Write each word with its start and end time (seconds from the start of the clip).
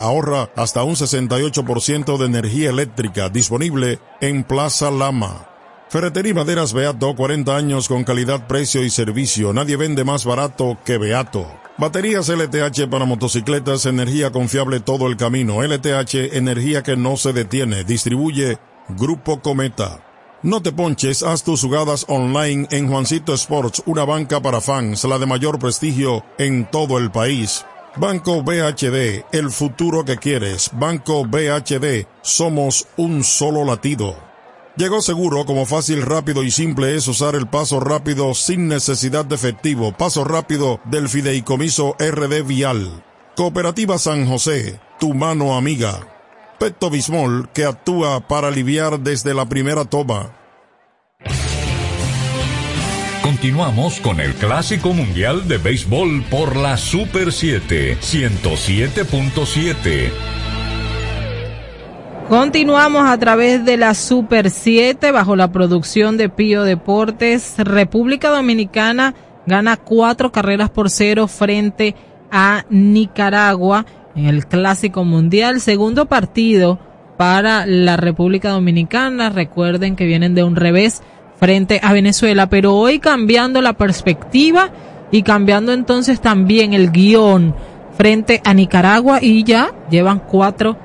Ahorra 0.00 0.48
hasta 0.54 0.84
un 0.84 0.94
68% 0.94 2.18
de 2.18 2.26
energía 2.26 2.70
eléctrica 2.70 3.28
disponible 3.30 3.98
en 4.20 4.44
Plaza 4.44 4.92
Lama. 4.92 5.48
Ferretería 5.88 6.34
Maderas 6.34 6.72
Beato, 6.72 7.16
40 7.16 7.56
años 7.56 7.88
con 7.88 8.04
calidad, 8.04 8.46
precio 8.46 8.84
y 8.84 8.90
servicio. 8.90 9.52
Nadie 9.52 9.76
vende 9.76 10.04
más 10.04 10.24
barato 10.24 10.78
que 10.84 10.98
Beato. 10.98 11.48
Baterías 11.78 12.28
LTH 12.28 12.88
para 12.88 13.06
motocicletas, 13.06 13.86
energía 13.86 14.30
confiable 14.30 14.78
todo 14.78 15.08
el 15.08 15.16
camino. 15.16 15.64
LTH, 15.64 16.36
energía 16.36 16.84
que 16.84 16.96
no 16.96 17.16
se 17.16 17.32
detiene. 17.32 17.82
Distribuye 17.82 18.58
Grupo 18.90 19.42
Cometa. 19.42 20.04
No 20.44 20.62
te 20.62 20.70
ponches, 20.70 21.24
haz 21.24 21.42
tus 21.42 21.62
jugadas 21.62 22.04
online 22.06 22.68
en 22.70 22.88
Juancito 22.88 23.34
Sports, 23.34 23.82
una 23.86 24.04
banca 24.04 24.40
para 24.40 24.60
fans, 24.60 25.02
la 25.02 25.18
de 25.18 25.26
mayor 25.26 25.58
prestigio 25.58 26.24
en 26.38 26.70
todo 26.70 26.98
el 26.98 27.10
país. 27.10 27.64
Banco 27.96 28.42
BHD, 28.42 29.24
el 29.32 29.50
futuro 29.50 30.04
que 30.04 30.16
quieres. 30.16 30.70
Banco 30.72 31.24
BHD, 31.24 32.06
somos 32.22 32.86
un 32.96 33.24
solo 33.24 33.64
latido. 33.64 34.16
Llegó 34.76 35.02
seguro 35.02 35.44
como 35.44 35.66
fácil, 35.66 36.02
rápido 36.02 36.44
y 36.44 36.52
simple 36.52 36.94
es 36.94 37.08
usar 37.08 37.34
el 37.34 37.48
paso 37.48 37.80
rápido 37.80 38.32
sin 38.34 38.68
necesidad 38.68 39.24
de 39.24 39.34
efectivo. 39.34 39.92
Paso 39.92 40.22
rápido 40.22 40.78
del 40.84 41.08
fideicomiso 41.08 41.96
RD 41.98 42.44
Vial. 42.46 43.02
Cooperativa 43.34 43.98
San 43.98 44.28
José, 44.28 44.78
tu 45.00 45.14
mano 45.14 45.56
amiga. 45.56 46.06
Petto 46.60 46.90
Bismol 46.90 47.48
que 47.52 47.64
actúa 47.64 48.20
para 48.20 48.48
aliviar 48.48 49.00
desde 49.00 49.34
la 49.34 49.48
primera 49.48 49.84
toma. 49.84 50.32
Continuamos 53.40 54.00
con 54.00 54.18
el 54.18 54.34
Clásico 54.34 54.92
Mundial 54.92 55.46
de 55.46 55.58
Béisbol 55.58 56.24
por 56.24 56.56
la 56.56 56.76
Super 56.76 57.32
7, 57.32 57.96
107.7. 58.00 60.10
Continuamos 62.28 63.08
a 63.08 63.16
través 63.16 63.64
de 63.64 63.76
la 63.76 63.94
Super 63.94 64.50
7 64.50 65.12
bajo 65.12 65.36
la 65.36 65.52
producción 65.52 66.16
de 66.16 66.28
Pío 66.28 66.64
Deportes. 66.64 67.54
República 67.58 68.30
Dominicana 68.30 69.14
gana 69.46 69.76
cuatro 69.76 70.32
carreras 70.32 70.70
por 70.70 70.90
cero 70.90 71.28
frente 71.28 71.94
a 72.32 72.64
Nicaragua 72.70 73.86
en 74.16 74.26
el 74.26 74.48
Clásico 74.48 75.04
Mundial. 75.04 75.60
Segundo 75.60 76.06
partido 76.06 76.80
para 77.16 77.66
la 77.66 77.96
República 77.96 78.50
Dominicana. 78.50 79.30
Recuerden 79.30 79.94
que 79.94 80.06
vienen 80.06 80.34
de 80.34 80.42
un 80.42 80.56
revés 80.56 81.04
frente 81.38 81.80
a 81.82 81.92
Venezuela, 81.92 82.48
pero 82.48 82.74
hoy 82.74 82.98
cambiando 82.98 83.62
la 83.62 83.72
perspectiva 83.74 84.70
y 85.10 85.22
cambiando 85.22 85.72
entonces 85.72 86.20
también 86.20 86.74
el 86.74 86.90
guion 86.90 87.54
frente 87.96 88.40
a 88.44 88.54
Nicaragua 88.54 89.18
y 89.22 89.44
ya 89.44 89.72
llevan 89.90 90.20
cuatro 90.20 90.76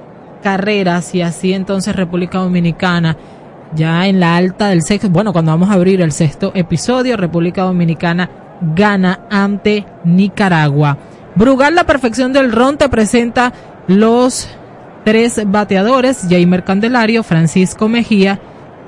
carreras 0.41 1.13
y 1.15 1.21
así 1.21 1.53
entonces 1.53 1.95
República 1.95 2.39
Dominicana 2.39 3.17
ya 3.75 4.07
en 4.07 4.19
la 4.19 4.35
alta 4.35 4.67
del 4.67 4.83
sexto, 4.83 5.09
bueno, 5.09 5.33
cuando 5.33 5.51
vamos 5.51 5.69
a 5.69 5.73
abrir 5.73 6.01
el 6.01 6.11
sexto 6.11 6.51
episodio, 6.53 7.17
República 7.17 7.63
Dominicana 7.63 8.29
gana 8.61 9.21
ante 9.29 9.85
Nicaragua. 10.03 10.97
Brugal, 11.35 11.73
la 11.73 11.85
perfección 11.85 12.33
del 12.33 12.51
ron, 12.51 12.77
te 12.77 12.87
presenta 12.89 13.51
los 13.87 14.47
tres 15.03 15.41
bateadores, 15.47 16.27
Jaimer 16.29 16.63
Candelario, 16.63 17.23
Francisco 17.23 17.89
Mejía 17.89 18.39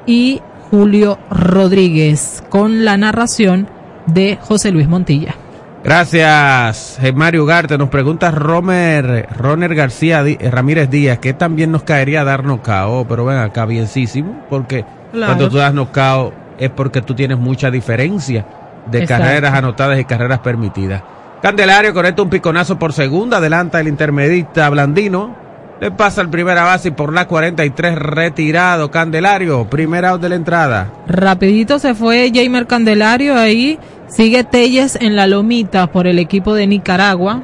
y 0.05 0.41
Julio 0.69 1.17
Rodríguez, 1.29 2.43
con 2.49 2.85
la 2.85 2.97
narración 2.97 3.67
de 4.07 4.37
José 4.41 4.71
Luis 4.71 4.87
Montilla. 4.87 5.35
Gracias, 5.83 6.99
Mario 7.13 7.43
Ugarte. 7.43 7.77
Nos 7.77 7.89
pregunta 7.89 8.31
Romer, 8.31 9.27
Roner 9.37 9.75
García 9.75 10.23
Ramírez 10.49 10.89
Díaz, 10.89 11.19
que 11.19 11.33
también 11.33 11.71
nos 11.71 11.83
caería 11.83 12.23
dar 12.23 12.43
nocao, 12.43 13.05
pero 13.07 13.25
ven 13.25 13.37
acá, 13.37 13.65
bienísimo, 13.67 14.45
porque 14.49 14.83
cuando 15.11 15.47
tú 15.47 15.57
das 15.57 15.73
nocao 15.75 16.33
es 16.57 16.71
porque 16.71 17.01
tú 17.01 17.13
tienes 17.13 17.37
mucha 17.37 17.69
diferencia 17.69 18.45
de 18.89 19.05
carreras 19.05 19.53
anotadas 19.53 19.99
y 19.99 20.05
carreras 20.05 20.39
permitidas. 20.39 21.03
Candelario 21.41 21.93
conecta 21.93 22.23
un 22.23 22.29
piconazo 22.31 22.79
por 22.79 22.91
segunda, 22.91 23.37
adelanta 23.37 23.79
el 23.79 23.87
intermedista 23.87 24.67
Blandino, 24.69 25.35
le 25.79 25.91
pasa 25.91 26.21
el 26.21 26.29
primera 26.29 26.63
base 26.63 26.89
y 26.89 26.91
por 26.91 27.13
la 27.13 27.27
43 27.27 27.95
retirado 27.95 28.91
Candelario, 28.91 29.69
primera 29.69 30.09
out 30.09 30.21
de 30.21 30.29
la 30.29 30.35
entrada. 30.35 30.91
Rapidito 31.07 31.79
se 31.79 31.95
fue 31.95 32.31
Jamer 32.33 32.67
Candelario 32.67 33.35
ahí, 33.35 33.79
sigue 34.07 34.43
Telles 34.43 34.97
en 34.99 35.15
la 35.15 35.27
lomita 35.27 35.87
por 35.87 36.07
el 36.07 36.19
equipo 36.19 36.53
de 36.53 36.67
Nicaragua. 36.67 37.43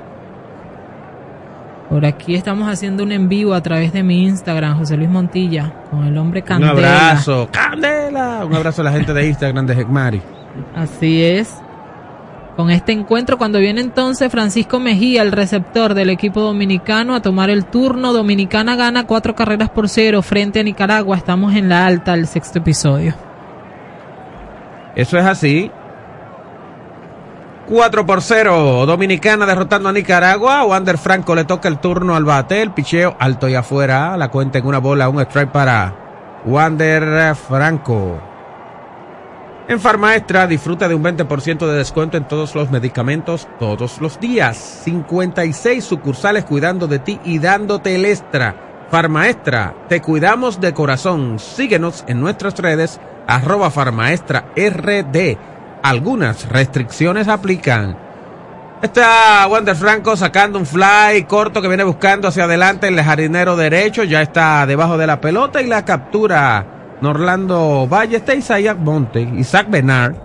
Por 1.89 2.05
aquí 2.05 2.35
estamos 2.35 2.69
haciendo 2.69 3.03
un 3.03 3.11
en 3.11 3.27
vivo 3.27 3.53
a 3.53 3.61
través 3.61 3.91
de 3.91 4.01
mi 4.01 4.23
Instagram, 4.23 4.77
José 4.77 4.95
Luis 4.95 5.09
Montilla, 5.09 5.73
con 5.89 6.05
el 6.05 6.17
hombre 6.17 6.41
Candela. 6.41 6.71
Un 6.71 6.79
abrazo, 6.79 7.49
Candela. 7.51 8.45
Un 8.45 8.55
abrazo 8.55 8.81
a 8.81 8.85
la 8.85 8.91
gente 8.93 9.13
de 9.13 9.27
Instagram 9.27 9.65
de 9.67 9.73
Hecmari. 9.73 10.21
Así 10.73 11.21
es 11.21 11.61
con 12.55 12.69
este 12.69 12.91
encuentro 12.91 13.37
cuando 13.37 13.59
viene 13.59 13.81
entonces 13.81 14.31
Francisco 14.31 14.79
Mejía, 14.79 15.21
el 15.21 15.31
receptor 15.31 15.93
del 15.93 16.09
equipo 16.09 16.41
dominicano, 16.41 17.15
a 17.15 17.21
tomar 17.21 17.49
el 17.49 17.65
turno. 17.65 18.13
Dominicana 18.13 18.75
gana 18.75 19.07
cuatro 19.07 19.35
carreras 19.35 19.69
por 19.69 19.89
cero 19.89 20.21
frente 20.21 20.59
a 20.59 20.63
Nicaragua. 20.63 21.17
Estamos 21.17 21.55
en 21.55 21.69
la 21.69 21.85
alta 21.85 22.11
del 22.11 22.27
sexto 22.27 22.59
episodio. 22.59 23.15
Eso 24.95 25.17
es 25.17 25.25
así. 25.25 25.71
4 27.69 28.05
por 28.05 28.21
0. 28.21 28.85
Dominicana 28.85 29.45
derrotando 29.45 29.87
a 29.87 29.93
Nicaragua. 29.93 30.65
Wander 30.65 30.97
Franco 30.97 31.33
le 31.35 31.45
toca 31.45 31.69
el 31.69 31.79
turno 31.79 32.15
al 32.15 32.25
bate. 32.25 32.61
El 32.61 32.71
picheo 32.71 33.15
alto 33.17 33.47
y 33.47 33.55
afuera. 33.55 34.17
La 34.17 34.27
cuenta 34.27 34.57
en 34.59 34.65
una 34.65 34.79
bola. 34.79 35.07
Un 35.07 35.21
strike 35.21 35.51
para 35.51 35.93
Wander 36.45 37.33
Franco. 37.35 38.30
En 39.67 39.79
Farmaestra 39.79 40.47
disfruta 40.47 40.87
de 40.87 40.95
un 40.95 41.03
20% 41.03 41.67
de 41.67 41.77
descuento 41.77 42.17
en 42.17 42.27
todos 42.27 42.55
los 42.55 42.71
medicamentos 42.71 43.47
todos 43.59 44.01
los 44.01 44.19
días. 44.19 44.57
56 44.83 45.83
sucursales 45.83 46.45
cuidando 46.45 46.87
de 46.87 46.99
ti 46.99 47.19
y 47.23 47.39
dándote 47.39 47.95
el 47.95 48.05
extra. 48.05 48.87
Farmaestra, 48.89 49.73
te 49.87 50.01
cuidamos 50.01 50.59
de 50.59 50.73
corazón. 50.73 51.39
Síguenos 51.39 52.03
en 52.07 52.19
nuestras 52.19 52.57
redes 52.57 52.99
arroba 53.27 53.71
farmaestra 53.71 54.47
rd. 54.55 55.37
Algunas 55.83 56.49
restricciones 56.49 57.27
aplican. 57.27 57.97
Está 58.81 59.47
Wander 59.47 59.75
Franco 59.75 60.17
sacando 60.17 60.57
un 60.57 60.65
fly 60.65 61.23
corto 61.27 61.61
que 61.61 61.67
viene 61.67 61.83
buscando 61.83 62.27
hacia 62.27 62.45
adelante 62.45 62.87
el 62.87 63.01
jardinero 63.01 63.55
derecho. 63.55 64.03
Ya 64.03 64.23
está 64.23 64.65
debajo 64.65 64.97
de 64.97 65.07
la 65.07 65.21
pelota 65.21 65.61
y 65.61 65.67
la 65.67 65.85
captura 65.85 66.70
Norlando 67.01 67.87
Valle, 67.87 68.17
está 68.17 68.35
Isaac 68.35 68.77
Monte, 68.77 69.21
Isaac 69.21 69.67
Benar, 69.69 70.15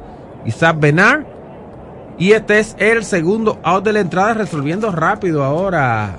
Isaac 0.44 0.76
Benar. 0.78 1.26
Y 2.18 2.32
este 2.32 2.58
es 2.58 2.76
el 2.78 3.04
segundo 3.04 3.58
out 3.62 3.84
de 3.84 3.92
la 3.92 4.00
entrada, 4.00 4.34
resolviendo 4.34 4.90
rápido 4.90 5.42
ahora 5.42 6.16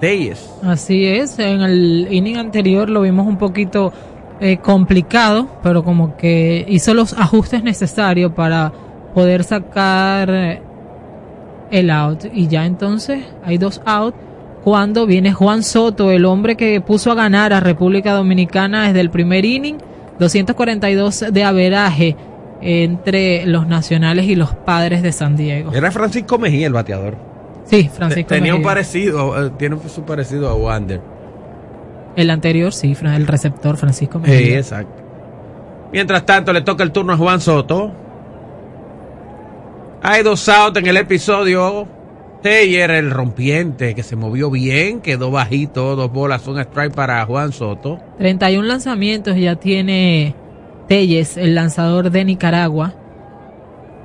Teyes. 0.00 0.50
Así 0.62 1.06
es, 1.06 1.38
en 1.38 1.62
el 1.62 2.08
inning 2.10 2.36
anterior 2.36 2.88
lo 2.88 3.02
vimos 3.02 3.26
un 3.26 3.38
poquito 3.38 3.92
eh, 4.40 4.58
complicado, 4.58 5.48
pero 5.62 5.82
como 5.82 6.16
que 6.16 6.64
hizo 6.68 6.92
los 6.92 7.14
ajustes 7.14 7.62
necesarios 7.62 8.32
para 8.32 8.72
poder 9.14 9.44
sacar 9.44 10.28
eh, 10.30 10.62
el 11.70 11.90
out. 11.90 12.24
Y 12.32 12.48
ya 12.48 12.66
entonces 12.66 13.24
hay 13.44 13.56
dos 13.58 13.80
outs 13.86 14.16
cuando 14.66 15.06
viene 15.06 15.32
Juan 15.32 15.62
Soto, 15.62 16.10
el 16.10 16.24
hombre 16.24 16.56
que 16.56 16.80
puso 16.80 17.12
a 17.12 17.14
ganar 17.14 17.52
a 17.52 17.60
República 17.60 18.14
Dominicana 18.14 18.88
desde 18.88 18.98
el 18.98 19.10
primer 19.10 19.44
inning, 19.44 19.78
242 20.18 21.26
de 21.30 21.44
averaje 21.44 22.16
entre 22.60 23.46
los 23.46 23.68
nacionales 23.68 24.26
y 24.26 24.34
los 24.34 24.54
padres 24.54 25.02
de 25.04 25.12
San 25.12 25.36
Diego. 25.36 25.72
Era 25.72 25.92
Francisco 25.92 26.36
Mejía 26.38 26.66
el 26.66 26.72
bateador. 26.72 27.16
Sí, 27.66 27.88
Francisco 27.94 28.26
Tenía 28.26 28.56
un 28.56 28.62
parecido, 28.62 29.46
eh, 29.46 29.52
tiene 29.56 29.78
su 29.88 30.02
parecido 30.02 30.48
a 30.48 30.54
Wander. 30.56 31.00
El 32.16 32.28
anterior, 32.28 32.72
sí, 32.72 32.96
el 33.04 33.28
receptor 33.28 33.76
Francisco 33.76 34.18
Mejía. 34.18 34.36
Sí, 34.36 34.52
exacto. 34.52 35.00
Mientras 35.92 36.26
tanto, 36.26 36.52
le 36.52 36.62
toca 36.62 36.82
el 36.82 36.90
turno 36.90 37.12
a 37.12 37.16
Juan 37.16 37.40
Soto. 37.40 37.92
Hay 40.02 40.24
dos 40.24 40.48
outs 40.48 40.76
en 40.76 40.88
el 40.88 40.96
episodio. 40.96 41.86
Teyer, 42.46 42.92
el 42.92 43.10
rompiente, 43.10 43.96
que 43.96 44.04
se 44.04 44.14
movió 44.14 44.52
bien, 44.52 45.00
quedó 45.00 45.32
bajito, 45.32 45.96
dos 45.96 46.12
bolas, 46.12 46.46
un 46.46 46.60
strike 46.60 46.94
para 46.94 47.26
Juan 47.26 47.52
Soto. 47.52 47.98
31 48.18 48.64
lanzamientos 48.64 49.36
ya 49.36 49.56
tiene 49.56 50.36
Telles, 50.86 51.36
el 51.38 51.56
lanzador 51.56 52.12
de 52.12 52.24
Nicaragua, 52.24 52.94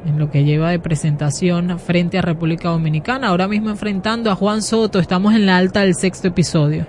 en 0.07 0.17
lo 0.17 0.31
que 0.31 0.43
lleva 0.43 0.71
de 0.71 0.79
presentación 0.79 1.77
frente 1.77 2.17
a 2.17 2.23
República 2.23 2.69
Dominicana. 2.69 3.27
Ahora 3.27 3.47
mismo 3.47 3.69
enfrentando 3.69 4.31
a 4.31 4.35
Juan 4.35 4.63
Soto, 4.63 4.97
estamos 4.97 5.35
en 5.35 5.45
la 5.45 5.57
alta 5.57 5.81
del 5.81 5.94
sexto 5.94 6.29
episodio. 6.29 6.87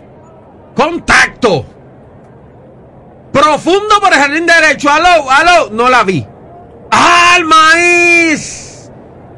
¡Contacto! 0.74 1.66
Profundo 3.30 3.96
por 4.00 4.10
el 4.10 4.18
jardín 4.20 4.46
derecho. 4.46 4.88
¡Aló, 4.88 5.30
aló! 5.30 5.68
No 5.70 5.90
la 5.90 6.02
vi. 6.02 6.26
¡Al 6.90 7.44
maíz! 7.44 8.71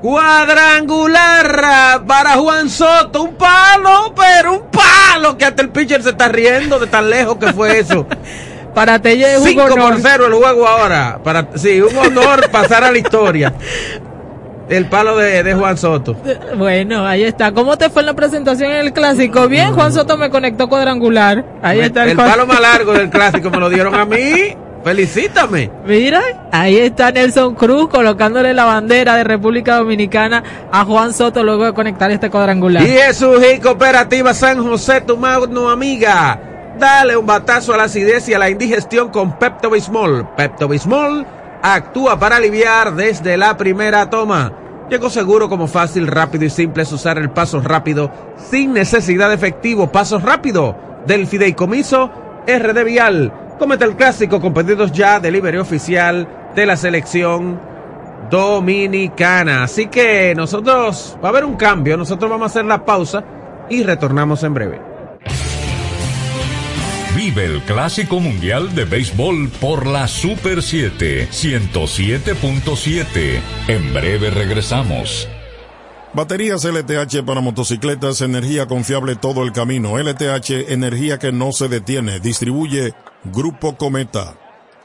Cuadrangular 0.04 2.04
para 2.06 2.32
Juan 2.32 2.68
Soto. 2.68 3.22
Un 3.22 3.36
palo, 3.36 4.12
pero 4.14 4.52
un 4.52 4.62
palo 4.70 5.38
que 5.38 5.46
hasta 5.46 5.62
el 5.62 5.70
pitcher 5.70 6.02
se 6.02 6.10
está 6.10 6.28
riendo 6.28 6.78
de 6.78 6.86
tan 6.88 7.08
lejos 7.08 7.38
que 7.38 7.50
fue 7.54 7.78
eso. 7.78 8.06
Para 8.74 9.00
Telle 9.00 9.32
es 9.34 9.40
un 9.40 9.48
5 9.48 9.62
por 9.62 9.72
honor. 9.80 9.98
0 10.02 10.26
el 10.26 10.34
juego 10.34 10.68
ahora. 10.68 11.20
Para, 11.24 11.48
sí, 11.54 11.80
un 11.80 11.96
honor 11.96 12.50
pasar 12.50 12.84
a 12.84 12.92
la 12.92 12.98
historia. 12.98 13.54
El 14.68 14.86
palo 14.90 15.16
de, 15.16 15.42
de 15.42 15.54
Juan 15.54 15.78
Soto. 15.78 16.14
Bueno, 16.58 17.06
ahí 17.06 17.24
está. 17.24 17.52
¿Cómo 17.52 17.78
te 17.78 17.88
fue 17.88 18.02
en 18.02 18.06
la 18.06 18.14
presentación 18.14 18.72
en 18.72 18.78
el 18.78 18.92
clásico? 18.92 19.48
Bien, 19.48 19.72
Juan 19.72 19.92
Soto 19.92 20.18
me 20.18 20.28
conectó 20.28 20.68
cuadrangular. 20.68 21.46
Ahí 21.62 21.78
Me- 21.78 21.86
está 21.86 22.04
el 22.04 22.10
el, 22.10 22.16
palo 22.16 22.46
más 22.46 22.60
largo 22.60 22.92
del 22.92 23.08
clásico 23.08 23.50
me 23.50 23.58
lo 23.58 23.70
dieron 23.70 23.94
a 23.94 24.04
mí. 24.04 24.54
Felicítame. 24.84 25.70
Mira, 25.86 26.20
ahí 26.52 26.76
está 26.76 27.10
Nelson 27.10 27.54
Cruz 27.54 27.88
colocándole 27.88 28.52
la 28.52 28.66
bandera 28.66 29.16
de 29.16 29.24
República 29.24 29.76
Dominicana 29.76 30.44
a 30.70 30.84
Juan 30.84 31.14
Soto 31.14 31.42
luego 31.42 31.64
de 31.64 31.72
conectar 31.72 32.10
este 32.10 32.28
cuadrangular. 32.28 32.86
Y 32.86 32.90
es 32.90 33.22
y 33.22 33.60
Cooperativa 33.60 34.34
San 34.34 34.62
José, 34.62 35.00
tu 35.00 35.16
mano 35.16 35.70
amiga. 35.70 36.38
Dale 36.78 37.16
un 37.16 37.24
batazo 37.24 37.72
a 37.72 37.78
la 37.78 37.84
acidez 37.84 38.28
y 38.28 38.34
a 38.34 38.38
la 38.38 38.50
indigestión 38.50 39.08
con 39.08 39.38
Pepto 39.38 39.70
Bismol. 39.70 40.28
Pepto 40.36 40.68
Bismol 40.68 41.24
actúa 41.62 42.18
para 42.18 42.36
aliviar 42.36 42.94
desde 42.94 43.38
la 43.38 43.56
primera 43.56 44.10
toma. 44.10 44.52
Llegó 44.90 45.08
seguro 45.08 45.48
como 45.48 45.66
fácil, 45.66 46.06
rápido 46.06 46.44
y 46.44 46.50
simple 46.50 46.82
es 46.82 46.92
usar 46.92 47.16
el 47.16 47.30
paso 47.30 47.62
rápido 47.62 48.10
sin 48.50 48.74
necesidad 48.74 49.30
de 49.30 49.36
efectivo. 49.36 49.90
Paso 49.90 50.18
rápido 50.18 50.76
del 51.06 51.26
fideicomiso 51.26 52.10
RD 52.46 52.84
Vial. 52.84 53.43
Cómete 53.58 53.84
el 53.84 53.96
clásico 53.96 54.40
con 54.40 54.52
pedidos 54.52 54.92
ya, 54.92 55.20
delivery 55.20 55.58
oficial 55.58 56.26
de 56.54 56.66
la 56.66 56.76
selección 56.76 57.60
dominicana. 58.30 59.64
Así 59.64 59.86
que 59.86 60.34
nosotros, 60.34 61.16
va 61.22 61.28
a 61.28 61.30
haber 61.30 61.44
un 61.44 61.56
cambio, 61.56 61.96
nosotros 61.96 62.30
vamos 62.30 62.44
a 62.44 62.50
hacer 62.50 62.64
la 62.64 62.84
pausa 62.84 63.24
y 63.70 63.82
retornamos 63.82 64.42
en 64.42 64.54
breve. 64.54 64.80
Vive 67.16 67.44
el 67.44 67.62
Clásico 67.62 68.18
Mundial 68.18 68.74
de 68.74 68.84
Béisbol 68.84 69.48
por 69.60 69.86
la 69.86 70.08
Super 70.08 70.62
7 70.62 71.28
107.7. 71.30 73.40
En 73.68 73.94
breve 73.94 74.30
regresamos. 74.30 75.28
Baterías 76.12 76.64
LTH 76.64 77.24
para 77.24 77.40
motocicletas, 77.40 78.20
energía 78.20 78.66
confiable 78.66 79.16
todo 79.16 79.44
el 79.44 79.52
camino. 79.52 79.98
LTH, 79.98 80.72
energía 80.72 81.18
que 81.18 81.32
no 81.32 81.52
se 81.52 81.68
detiene. 81.68 82.20
Distribuye 82.20 82.94
Grupo 83.32 83.76
Cometa. 83.76 84.34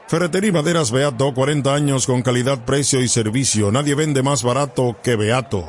Ferretería 0.08 0.48
y 0.48 0.52
Maderas 0.52 0.90
Beato, 0.90 1.32
40 1.34 1.74
años 1.74 2.06
con 2.06 2.22
calidad, 2.22 2.64
precio 2.64 3.00
y 3.00 3.08
servicio. 3.08 3.70
Nadie 3.70 3.94
vende 3.94 4.22
más 4.22 4.42
barato 4.42 4.96
que 5.02 5.14
Beato. 5.14 5.64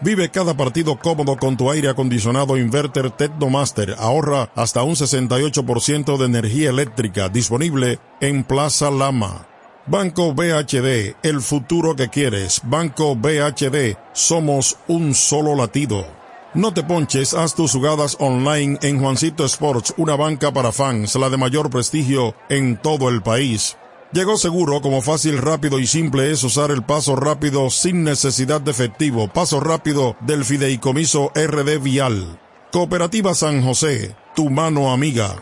Vive 0.00 0.28
cada 0.30 0.54
partido 0.56 0.98
cómodo 0.98 1.36
con 1.36 1.56
tu 1.56 1.70
aire 1.70 1.88
acondicionado 1.88 2.58
inverter 2.58 3.10
Tecnomaster. 3.10 3.94
Ahorra 3.98 4.50
hasta 4.54 4.82
un 4.82 4.94
68% 4.94 6.18
de 6.18 6.24
energía 6.26 6.70
eléctrica 6.70 7.28
disponible 7.28 7.98
en 8.20 8.44
Plaza 8.44 8.90
Lama. 8.90 9.46
Banco 9.86 10.34
BHD, 10.34 11.14
el 11.22 11.40
futuro 11.40 11.94
que 11.94 12.08
quieres. 12.08 12.60
Banco 12.64 13.14
BHD, 13.14 13.96
somos 14.12 14.76
un 14.88 15.14
solo 15.14 15.54
latido. 15.54 16.25
No 16.56 16.72
te 16.72 16.82
ponches, 16.82 17.34
haz 17.34 17.54
tus 17.54 17.72
jugadas 17.72 18.16
online 18.18 18.78
en 18.80 18.98
Juancito 18.98 19.44
Sports, 19.44 19.92
una 19.98 20.16
banca 20.16 20.54
para 20.54 20.72
fans, 20.72 21.14
la 21.16 21.28
de 21.28 21.36
mayor 21.36 21.68
prestigio 21.68 22.34
en 22.48 22.80
todo 22.80 23.10
el 23.10 23.20
país. 23.20 23.76
Llegó 24.10 24.38
seguro, 24.38 24.80
como 24.80 25.02
fácil, 25.02 25.36
rápido 25.36 25.78
y 25.78 25.86
simple 25.86 26.30
es 26.30 26.42
usar 26.44 26.70
el 26.70 26.82
paso 26.82 27.14
rápido 27.14 27.68
sin 27.68 28.04
necesidad 28.04 28.62
de 28.62 28.70
efectivo. 28.70 29.28
Paso 29.28 29.60
rápido 29.60 30.16
del 30.20 30.46
fideicomiso 30.46 31.30
RD 31.34 31.78
Vial. 31.78 32.40
Cooperativa 32.72 33.34
San 33.34 33.62
José, 33.62 34.16
tu 34.34 34.48
mano 34.48 34.90
amiga. 34.90 35.36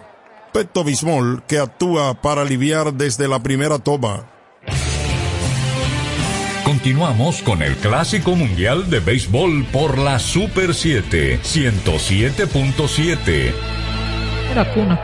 Pepto 0.53 0.83
Bismol, 0.83 1.45
que 1.47 1.61
actúa 1.61 2.21
para 2.21 2.43
aliviar 2.43 2.93
desde 2.93 3.29
la 3.29 3.41
primera 3.41 3.79
toma. 3.79 4.34
Continuamos 6.85 7.41
con 7.41 7.63
el 7.63 7.77
Clásico 7.77 8.37
Mundial 8.37 8.91
de 8.91 9.01
Béisbol 9.01 9.65
por 9.73 9.97
la 9.97 10.19
Super 10.19 10.75
7 10.75 11.41
107.7. 11.41 13.55
Era 14.51 14.71
cuna. 14.75 15.01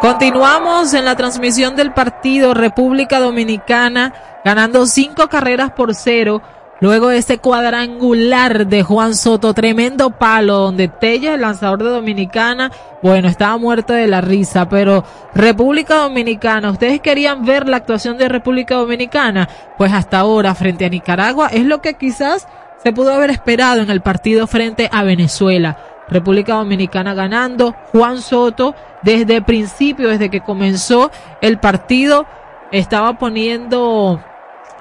Continuamos 0.00 0.94
en 0.94 1.04
la 1.04 1.16
transmisión 1.16 1.76
del 1.76 1.92
partido 1.92 2.54
República 2.54 3.20
Dominicana 3.20 4.14
ganando 4.42 4.86
cinco 4.86 5.28
carreras 5.28 5.72
por 5.72 5.94
cero. 5.94 6.40
Luego 6.80 7.08
de 7.08 7.18
este 7.18 7.36
cuadrangular 7.36 8.66
de 8.66 8.82
Juan 8.82 9.14
Soto, 9.14 9.52
tremendo 9.52 10.12
palo 10.12 10.56
donde 10.56 10.88
Tella, 10.88 11.34
el 11.34 11.42
lanzador 11.42 11.82
de 11.82 11.90
Dominicana, 11.90 12.72
bueno, 13.02 13.28
estaba 13.28 13.58
muerto 13.58 13.92
de 13.92 14.06
la 14.06 14.22
risa, 14.22 14.66
pero 14.66 15.04
República 15.34 15.96
Dominicana, 15.96 16.70
¿ustedes 16.70 17.00
querían 17.00 17.44
ver 17.44 17.68
la 17.68 17.76
actuación 17.76 18.16
de 18.16 18.30
República 18.30 18.76
Dominicana? 18.76 19.46
Pues 19.76 19.92
hasta 19.92 20.20
ahora, 20.20 20.54
frente 20.54 20.86
a 20.86 20.88
Nicaragua, 20.88 21.48
es 21.48 21.66
lo 21.66 21.82
que 21.82 21.94
quizás 21.94 22.48
se 22.82 22.94
pudo 22.94 23.12
haber 23.12 23.28
esperado 23.28 23.82
en 23.82 23.90
el 23.90 24.00
partido 24.00 24.46
frente 24.46 24.88
a 24.90 25.02
Venezuela. 25.02 25.76
República 26.08 26.54
Dominicana 26.54 27.12
ganando, 27.12 27.74
Juan 27.92 28.22
Soto 28.22 28.74
desde 29.02 29.36
el 29.36 29.44
principio, 29.44 30.08
desde 30.08 30.30
que 30.30 30.40
comenzó 30.40 31.10
el 31.42 31.58
partido, 31.58 32.26
estaba 32.72 33.18
poniendo, 33.18 34.22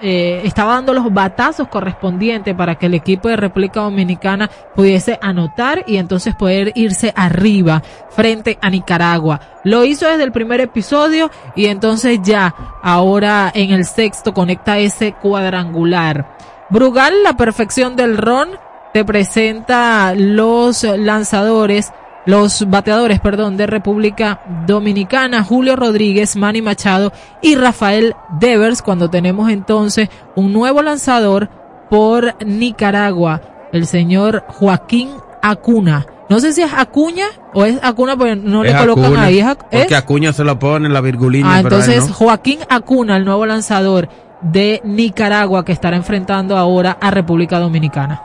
eh, 0.01 0.41
estaba 0.43 0.73
dando 0.73 0.93
los 0.93 1.13
batazos 1.13 1.67
correspondientes 1.67 2.55
para 2.55 2.75
que 2.75 2.85
el 2.85 2.93
equipo 2.93 3.27
de 3.27 3.35
República 3.35 3.81
Dominicana 3.81 4.49
pudiese 4.75 5.19
anotar 5.21 5.83
y 5.87 5.97
entonces 5.97 6.35
poder 6.35 6.71
irse 6.75 7.13
arriba 7.15 7.81
frente 8.09 8.57
a 8.61 8.69
Nicaragua. 8.69 9.39
Lo 9.63 9.83
hizo 9.83 10.07
desde 10.07 10.23
el 10.23 10.31
primer 10.31 10.61
episodio 10.61 11.29
y 11.55 11.65
entonces 11.65 12.19
ya 12.23 12.55
ahora 12.81 13.51
en 13.53 13.71
el 13.71 13.85
sexto 13.85 14.33
conecta 14.33 14.79
ese 14.79 15.13
cuadrangular. 15.13 16.37
Brugal, 16.69 17.23
la 17.23 17.35
perfección 17.35 17.95
del 17.95 18.17
ron, 18.17 18.49
te 18.93 19.03
presenta 19.05 20.13
los 20.15 20.83
lanzadores, 20.83 21.91
los 22.29 22.69
bateadores, 22.69 23.19
perdón, 23.19 23.57
de 23.57 23.65
República 23.67 24.41
Dominicana, 24.67 25.43
Julio 25.43 25.75
Rodríguez, 25.75 26.35
Manny 26.35 26.61
Machado 26.61 27.11
y 27.41 27.55
Rafael 27.55 28.13
Devers, 28.39 28.81
cuando 28.81 29.09
tenemos 29.09 29.49
entonces 29.49 30.09
un 30.35 30.53
nuevo 30.53 30.81
lanzador 30.81 31.49
por 31.89 32.35
Nicaragua, 32.45 33.41
el 33.73 33.85
señor 33.87 34.43
Joaquín 34.47 35.09
Acuna. 35.41 36.05
No 36.29 36.39
sé 36.39 36.53
si 36.53 36.61
es 36.61 36.71
Acuña 36.71 37.25
o 37.55 37.65
es 37.65 37.79
Acuna, 37.81 38.15
porque 38.15 38.35
no 38.35 38.63
le 38.63 38.75
colocan 38.75 39.17
ahí. 39.17 39.39
Es, 39.39 39.45
Ac- 39.47 39.57
Porque 39.57 39.77
es- 39.77 39.93
Acuña 39.93 40.31
se 40.31 40.43
lo 40.43 40.59
pone 40.59 40.85
en 40.85 40.93
la 40.93 41.01
virgulina. 41.01 41.55
Ah, 41.55 41.59
entonces 41.61 42.07
no. 42.07 42.13
Joaquín 42.13 42.59
Acuna, 42.69 43.17
el 43.17 43.25
nuevo 43.25 43.47
lanzador 43.47 44.07
de 44.41 44.79
Nicaragua 44.83 45.65
que 45.65 45.71
estará 45.71 45.97
enfrentando 45.97 46.55
ahora 46.55 46.97
a 47.01 47.09
República 47.09 47.57
Dominicana. 47.59 48.21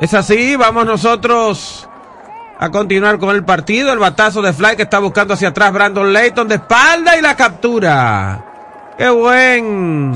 Es 0.00 0.14
así, 0.14 0.54
vamos 0.54 0.86
nosotros 0.86 1.88
a 2.58 2.70
continuar 2.70 3.18
con 3.18 3.34
el 3.34 3.44
partido. 3.44 3.92
El 3.92 3.98
batazo 3.98 4.42
de 4.42 4.52
Fly 4.52 4.76
que 4.76 4.82
está 4.82 4.98
buscando 4.98 5.34
hacia 5.34 5.48
atrás 5.48 5.72
Brandon 5.72 6.12
Layton 6.12 6.48
de 6.48 6.56
espalda 6.56 7.16
y 7.16 7.22
la 7.22 7.36
captura. 7.36 8.44
Qué 8.96 9.08
buen 9.08 10.12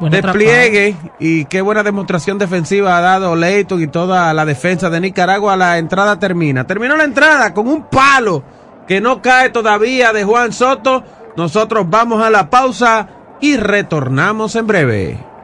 Buena 0.00 0.20
despliegue 0.20 0.96
y 1.18 1.44
qué 1.46 1.60
buena 1.60 1.82
demostración 1.82 2.38
defensiva 2.38 2.98
ha 2.98 3.00
dado 3.00 3.36
Layton 3.36 3.82
y 3.82 3.86
toda 3.86 4.34
la 4.34 4.44
defensa 4.44 4.90
de 4.90 5.00
Nicaragua. 5.00 5.56
La 5.56 5.78
entrada 5.78 6.18
termina. 6.18 6.66
Terminó 6.66 6.96
la 6.96 7.04
entrada 7.04 7.54
con 7.54 7.68
un 7.68 7.84
palo 7.84 8.42
que 8.86 9.00
no 9.00 9.22
cae 9.22 9.50
todavía 9.50 10.12
de 10.12 10.24
Juan 10.24 10.52
Soto. 10.52 11.04
Nosotros 11.36 11.86
vamos 11.88 12.22
a 12.22 12.30
la 12.30 12.50
pausa 12.50 13.08
y 13.40 13.56
retornamos 13.56 14.56
en 14.56 14.66
breve. 14.66 15.35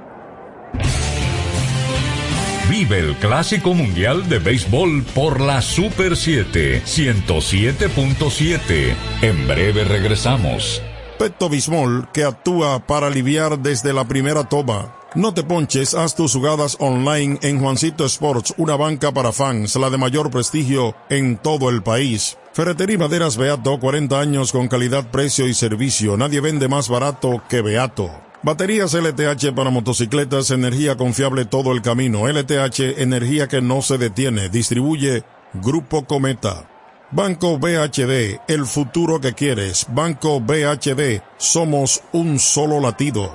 Vive 2.72 2.98
el 3.00 3.14
Clásico 3.16 3.74
Mundial 3.74 4.30
de 4.30 4.38
Béisbol 4.38 5.02
por 5.14 5.42
la 5.42 5.60
Super 5.60 6.16
7 6.16 6.82
107.7. 6.86 8.94
En 9.20 9.46
breve 9.46 9.84
regresamos. 9.84 10.80
Pepto 11.18 11.50
Bismol, 11.50 12.08
que 12.14 12.24
actúa 12.24 12.86
para 12.86 13.08
aliviar 13.08 13.58
desde 13.58 13.92
la 13.92 14.08
primera 14.08 14.48
toma. 14.48 14.96
No 15.14 15.34
te 15.34 15.42
ponches, 15.42 15.92
haz 15.92 16.16
tus 16.16 16.32
jugadas 16.32 16.78
online 16.80 17.38
en 17.42 17.60
Juancito 17.60 18.06
Sports, 18.06 18.54
una 18.56 18.74
banca 18.74 19.12
para 19.12 19.32
fans, 19.32 19.76
la 19.76 19.90
de 19.90 19.98
mayor 19.98 20.30
prestigio 20.30 20.96
en 21.10 21.36
todo 21.36 21.68
el 21.68 21.82
país. 21.82 22.38
Ferretería 22.54 22.96
Maderas 22.96 23.36
Beato, 23.36 23.78
40 23.78 24.18
años 24.18 24.50
con 24.50 24.68
calidad, 24.68 25.10
precio 25.10 25.46
y 25.46 25.52
servicio. 25.52 26.16
Nadie 26.16 26.40
vende 26.40 26.68
más 26.68 26.88
barato 26.88 27.42
que 27.50 27.60
Beato. 27.60 28.31
Baterías 28.44 28.92
LTH 28.92 29.54
para 29.54 29.70
motocicletas, 29.70 30.50
energía 30.50 30.96
confiable 30.96 31.44
todo 31.44 31.70
el 31.70 31.80
camino. 31.80 32.26
LTH, 32.26 33.00
energía 33.00 33.46
que 33.46 33.62
no 33.62 33.82
se 33.82 33.98
detiene. 33.98 34.48
Distribuye 34.48 35.22
Grupo 35.54 36.04
Cometa. 36.06 36.68
Banco 37.12 37.58
BHD, 37.58 38.40
el 38.48 38.66
futuro 38.66 39.20
que 39.20 39.34
quieres. 39.34 39.86
Banco 39.90 40.40
BHD, 40.40 41.22
somos 41.36 42.02
un 42.10 42.40
solo 42.40 42.80
latido. 42.80 43.32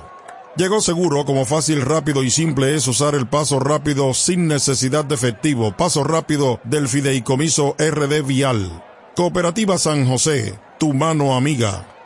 Llegó 0.56 0.82
seguro 0.82 1.24
como 1.24 1.46
fácil, 1.46 1.80
rápido 1.80 2.22
y 2.22 2.30
simple 2.30 2.74
es 2.74 2.86
usar 2.86 3.14
el 3.14 3.26
paso 3.26 3.60
rápido 3.60 4.12
sin 4.12 4.46
necesidad 4.46 5.06
de 5.06 5.14
efectivo. 5.14 5.74
Paso 5.74 6.04
rápido 6.04 6.60
del 6.64 6.86
fideicomiso 6.86 7.76
RD 7.78 8.26
Vial. 8.26 8.84
Cooperativa 9.16 9.78
San 9.78 10.06
José, 10.06 10.58
tu 10.78 10.92
mano 10.92 11.34
amiga. 11.34 11.97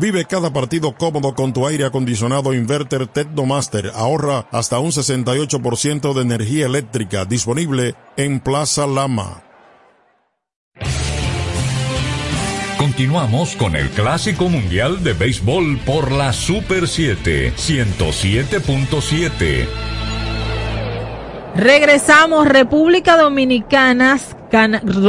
Vive 0.00 0.24
cada 0.24 0.50
partido 0.50 0.94
cómodo 0.94 1.34
con 1.34 1.52
tu 1.52 1.66
aire 1.66 1.84
acondicionado 1.84 2.54
inverter 2.54 3.06
Tecnomaster. 3.06 3.92
Ahorra 3.94 4.46
hasta 4.50 4.78
un 4.78 4.92
68% 4.92 6.14
de 6.14 6.22
energía 6.22 6.64
eléctrica 6.64 7.26
disponible 7.26 7.94
en 8.16 8.40
Plaza 8.40 8.86
Lama. 8.86 9.42
Continuamos 12.78 13.54
con 13.56 13.76
el 13.76 13.90
Clásico 13.90 14.48
Mundial 14.48 15.04
de 15.04 15.12
Béisbol 15.12 15.78
por 15.84 16.12
la 16.12 16.32
Super 16.32 16.88
7, 16.88 17.52
107.7. 17.52 19.66
Regresamos, 21.56 22.48
República 22.48 23.18
Dominicana, 23.18 24.18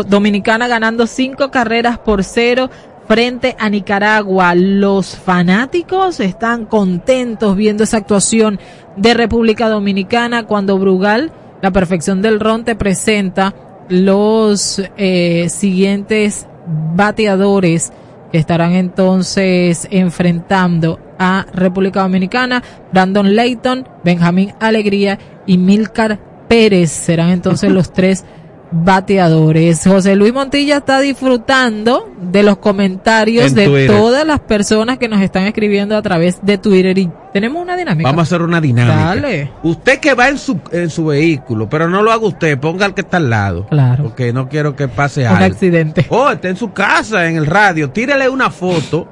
Dominicana 0.07 0.67
ganando 0.67 1.07
cinco 1.07 1.49
carreras 1.49 1.97
por 1.97 2.25
cero 2.25 2.69
frente 3.11 3.57
a 3.59 3.69
Nicaragua. 3.69 4.55
Los 4.55 5.17
fanáticos 5.17 6.21
están 6.21 6.65
contentos 6.65 7.57
viendo 7.57 7.83
esa 7.83 7.97
actuación 7.97 8.57
de 8.95 9.13
República 9.13 9.67
Dominicana 9.67 10.47
cuando 10.47 10.79
Brugal, 10.79 11.33
la 11.61 11.71
perfección 11.71 12.21
del 12.21 12.39
ron, 12.39 12.63
te 12.63 12.77
presenta 12.77 13.53
los 13.89 14.81
eh, 14.95 15.47
siguientes 15.49 16.47
bateadores 16.95 17.91
que 18.31 18.37
estarán 18.37 18.75
entonces 18.75 19.89
enfrentando 19.91 20.97
a 21.19 21.45
República 21.53 22.03
Dominicana. 22.03 22.63
Brandon 22.93 23.35
Layton, 23.35 23.89
Benjamín 24.05 24.53
Alegría 24.61 25.19
y 25.45 25.57
Milcar 25.57 26.17
Pérez 26.47 26.91
serán 26.91 27.31
entonces 27.31 27.69
los 27.73 27.91
tres 27.91 28.23
bateadores. 28.71 29.83
José 29.85 30.15
Luis 30.15 30.33
Montilla 30.33 30.77
está 30.77 30.99
disfrutando 31.01 32.09
de 32.19 32.43
los 32.43 32.57
comentarios 32.57 33.53
de 33.53 33.87
todas 33.87 34.25
las 34.25 34.39
personas 34.39 34.97
que 34.97 35.07
nos 35.07 35.21
están 35.21 35.43
escribiendo 35.43 35.95
a 35.97 36.01
través 36.01 36.39
de 36.41 36.57
Twitter 36.57 36.97
y 36.97 37.09
tenemos 37.33 37.61
una 37.61 37.75
dinámica. 37.75 38.09
Vamos 38.09 38.21
a 38.21 38.23
hacer 38.23 38.41
una 38.41 38.61
dinámica. 38.61 39.15
Dale. 39.15 39.51
Usted 39.63 39.99
que 39.99 40.13
va 40.13 40.29
en 40.29 40.37
su, 40.37 40.59
en 40.71 40.89
su 40.89 41.05
vehículo, 41.05 41.69
pero 41.69 41.89
no 41.89 42.01
lo 42.01 42.11
haga 42.11 42.25
usted, 42.25 42.57
ponga 42.59 42.85
al 42.85 42.93
que 42.93 43.01
está 43.01 43.17
al 43.17 43.29
lado. 43.29 43.67
Claro. 43.67 44.03
Porque 44.03 44.33
no 44.33 44.47
quiero 44.49 44.75
que 44.75 44.87
pase 44.87 45.27
algo. 45.27 45.45
Un 45.45 45.51
accidente. 45.51 46.05
O 46.09 46.29
esté 46.29 46.49
en 46.49 46.57
su 46.57 46.71
casa, 46.71 47.27
en 47.27 47.35
el 47.35 47.45
radio, 47.45 47.89
tírele 47.91 48.29
una 48.29 48.49
foto 48.49 49.07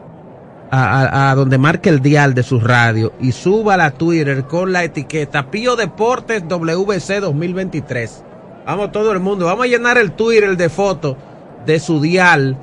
a, 0.71 1.31
a, 1.31 1.35
donde 1.35 1.57
marque 1.57 1.89
el 1.89 2.01
dial 2.01 2.33
de 2.33 2.43
su 2.43 2.59
radio 2.59 3.13
y 3.19 3.31
suba 3.31 3.83
a 3.83 3.91
Twitter 3.91 4.43
con 4.43 4.71
la 4.71 4.83
etiqueta 4.83 5.49
Pío 5.49 5.75
Deportes 5.75 6.47
WC 6.47 7.19
2023 7.21 8.23
Vamos 8.69 8.91
todo 8.91 9.11
el 9.13 9.19
mundo, 9.19 9.47
vamos 9.47 9.65
a 9.65 9.67
llenar 9.67 9.97
el 9.97 10.11
Twitter 10.11 10.55
de 10.55 10.69
fotos 10.69 11.17
de 11.65 11.79
su 11.79 11.99
dial. 11.99 12.55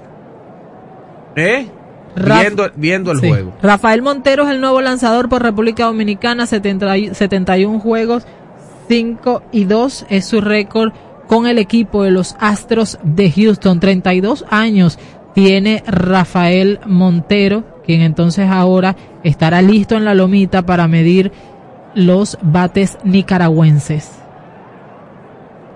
¿Eh? 1.35 1.67
viendo, 2.15 2.71
viendo 2.77 3.11
el 3.11 3.19
juego. 3.19 3.53
Rafael 3.61 4.03
Montero 4.03 4.45
es 4.45 4.51
el 4.51 4.61
nuevo 4.61 4.81
lanzador 4.81 5.29
por 5.29 5.43
República 5.43 5.87
Dominicana, 5.87 6.47
71 6.47 7.81
juegos, 7.81 8.25
5 8.87 9.43
y 9.51 9.65
2 9.65 10.07
es 10.09 10.27
su 10.27 10.41
récord 10.41 10.93
con 11.27 11.49
el 11.49 11.59
equipo 11.59 12.05
de 12.05 12.13
los 12.13 12.37
Astros 12.39 13.01
de 13.03 13.33
Houston. 13.33 13.81
32 13.81 14.45
años 14.49 15.01
tiene 15.35 15.83
Rafael 15.89 16.79
Montero, 16.87 17.65
quien 17.85 18.03
entonces 18.03 18.49
ahora 18.49 18.95
estará 19.25 19.61
listo 19.61 19.97
en 19.97 20.05
la 20.05 20.15
lomita 20.15 20.63
para 20.63 20.87
medir 20.87 21.33
los 21.97 22.39
bates 22.43 22.97
nicaragüenses. 23.03 24.25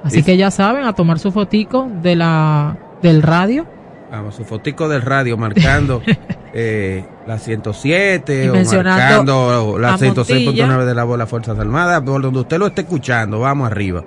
Así 0.05 0.23
que 0.23 0.37
ya 0.37 0.51
saben, 0.51 0.85
a 0.85 0.95
tomar 0.95 1.19
su 1.19 1.33
fotico 1.33 1.89
de 2.03 2.17
la, 2.17 2.77
del 3.03 3.23
radio. 3.23 3.67
Vamos, 4.11 4.35
su 4.35 4.45
fotico 4.45 4.89
del 4.89 5.03
radio 5.03 5.37
marcando 5.37 6.03
eh, 6.55 7.05
la 7.27 7.39
107 7.39 8.51
o 8.51 8.55
marcando 8.55 9.79
la 9.79 9.97
106.9 9.97 10.85
de 10.85 10.95
la 10.95 11.05
bola 11.05 11.27
Fuerzas 11.27 11.59
Armadas, 11.59 12.03
por 12.03 12.21
donde 12.21 12.41
usted 12.41 12.59
lo 12.59 12.67
esté 12.67 12.83
escuchando, 12.83 13.41
vamos 13.41 13.71
arriba. 13.71 14.05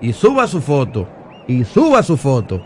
Y 0.00 0.12
suba 0.12 0.46
su 0.46 0.60
foto, 0.60 1.08
y 1.46 1.64
suba 1.64 2.02
su 2.02 2.16
foto. 2.16 2.62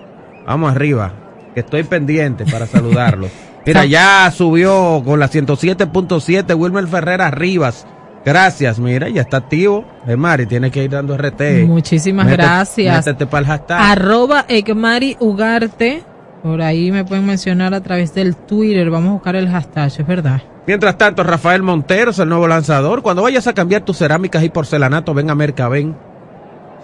Vamos 0.47 0.73
arriba, 0.73 1.13
que 1.55 1.61
estoy 1.61 1.85
pendiente 1.85 2.45
para 2.45 2.67
saludarlo. 2.67 3.29
Mira, 3.67 3.87
ya 3.87 4.31
subió 4.31 5.03
con 5.05 5.21
la 5.21 5.31
107.7 5.31 6.55
Wilmer 6.55 6.87
Ferreras 6.87 7.33
Rivas 7.33 7.87
Gracias, 8.25 8.79
mira, 8.79 9.09
ya 9.09 9.23
está 9.23 9.37
activo. 9.39 9.85
Mari, 10.17 10.47
tiene 10.47 10.71
que 10.71 10.83
ir 10.83 10.91
dando 10.91 11.17
RT. 11.17 11.67
Muchísimas 11.67 12.27
gracias. 12.27 13.07
Métete 13.07 13.27
para 13.27 13.41
el 13.41 13.47
hashtag. 13.47 13.81
Arroba 13.81 14.47
Egmari 14.49 15.17
Ugarte. 15.21 16.03
Por 16.43 16.63
ahí 16.63 16.91
me 16.91 17.05
pueden 17.05 17.27
mencionar 17.27 17.75
a 17.75 17.83
través 17.83 18.15
del 18.15 18.37
Twitter. 18.37 18.91
Vamos 18.91 19.11
a 19.11 19.13
buscar 19.15 19.37
el 19.37 19.49
hashtag, 19.49 19.87
es 19.87 20.07
verdad. 20.07 20.43
Mientras 20.67 20.97
tanto, 20.97 21.23
Rafael 21.23 21.63
Montero 21.63 22.11
es 22.11 22.19
el 22.19 22.29
nuevo 22.29 22.49
lanzador. 22.49 23.03
Cuando 23.03 23.23
vayas 23.23 23.47
a 23.47 23.53
cambiar 23.53 23.83
tus 23.83 23.99
cerámicas 23.99 24.43
y 24.43 24.49
porcelanato, 24.49 25.13
ven 25.13 25.29
a 25.29 25.35
Mercaben. 25.35 25.95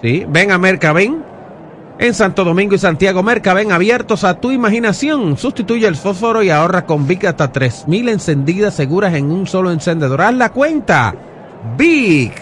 Sí, 0.03 0.27
ven 0.29 0.53
a 0.53 0.59
Mercaben. 0.59 1.25
En 1.99 2.15
Santo 2.15 2.45
Domingo 2.45 2.75
y 2.75 2.79
Santiago, 2.79 3.23
Mercaben 3.23 3.73
abiertos 3.73 4.25
a 4.25 4.41
tu 4.41 4.51
imaginación. 4.51 5.37
Sustituye 5.37 5.87
el 5.87 5.97
fósforo 5.97 6.43
y 6.43 6.49
ahorra 6.49 6.87
con 6.87 7.07
Vic 7.07 7.25
hasta 7.25 7.53
3000 7.53 8.09
encendidas 8.09 8.75
seguras 8.75 9.15
en 9.15 9.31
un 9.31 9.47
solo 9.47 9.71
encendedor. 9.71 10.23
Haz 10.23 10.35
la 10.35 10.49
cuenta. 10.51 11.15
Big 11.77 12.33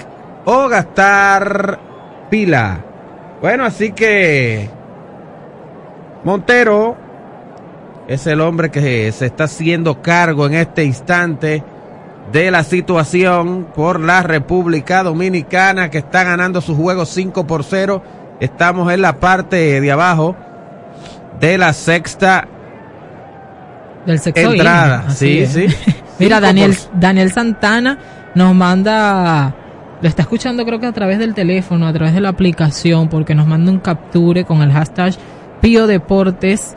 o 0.45 0.69
gastar 0.69 1.79
pila. 2.31 2.81
Bueno, 3.41 3.65
así 3.65 3.93
que 3.93 4.69
Montero 6.25 6.97
es 8.07 8.27
el 8.27 8.41
hombre 8.41 8.71
que 8.71 9.13
se 9.13 9.27
está 9.27 9.45
haciendo 9.45 10.01
cargo 10.01 10.47
en 10.47 10.55
este 10.55 10.85
instante 10.85 11.63
de 12.33 12.51
la 12.51 12.65
situación 12.65 13.69
por 13.75 14.01
la 14.01 14.23
República 14.23 15.03
Dominicana 15.03 15.91
que 15.91 15.99
está 15.99 16.25
ganando 16.25 16.61
su 16.61 16.75
juego 16.75 17.07
5 17.07 17.47
por 17.47 17.65
0. 17.65 18.03
Estamos 18.41 18.93
en 18.93 19.03
la 19.03 19.21
parte 19.21 19.81
de 19.81 19.93
abajo 19.93 20.37
de 21.41 21.59
la 21.59 21.73
sexta 21.73 22.49
del 24.07 24.21
entrada. 24.25 25.11
Sí, 25.11 25.47
sí. 25.47 25.67
Mira, 26.19 26.41
Daniel, 26.41 26.77
Daniel 26.95 27.33
Santana 27.33 27.99
nos 28.39 28.55
manda, 28.55 29.55
lo 30.01 30.09
está 30.09 30.23
escuchando 30.23 30.65
creo 30.65 30.81
que 30.81 30.87
a 30.87 30.93
través 30.93 31.19
del 31.19 31.35
teléfono, 31.35 31.87
a 31.87 31.93
través 31.93 32.15
de 32.15 32.21
la 32.21 32.31
aplicación, 32.31 33.09
porque 33.09 33.35
nos 33.35 33.47
manda 33.47 33.71
un 33.71 33.81
capture 33.81 34.45
con 34.45 34.63
el 34.63 34.73
hashtag 34.73 35.15
Pío 35.61 35.87
Deportes 35.87 36.77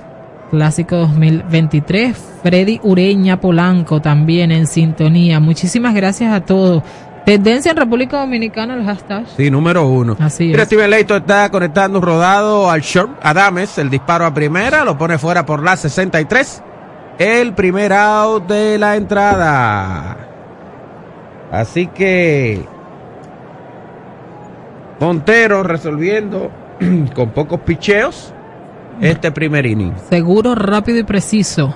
Clásico 0.49 0.97
2023. 0.97 2.17
Freddy 2.43 2.81
Ureña 2.83 3.39
Polanco 3.39 4.01
también 4.01 4.51
en 4.51 4.67
sintonía. 4.67 5.39
Muchísimas 5.39 5.93
gracias 5.93 6.33
a 6.33 6.41
todos. 6.41 6.83
Tendencia 7.25 7.71
en 7.71 7.77
República 7.77 8.19
Dominicana 8.19 8.73
el 8.73 8.83
hashtag. 8.83 9.27
Sí, 9.37 9.51
número 9.51 9.87
uno. 9.87 10.17
Así 10.19 10.51
es. 10.51 10.61
Steven 10.63 10.89
Leito 10.89 11.15
está 11.15 11.49
conectando 11.49 11.99
un 11.99 12.05
rodado 12.05 12.69
al 12.69 12.81
short. 12.81 13.11
Adames, 13.21 13.77
el 13.77 13.89
disparo 13.89 14.25
a 14.25 14.33
primera, 14.33 14.83
lo 14.83 14.97
pone 14.97 15.19
fuera 15.19 15.45
por 15.45 15.63
la 15.63 15.77
63. 15.77 16.63
El 17.19 17.53
primer 17.53 17.93
out 17.93 18.47
de 18.47 18.79
la 18.79 18.95
entrada. 18.95 20.30
Así 21.51 21.87
que 21.87 22.63
Montero 24.99 25.63
resolviendo 25.63 26.49
con 27.15 27.31
pocos 27.31 27.59
picheos 27.61 28.33
este 29.01 29.31
primer 29.31 29.65
inning. 29.65 29.93
Seguro, 30.09 30.55
rápido 30.55 30.99
y 30.99 31.03
preciso. 31.03 31.73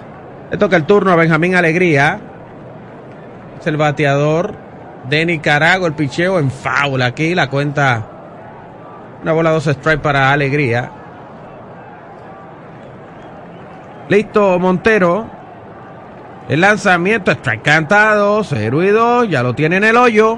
Le 0.51 0.57
toca 0.57 0.77
el 0.77 0.85
turno 0.85 1.11
a 1.11 1.15
Benjamín 1.15 1.55
Alegría. 1.55 2.19
Es 3.59 3.67
el 3.67 3.77
bateador 3.77 4.53
de 5.09 5.25
Nicaragua. 5.25 5.87
El 5.87 5.93
picheo 5.95 6.39
en 6.39 6.51
faula. 6.51 7.07
Aquí 7.07 7.33
la 7.35 7.49
cuenta. 7.49 8.05
Una 9.23 9.33
bola 9.33 9.49
dos 9.49 9.65
strike 9.67 10.01
para 10.01 10.31
Alegría. 10.31 10.91
Listo, 14.07 14.59
Montero. 14.59 15.34
El 16.47 16.61
lanzamiento 16.61 17.31
está 17.31 17.53
encantado, 17.55 18.43
0 18.43 18.83
y 18.83 18.89
2, 18.89 19.29
ya 19.29 19.41
lo 19.41 19.55
tiene 19.55 19.77
en 19.77 19.83
el 19.83 19.97
hoyo. 19.97 20.37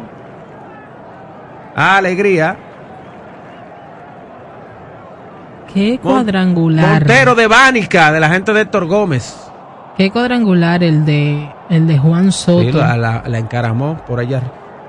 Alegría. 1.75 2.57
Qué 5.73 5.99
cuadrangular. 6.01 7.01
Montero 7.01 7.35
de 7.35 7.47
Bánica, 7.47 8.11
de 8.11 8.19
la 8.21 8.29
gente 8.29 8.53
de 8.53 8.61
Héctor 8.61 8.85
Gómez. 8.85 9.35
Qué 9.97 10.09
cuadrangular 10.09 10.81
el 10.83 11.05
de 11.05 11.51
el 11.69 11.87
de 11.87 11.97
Juan 11.97 12.31
Soto. 12.31 12.77
la, 12.77 13.23
encaramó 13.33 13.97
por 14.07 14.19
allá. 14.19 14.41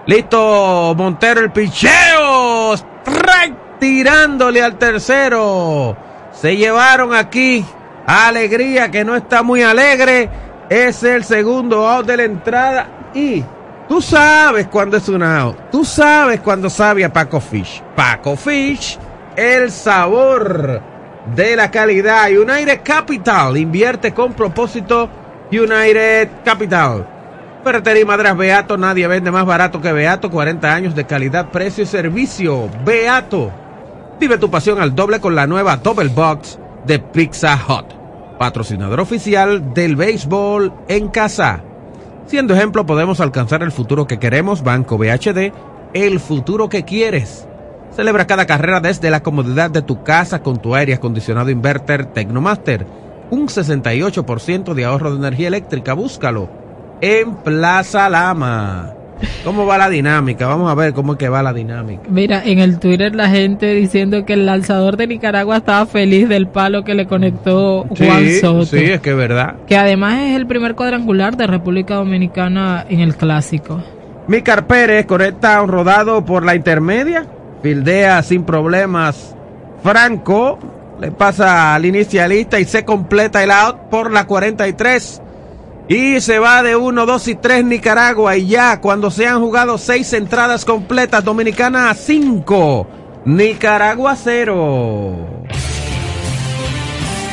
Listo, 0.06 0.94
Montero 0.96 1.40
el 1.40 1.50
picheo. 1.50 2.74
Tirándole 3.80 4.62
al 4.62 4.76
tercero. 4.76 5.96
Se 6.32 6.56
llevaron 6.56 7.14
aquí 7.14 7.64
Alegría 8.08 8.90
que 8.90 9.04
no 9.04 9.14
está 9.14 9.42
muy 9.42 9.62
alegre 9.62 10.30
es 10.68 11.02
el 11.02 11.24
segundo 11.24 11.86
out 11.86 12.06
de 12.06 12.16
la 12.16 12.24
entrada 12.24 13.10
y 13.14 13.44
Tú 13.88 14.02
sabes 14.02 14.66
cuándo 14.66 14.98
es 14.98 15.08
un 15.08 15.22
out. 15.22 15.56
Tú 15.72 15.82
sabes 15.82 16.40
cuándo 16.40 16.68
sabe 16.68 17.06
a 17.06 17.12
Paco 17.12 17.40
Fish. 17.40 17.82
Paco 17.96 18.36
Fish, 18.36 18.98
el 19.34 19.70
sabor 19.70 20.82
de 21.34 21.56
la 21.56 21.70
calidad. 21.70 22.28
United 22.30 22.82
Capital 22.84 23.56
invierte 23.56 24.12
con 24.12 24.34
propósito. 24.34 25.08
United 25.50 26.28
Capital. 26.44 27.06
Ferretería 27.64 28.04
Madras 28.04 28.36
Beato, 28.36 28.76
nadie 28.76 29.06
vende 29.06 29.30
más 29.30 29.46
barato 29.46 29.80
que 29.80 29.90
Beato. 29.90 30.30
40 30.30 30.74
años 30.74 30.94
de 30.94 31.06
calidad, 31.06 31.48
precio 31.48 31.84
y 31.84 31.86
servicio. 31.86 32.68
Beato. 32.84 33.50
Vive 34.20 34.36
tu 34.36 34.50
pasión 34.50 34.82
al 34.82 34.94
doble 34.94 35.18
con 35.18 35.34
la 35.34 35.46
nueva 35.46 35.78
Double 35.78 36.10
Box 36.10 36.58
de 36.84 36.98
Pizza 36.98 37.58
Hut. 37.68 37.97
Patrocinador 38.38 39.00
oficial 39.00 39.74
del 39.74 39.96
béisbol 39.96 40.72
en 40.88 41.08
casa. 41.08 41.62
Siendo 42.26 42.54
ejemplo, 42.54 42.86
podemos 42.86 43.20
alcanzar 43.20 43.62
el 43.62 43.72
futuro 43.72 44.06
que 44.06 44.18
queremos. 44.18 44.62
Banco 44.62 44.98
BHD, 44.98 45.52
el 45.94 46.20
futuro 46.20 46.68
que 46.68 46.84
quieres. 46.84 47.48
Celebra 47.96 48.26
cada 48.26 48.46
carrera 48.46 48.80
desde 48.80 49.10
la 49.10 49.22
comodidad 49.22 49.70
de 49.70 49.82
tu 49.82 50.04
casa 50.04 50.42
con 50.42 50.58
tu 50.58 50.74
aire 50.74 50.94
acondicionado 50.94 51.50
inverter 51.50 52.06
Tecnomaster. 52.06 52.86
Un 53.30 53.48
68% 53.48 54.74
de 54.74 54.84
ahorro 54.84 55.10
de 55.10 55.18
energía 55.18 55.48
eléctrica. 55.48 55.94
Búscalo 55.94 56.48
en 57.00 57.34
Plaza 57.36 58.08
Lama. 58.08 58.97
¿Cómo 59.44 59.66
va 59.66 59.78
la 59.78 59.88
dinámica? 59.88 60.46
Vamos 60.46 60.70
a 60.70 60.74
ver 60.74 60.92
cómo 60.92 61.12
es 61.12 61.18
que 61.18 61.28
va 61.28 61.42
la 61.42 61.52
dinámica. 61.52 62.02
Mira, 62.08 62.42
en 62.44 62.58
el 62.58 62.78
Twitter 62.78 63.14
la 63.14 63.28
gente 63.28 63.74
diciendo 63.74 64.24
que 64.24 64.34
el 64.34 64.46
lanzador 64.46 64.96
de 64.96 65.06
Nicaragua 65.06 65.58
estaba 65.58 65.86
feliz 65.86 66.28
del 66.28 66.48
palo 66.48 66.84
que 66.84 66.94
le 66.94 67.06
conectó 67.06 67.86
Juan 67.96 68.24
sí, 68.24 68.40
Soto. 68.40 68.66
Sí, 68.66 68.84
es 68.84 69.00
que 69.00 69.10
es 69.10 69.16
verdad. 69.16 69.56
Que 69.66 69.76
además 69.76 70.18
es 70.22 70.36
el 70.36 70.46
primer 70.46 70.74
cuadrangular 70.74 71.36
de 71.36 71.46
República 71.46 71.96
Dominicana 71.96 72.84
en 72.88 73.00
el 73.00 73.16
clásico. 73.16 73.82
Micar 74.26 74.66
Pérez 74.66 75.06
conecta 75.06 75.60
un 75.62 75.68
rodado 75.68 76.24
por 76.24 76.44
la 76.44 76.54
intermedia. 76.54 77.26
Fildea 77.62 78.22
sin 78.22 78.44
problemas. 78.44 79.34
Franco 79.82 80.58
le 81.00 81.10
pasa 81.12 81.74
al 81.74 81.84
inicialista 81.86 82.58
y 82.58 82.64
se 82.64 82.84
completa 82.84 83.42
el 83.42 83.50
out 83.50 83.88
por 83.90 84.12
la 84.12 84.26
43. 84.26 85.22
Y 85.88 86.20
se 86.20 86.38
va 86.38 86.62
de 86.62 86.76
1, 86.76 87.06
2 87.06 87.28
y 87.28 87.34
3 87.34 87.64
Nicaragua. 87.64 88.36
Y 88.36 88.48
ya 88.48 88.78
cuando 88.80 89.10
se 89.10 89.26
han 89.26 89.40
jugado 89.40 89.78
6 89.78 90.12
entradas 90.12 90.66
completas, 90.66 91.24
Dominicana 91.24 91.88
a 91.88 91.94
5. 91.94 92.86
Nicaragua 93.24 94.14
0. 94.14 95.44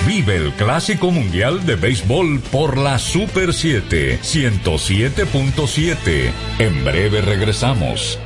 Vive 0.08 0.38
el 0.38 0.54
Clásico 0.54 1.12
Mundial 1.12 1.66
de 1.66 1.76
Béisbol 1.76 2.40
por 2.52 2.78
la 2.78 2.98
Super 2.98 3.54
7 3.54 4.20
107.7. 4.22 6.32
En 6.60 6.86
breve 6.86 7.22
regresamos. 7.22 8.18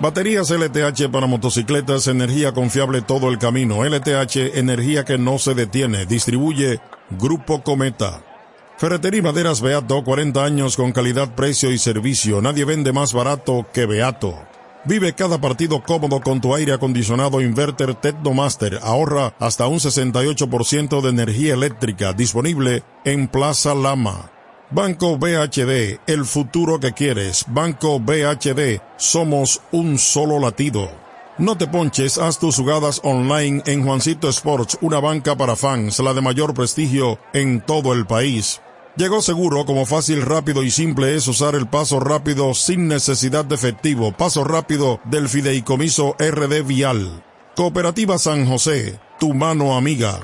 Baterías 0.00 0.50
LTH 0.50 1.10
para 1.10 1.26
motocicletas, 1.26 2.08
energía 2.08 2.52
confiable 2.52 3.02
todo 3.02 3.28
el 3.30 3.38
camino. 3.38 3.84
LTH, 3.84 4.58
energía 4.58 5.04
que 5.04 5.18
no 5.18 5.38
se 5.38 5.54
detiene. 5.54 6.06
Distribuye 6.06 6.80
Grupo 7.10 7.62
Cometa. 7.62 8.33
Ferretería 8.76 9.20
y 9.20 9.22
Maderas 9.22 9.60
Beato, 9.60 10.02
40 10.02 10.44
años 10.44 10.76
con 10.76 10.90
calidad, 10.92 11.34
precio 11.34 11.70
y 11.70 11.78
servicio. 11.78 12.42
Nadie 12.42 12.64
vende 12.64 12.92
más 12.92 13.12
barato 13.12 13.66
que 13.72 13.86
Beato. 13.86 14.36
Vive 14.84 15.14
cada 15.14 15.40
partido 15.40 15.82
cómodo 15.82 16.20
con 16.20 16.40
tu 16.40 16.54
aire 16.54 16.72
acondicionado 16.72 17.40
inverter 17.40 17.94
Tecnomaster. 17.94 18.80
Ahorra 18.82 19.34
hasta 19.38 19.66
un 19.68 19.78
68% 19.78 21.00
de 21.00 21.08
energía 21.08 21.54
eléctrica 21.54 22.12
disponible 22.12 22.82
en 23.04 23.28
Plaza 23.28 23.74
Lama. 23.74 24.30
Banco 24.70 25.18
BHD, 25.18 26.00
el 26.06 26.24
futuro 26.24 26.80
que 26.80 26.92
quieres. 26.92 27.44
Banco 27.48 28.00
BHD, 28.00 28.80
somos 28.96 29.62
un 29.70 29.98
solo 29.98 30.40
latido. 30.40 30.90
No 31.38 31.56
te 31.56 31.66
ponches, 31.66 32.18
haz 32.18 32.38
tus 32.38 32.56
jugadas 32.56 33.00
online 33.04 33.62
en 33.66 33.84
Juancito 33.84 34.28
Sports, 34.28 34.78
una 34.80 35.00
banca 35.00 35.36
para 35.36 35.56
fans, 35.56 35.98
la 36.00 36.12
de 36.12 36.20
mayor 36.20 36.54
prestigio 36.54 37.18
en 37.32 37.60
todo 37.60 37.92
el 37.92 38.06
país. 38.06 38.60
Llegó 38.96 39.22
seguro 39.22 39.66
como 39.66 39.86
fácil, 39.86 40.22
rápido 40.22 40.62
y 40.62 40.70
simple 40.70 41.16
es 41.16 41.26
usar 41.26 41.56
el 41.56 41.66
paso 41.66 41.98
rápido 41.98 42.54
sin 42.54 42.86
necesidad 42.86 43.44
de 43.44 43.56
efectivo. 43.56 44.12
Paso 44.12 44.44
rápido 44.44 45.00
del 45.04 45.28
fideicomiso 45.28 46.14
RD 46.20 46.62
Vial. 46.64 47.24
Cooperativa 47.56 48.18
San 48.18 48.46
José, 48.46 49.00
tu 49.18 49.34
mano 49.34 49.76
amiga. 49.76 50.20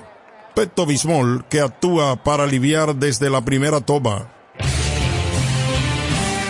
Pepto 0.55 0.87
Bismol 0.87 1.45
que 1.49 1.61
actúa 1.61 2.23
para 2.23 2.45
aliviar 2.45 2.95
desde 2.95 3.29
la 3.29 3.45
primera 3.45 3.81
toma. 3.81 4.33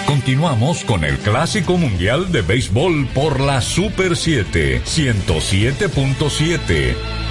Continuamos 0.06 0.84
con 0.84 1.04
el 1.04 1.18
Clásico 1.20 1.78
Mundial 1.78 2.30
de 2.32 2.42
Béisbol 2.42 3.08
por 3.14 3.40
la 3.40 3.62
Super 3.62 4.14
7 4.14 4.82
107.7. 4.84 7.29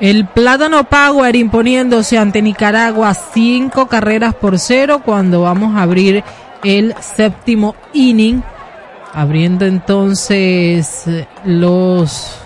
El 0.00 0.26
Plátano 0.26 0.84
Power 0.84 1.34
imponiéndose 1.34 2.18
ante 2.18 2.40
Nicaragua 2.40 3.14
cinco 3.14 3.88
carreras 3.88 4.34
por 4.34 4.58
cero 4.58 5.02
cuando 5.04 5.42
vamos 5.42 5.76
a 5.76 5.82
abrir 5.82 6.22
el 6.62 6.94
séptimo 7.00 7.74
inning. 7.92 8.42
Abriendo 9.12 9.66
entonces 9.66 11.04
los 11.44 12.38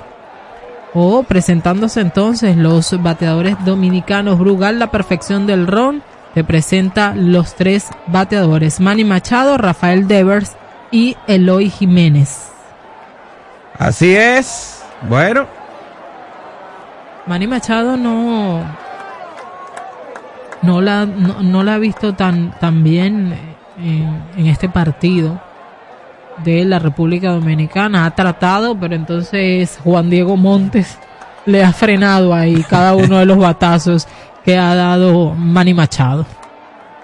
o 0.95 1.19
oh, 1.19 1.23
presentándose 1.23 2.01
entonces 2.01 2.57
los 2.57 3.03
bateadores 3.03 3.57
dominicanos. 3.65 4.39
Brugal, 4.39 4.79
la 4.79 4.91
perfección 4.91 5.47
del 5.47 5.67
ron. 5.67 6.03
Te 6.35 6.45
presenta 6.45 7.15
los 7.15 7.55
tres 7.55 7.89
bateadores. 8.07 8.81
Manny 8.81 9.05
Machado, 9.05 9.59
Rafael 9.59 10.09
Devers 10.09 10.53
y 10.91 11.17
Eloy 11.27 11.69
Jiménez. 11.69 12.49
Así 13.79 14.15
es. 14.15 14.83
Bueno, 15.09 15.47
Manny 17.27 17.47
Machado 17.47 17.97
no 17.97 18.65
no 20.63 20.81
la 20.81 21.07
no, 21.07 21.43
no 21.43 21.63
la 21.63 21.75
ha 21.75 21.79
visto 21.79 22.15
tan 22.15 22.59
tan 22.59 22.83
bien 22.83 23.35
en, 23.79 24.23
en, 24.37 24.47
este 24.47 24.69
partido 24.69 25.41
de 26.45 26.65
la 26.65 26.79
República 26.79 27.31
Dominicana. 27.31 28.07
Ha 28.07 28.11
tratado 28.15 28.79
pero 28.79 28.95
entonces 28.95 29.79
Juan 29.85 30.11
Diego 30.11 30.37
Montes 30.37 30.99
le 31.47 31.65
ha 31.65 31.73
frenado 31.73 32.35
ahí 32.35 32.65
cada 32.69 32.95
uno 32.95 33.19
de 33.19 33.27
los 33.27 33.39
batazos 33.39 34.07
que 34.45 34.59
ha 34.59 34.75
dado 34.75 35.35
Manny 35.35 35.75
Machado. 35.75 36.27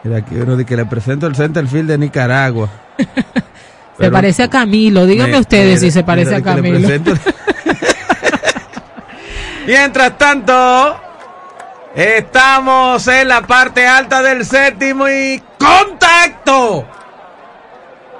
Mira 0.04 0.18
aquí 0.18 0.34
uno 0.36 0.56
de 0.56 0.64
que 0.64 0.76
le 0.76 0.86
presento 0.86 1.26
el 1.26 1.34
centerfield 1.34 1.88
de 1.88 1.98
Nicaragua. 1.98 2.68
Se 3.98 4.10
parece 4.10 4.44
a 4.44 4.48
Camilo. 4.48 5.06
Díganme 5.06 5.32
me, 5.32 5.38
ustedes 5.40 5.80
si 5.80 5.90
se 5.90 6.04
parece 6.04 6.36
a 6.36 6.40
Camilo 6.40 6.88
Mientras 9.68 10.16
tanto, 10.16 10.98
estamos 11.94 13.06
en 13.06 13.28
la 13.28 13.42
parte 13.42 13.86
alta 13.86 14.22
del 14.22 14.46
séptimo 14.46 15.06
y 15.10 15.42
contacto. 15.58 16.86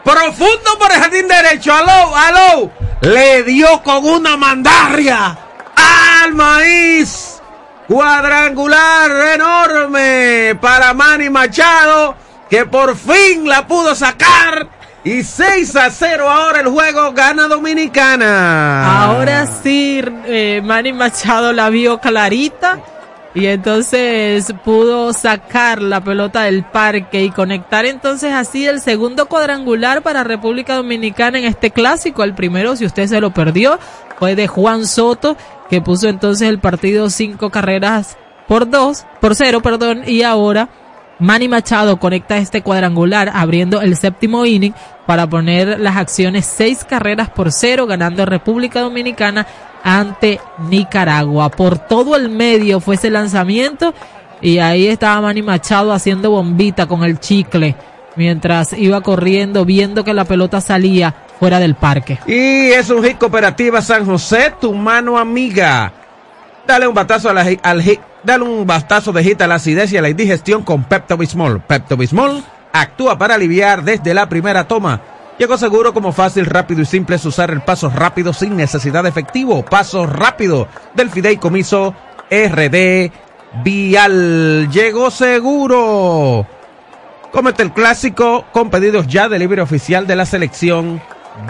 Profundo 0.05 0.79
por 0.79 0.93
el 0.93 1.01
jardín 1.01 1.27
derecho. 1.27 1.73
Aló, 1.73 2.15
aló. 2.15 2.71
Le 3.01 3.45
dio 3.45 3.83
con 3.83 4.05
una 4.05 4.37
mandarria 4.37 5.39
al 6.23 6.35
maíz. 6.35 7.41
Cuadrangular 7.89 9.11
enorme 9.35 10.55
para 10.61 10.93
Manny 10.93 11.31
Machado, 11.31 12.15
que 12.51 12.67
por 12.67 12.95
fin 12.95 13.49
la 13.49 13.67
pudo 13.67 13.95
sacar 13.95 14.69
y 15.09 15.25
6 15.25 15.75
a 15.77 15.91
0 15.91 16.29
ahora 16.29 16.61
el 16.61 16.69
juego 16.69 17.13
gana 17.13 17.49
Dominicana. 17.49 19.05
Ahora 19.05 19.47
sí, 19.47 20.03
eh, 20.27 20.61
Manny 20.63 20.93
Machado 20.93 21.55
la 21.55 21.71
vio 21.71 21.99
clarita 21.99 22.79
y 23.35 23.47
entonces 23.47 24.53
pudo 24.67 25.15
sacar 25.15 25.81
la 25.81 26.03
pelota 26.03 26.43
del 26.43 26.63
parque 26.63 27.23
y 27.23 27.31
conectar 27.31 27.87
entonces 27.87 28.35
así 28.35 28.67
el 28.67 28.83
segundo 28.83 29.27
cuadrangular 29.27 30.03
para 30.03 30.25
República 30.25 30.75
Dominicana 30.77 31.39
en 31.39 31.47
este 31.47 31.71
clásico. 31.71 32.23
El 32.23 32.35
primero, 32.35 32.77
si 32.77 32.85
usted 32.85 33.07
se 33.07 33.23
lo 33.23 33.33
perdió, 33.33 33.79
fue 34.19 34.37
de 34.37 34.47
Juan 34.47 34.87
Soto, 34.87 35.39
que 35.71 35.81
puso 35.81 36.09
entonces 36.09 36.51
el 36.51 36.59
partido 36.59 37.09
cinco 37.09 37.49
carreras 37.49 38.19
por 38.47 38.69
dos, 38.69 39.07
por 39.23 39.35
cero, 39.35 39.63
perdón, 39.63 40.03
y 40.07 40.23
ahora 40.23 40.69
Manny 41.19 41.49
Machado 41.49 41.99
conecta 41.99 42.39
este 42.39 42.63
cuadrangular 42.63 43.31
abriendo 43.35 43.81
el 43.81 43.97
séptimo 43.97 44.47
inning 44.47 44.73
para 45.07 45.27
poner 45.27 45.81
las 45.81 45.97
acciones 45.97 46.47
seis 46.47 46.85
carreras 46.85 47.29
por 47.29 47.51
cero 47.51 47.87
ganando 47.87 48.25
República 48.25 48.81
Dominicana 48.81 49.47
ante 49.83 50.41
Nicaragua. 50.69 51.49
Por 51.49 51.79
todo 51.79 52.15
el 52.15 52.29
medio 52.29 52.79
fue 52.81 52.95
ese 52.95 53.11
lanzamiento 53.11 53.95
y 54.41 54.59
ahí 54.59 54.87
estaba 54.87 55.21
Manny 55.21 55.43
Machado 55.43 55.93
haciendo 55.93 56.31
bombita 56.31 56.87
con 56.87 57.03
el 57.03 57.19
chicle 57.19 57.75
mientras 58.15 58.73
iba 58.73 59.01
corriendo 59.01 59.65
viendo 59.65 60.05
que 60.05 60.15
la 60.15 60.25
pelota 60.25 60.61
salía 60.61 61.15
fuera 61.39 61.59
del 61.59 61.75
parque. 61.75 62.19
Y 62.27 62.71
es 62.71 62.91
un 62.91 63.03
hit 63.03 63.19
cooperativa 63.19 63.81
San 63.83 64.05
José, 64.05 64.55
tu 64.61 64.73
mano 64.75 65.19
amiga. 65.19 65.93
Dale 66.69 66.87
un 66.87 66.93
batazo 66.93 67.31
a 67.31 67.33
la, 67.33 67.47
al 67.63 67.83
Dale 68.23 68.45
un 68.45 68.67
bastazo 68.67 69.11
de 69.11 69.25
hit 69.25 69.41
a 69.41 69.47
la 69.47 69.55
acidez 69.55 69.91
y 69.91 69.97
a 69.97 70.03
la 70.03 70.11
indigestión 70.11 70.63
con 70.63 70.85
Pepto 70.85 71.17
Bismol. 71.17 71.63
Pepto 71.63 71.97
Bismol 71.97 72.45
actúa 72.75 73.17
para 73.17 73.37
aliviar 73.37 73.83
desde 73.83 74.13
la 74.13 74.29
primera 74.29 74.69
toma. 74.69 75.01
Llegó 75.39 75.57
seguro 75.57 75.95
como 75.95 76.13
fácil, 76.13 76.45
rápido 76.45 76.83
y 76.83 76.85
simple 76.85 77.17
es 77.17 77.25
usar 77.25 77.51
el 77.53 77.63
paso 77.63 77.89
rápido 77.89 78.35
sin 78.35 78.55
necesidad 78.55 79.03
de 79.03 79.09
efectivo. 79.09 79.65
Paso 79.65 80.05
rápido 80.05 80.69
del 80.93 81.09
fideicomiso 81.09 81.95
RD 82.31 83.13
Vial. 83.65 84.69
Llegó 84.71 85.11
seguro. 85.11 86.47
Comete 87.33 87.63
el 87.63 87.73
clásico 87.73 88.45
con 88.53 88.69
pedidos 88.69 89.07
ya 89.07 89.31
de 89.31 89.39
libre 89.39 89.63
oficial 89.63 90.07
de 90.07 90.17
la 90.17 90.27
selección 90.27 91.01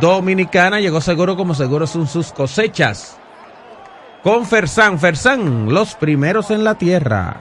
dominicana. 0.00 0.78
Llegó 0.78 1.00
seguro 1.00 1.37
como 1.37 1.57
seguro 1.57 1.88
son 1.88 2.07
sus 2.07 2.31
cosechas. 2.33 3.17
Con 4.22 4.46
Fersan, 4.46 4.98
Fersan, 4.98 5.72
los 5.72 5.94
primeros 5.94 6.50
en 6.50 6.64
la 6.64 6.74
tierra. 6.74 7.40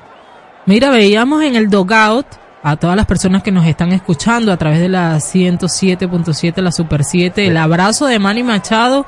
Mira, 0.65 0.89
veíamos 0.89 1.43
en 1.43 1.55
el 1.55 1.69
dogout 1.69 2.27
a 2.61 2.75
todas 2.75 2.95
las 2.95 3.05
personas 3.05 3.43
que 3.43 3.51
nos 3.51 3.65
están 3.65 3.93
escuchando 3.93 4.51
a 4.51 4.57
través 4.57 4.79
de 4.79 4.89
la 4.89 5.15
107.7, 5.15 6.61
la 6.61 6.71
Super 6.71 7.03
7, 7.03 7.47
el 7.47 7.57
abrazo 7.57 8.05
de 8.05 8.19
Manny 8.19 8.43
Machado 8.43 9.05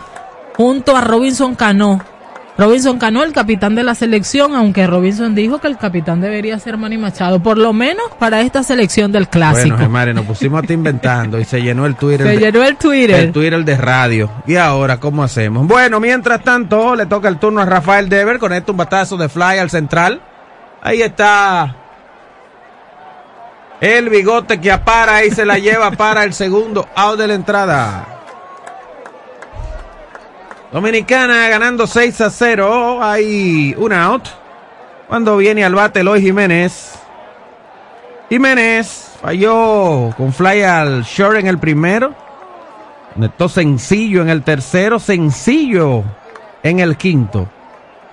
junto 0.55 0.95
a 0.95 1.01
Robinson 1.01 1.55
Cano. 1.55 1.99
Robinson 2.59 2.99
Cano, 2.99 3.23
el 3.23 3.31
capitán 3.31 3.73
de 3.73 3.83
la 3.83 3.95
selección, 3.95 4.53
aunque 4.53 4.85
Robinson 4.85 5.33
dijo 5.33 5.59
que 5.59 5.67
el 5.67 5.77
capitán 5.77 6.19
debería 6.19 6.59
ser 6.59 6.75
Manny 6.75 6.97
Machado, 6.97 7.41
por 7.41 7.57
lo 7.57 7.71
menos 7.71 8.03
para 8.19 8.41
esta 8.41 8.63
selección 8.63 9.13
del 9.13 9.29
clásico. 9.29 9.77
Bueno, 9.87 10.13
nos 10.13 10.25
pusimos 10.25 10.61
a 10.69 10.73
inventando 10.73 11.39
y 11.39 11.45
se 11.45 11.61
llenó 11.61 11.85
el 11.85 11.95
Twitter. 11.95 12.27
Se 12.27 12.33
de- 12.33 12.39
llenó 12.39 12.61
el 12.65 12.75
Twitter. 12.75 13.15
El 13.17 13.31
Twitter 13.31 13.63
de 13.63 13.77
radio. 13.77 14.29
¿Y 14.45 14.57
ahora 14.57 14.99
cómo 14.99 15.23
hacemos? 15.23 15.65
Bueno, 15.67 16.01
mientras 16.01 16.43
tanto, 16.43 16.95
le 16.97 17.05
toca 17.05 17.29
el 17.29 17.37
turno 17.39 17.61
a 17.61 17.65
Rafael 17.65 18.09
Dever. 18.09 18.39
Conecta 18.39 18.73
un 18.73 18.77
batazo 18.77 19.15
de 19.15 19.29
fly 19.29 19.57
al 19.57 19.69
central. 19.69 20.21
Ahí 20.81 21.01
está. 21.01 21.77
El 23.79 24.09
bigote 24.09 24.59
que 24.59 24.69
apara 24.69 25.23
y 25.23 25.31
se 25.31 25.45
la 25.45 25.57
lleva 25.59 25.91
para 25.91 26.25
el 26.25 26.33
segundo 26.33 26.89
out 26.93 27.17
de 27.17 27.27
la 27.29 27.33
entrada. 27.35 28.18
Dominicana 30.71 31.49
ganando 31.49 31.87
6 31.87 32.21
a 32.21 32.29
0. 32.29 33.03
Hay 33.03 33.75
un 33.77 33.91
out. 33.91 34.27
Cuando 35.07 35.37
viene 35.37 35.65
al 35.65 35.73
bate 35.73 36.01
Eloy 36.01 36.21
Jiménez. 36.21 36.99
Jiménez 38.29 39.17
falló 39.19 40.13
con 40.15 40.31
fly 40.31 40.61
al 40.61 41.03
short 41.03 41.37
en 41.37 41.47
el 41.47 41.57
primero. 41.57 42.13
Conectó 43.15 43.49
sencillo 43.49 44.21
en 44.21 44.29
el 44.29 44.43
tercero, 44.43 44.99
sencillo 44.99 46.03
en 46.61 46.79
el 46.79 46.95
quinto. 46.97 47.49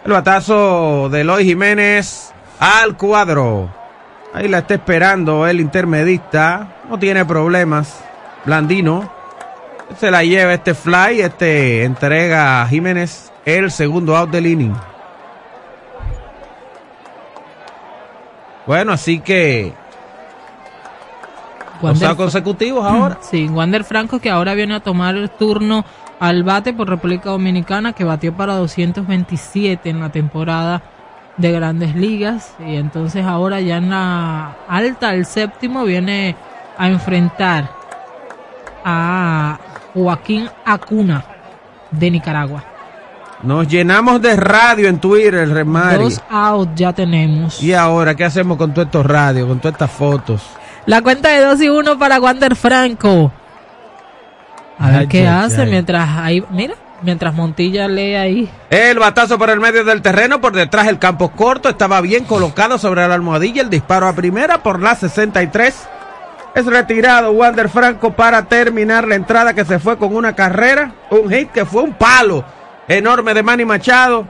El 0.05 0.13
batazo 0.13 1.11
de 1.11 1.21
Eloy 1.21 1.45
Jiménez 1.45 2.33
al 2.59 2.97
cuadro. 2.97 3.69
Ahí 4.33 4.49
la 4.49 4.59
está 4.59 4.75
esperando 4.75 5.47
el 5.47 5.61
intermedista. 5.61 6.69
No 6.89 6.99
tiene 6.99 7.27
problemas. 7.27 8.03
Blandino. 8.47 9.16
Se 9.99 10.11
la 10.11 10.23
lleva 10.25 10.55
este 10.55 10.75
fly. 10.75 11.21
Este 11.21 11.85
entrega 11.85 12.63
a 12.63 12.69
Jiménez 12.69 13.33
el 13.45 13.71
segundo 13.71 14.17
out 14.17 14.31
del 14.31 14.47
inning. 14.47 14.75
Bueno, 18.67 18.93
así 18.93 19.21
que 19.21 19.73
Wander- 21.83 22.17
consecutivos 22.17 22.85
ahora. 22.91 23.19
Sí, 23.23 23.47
Wander 23.49 23.85
Franco 23.85 24.19
que 24.19 24.31
ahora 24.31 24.55
viene 24.55 24.75
a 24.75 24.81
tomar 24.81 25.15
el 25.15 25.31
turno 25.31 25.85
al 26.19 26.43
bate 26.43 26.73
por 26.73 26.89
República 26.89 27.31
Dominicana 27.31 27.93
que 27.93 28.03
batió 28.05 28.35
para 28.35 28.55
227 28.55 29.89
en 29.91 30.01
la 30.01 30.09
temporada 30.11 30.83
de 31.37 31.53
Grandes 31.53 31.95
Ligas 31.95 32.55
y 32.67 32.77
entonces 32.77 33.25
ahora 33.27 33.61
ya 33.61 33.77
en 33.77 33.91
la 33.91 34.57
alta, 34.69 35.13
el 35.15 35.27
séptimo, 35.27 35.85
viene 35.85 36.35
a 36.79 36.89
enfrentar 36.89 37.69
a 38.89 39.59
Joaquín 39.93 40.49
Acuna 40.65 41.25
de 41.91 42.11
Nicaragua. 42.11 42.65
Nos 43.43 43.67
llenamos 43.69 44.23
de 44.23 44.37
radio 44.37 44.89
en 44.89 44.99
Twitter, 44.99 45.49
Remari. 45.49 46.05
Dos 46.05 46.23
out 46.31 46.71
ya 46.75 46.93
tenemos. 46.93 47.63
Y 47.63 47.75
ahora, 47.75 48.15
¿qué 48.15 48.25
hacemos 48.25 48.57
con 48.57 48.73
todos 48.73 48.87
estos 48.87 49.05
radios, 49.05 49.49
con 49.49 49.59
todas 49.59 49.75
estas 49.75 49.91
fotos? 49.91 50.43
La 50.87 51.03
cuenta 51.03 51.31
de 51.31 51.41
2 51.41 51.61
y 51.63 51.69
1 51.69 51.99
para 51.99 52.21
Wander 52.21 52.55
Franco. 52.55 53.33
A 54.79 54.91
ver 54.91 55.09
qué 55.09 55.27
ay, 55.27 55.45
hace 55.45 55.63
ay. 55.63 55.71
mientras 55.71 56.09
ahí, 56.17 56.45
mira, 56.51 56.75
mientras 57.03 57.35
Montilla 57.35 57.89
lee 57.89 58.15
ahí. 58.15 58.51
El 58.71 58.99
batazo 58.99 59.37
por 59.37 59.51
el 59.51 59.59
medio 59.59 59.85
del 59.85 60.01
terreno, 60.01 60.41
por 60.41 60.55
detrás 60.55 60.87
el 60.87 60.99
campo 60.99 61.31
corto, 61.33 61.69
estaba 61.69 62.01
bien 62.01 62.25
colocado 62.25 62.79
sobre 62.79 63.07
la 63.09 63.15
almohadilla, 63.15 63.63
el 63.63 63.71
disparo 63.71 64.07
a 64.07 64.13
primera 64.13 64.63
por 64.63 64.81
la 64.81 64.95
63. 64.95 65.89
Es 66.57 66.65
retirado 66.65 67.33
Wander 67.33 67.69
Franco 67.69 68.17
para 68.17 68.47
terminar 68.47 69.07
la 69.07 69.15
entrada 69.15 69.53
que 69.53 69.67
se 69.67 69.79
fue 69.79 69.99
con 69.99 70.17
una 70.17 70.35
carrera, 70.35 70.95
un 71.11 71.31
hit 71.31 71.51
que 71.51 71.67
fue 71.67 71.83
un 71.83 71.93
palo 71.93 72.47
enorme 72.89 73.35
de 73.35 73.43
Manny 73.43 73.67
Machado. 73.67 74.27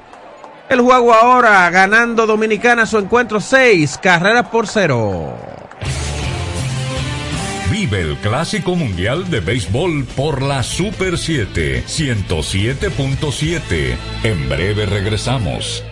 El 0.68 0.80
juego 0.80 1.14
ahora 1.14 1.70
ganando 1.70 2.26
Dominicana 2.26 2.84
su 2.84 2.98
encuentro 2.98 3.40
6 3.40 4.00
carreras 4.02 4.48
por 4.48 4.66
cero. 4.66 5.36
Vive 7.70 8.00
el 8.00 8.16
Clásico 8.16 8.74
Mundial 8.74 9.30
de 9.30 9.38
Béisbol 9.38 10.04
por 10.16 10.42
la 10.42 10.64
Super 10.64 11.18
7 11.18 11.84
107.7. 11.86 13.96
En 14.24 14.48
breve 14.48 14.86
regresamos. 14.86 15.84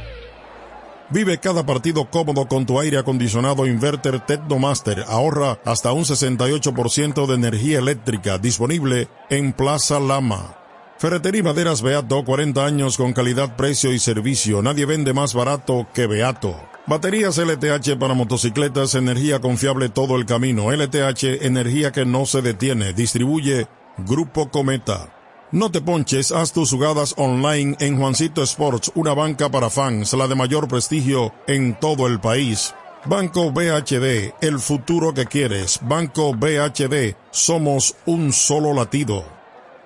Vive 1.11 1.39
cada 1.39 1.67
partido 1.67 2.07
cómodo 2.11 2.49
con 2.49 2.65
tu 2.65 2.81
aire 2.81 2.99
acondicionado 2.99 3.67
inverter 3.67 4.21
Tecnomaster. 4.21 5.05
Ahorra 5.07 5.59
hasta 5.65 5.93
un 5.93 6.05
68% 6.05 7.27
de 7.27 7.35
energía 7.35 7.79
eléctrica 7.79 8.39
disponible 8.39 9.09
en 9.29 9.53
Plaza 9.53 10.01
Lama. 10.01 10.57
Ferretería 10.99 11.43
Maderas 11.43 11.83
Beato, 11.83 12.25
40 12.25 12.65
años 12.65 12.97
con 12.97 13.13
calidad, 13.13 13.57
precio 13.57 13.93
y 13.93 13.99
servicio. 13.99 14.63
Nadie 14.63 14.87
vende 14.87 15.13
más 15.13 15.35
barato 15.35 15.87
que 15.93 16.07
Beato. 16.07 16.57
Baterías 16.87 17.39
LTH 17.39 17.99
para 17.99 18.15
motocicletas, 18.15 18.95
energía 18.95 19.41
confiable 19.41 19.91
todo 19.91 20.17
el 20.17 20.25
camino. 20.25 20.73
LTH, 20.73 21.45
energía 21.45 21.93
que 21.93 22.07
no 22.07 22.25
se 22.25 22.41
detiene. 22.41 22.93
Distribuye 22.93 23.67
Grupo 23.99 24.51
Cometa. 24.51 25.14
No 25.55 25.71
te 25.71 25.81
ponches, 25.81 26.33
haz 26.33 26.53
tus 26.53 26.73
jugadas 26.73 27.15
online 27.17 27.77
en 27.79 27.97
Juancito 27.97 28.43
Sports, 28.43 28.91
una 28.97 29.15
banca 29.15 29.49
para 29.53 29.71
fans, 29.71 30.13
la 30.15 30.27
de 30.27 30.35
mayor 30.35 30.67
prestigio 30.67 31.33
en 31.47 31.79
todo 31.79 32.09
el 32.09 32.19
país. 32.19 32.75
Banco 33.05 33.53
BHD, 33.53 34.35
el 34.41 34.59
futuro 34.59 35.15
que 35.15 35.27
quieres. 35.27 35.79
Banco 35.83 36.35
BHD, 36.35 37.15
somos 37.31 37.95
un 38.05 38.33
solo 38.33 38.75
latido. 38.75 39.25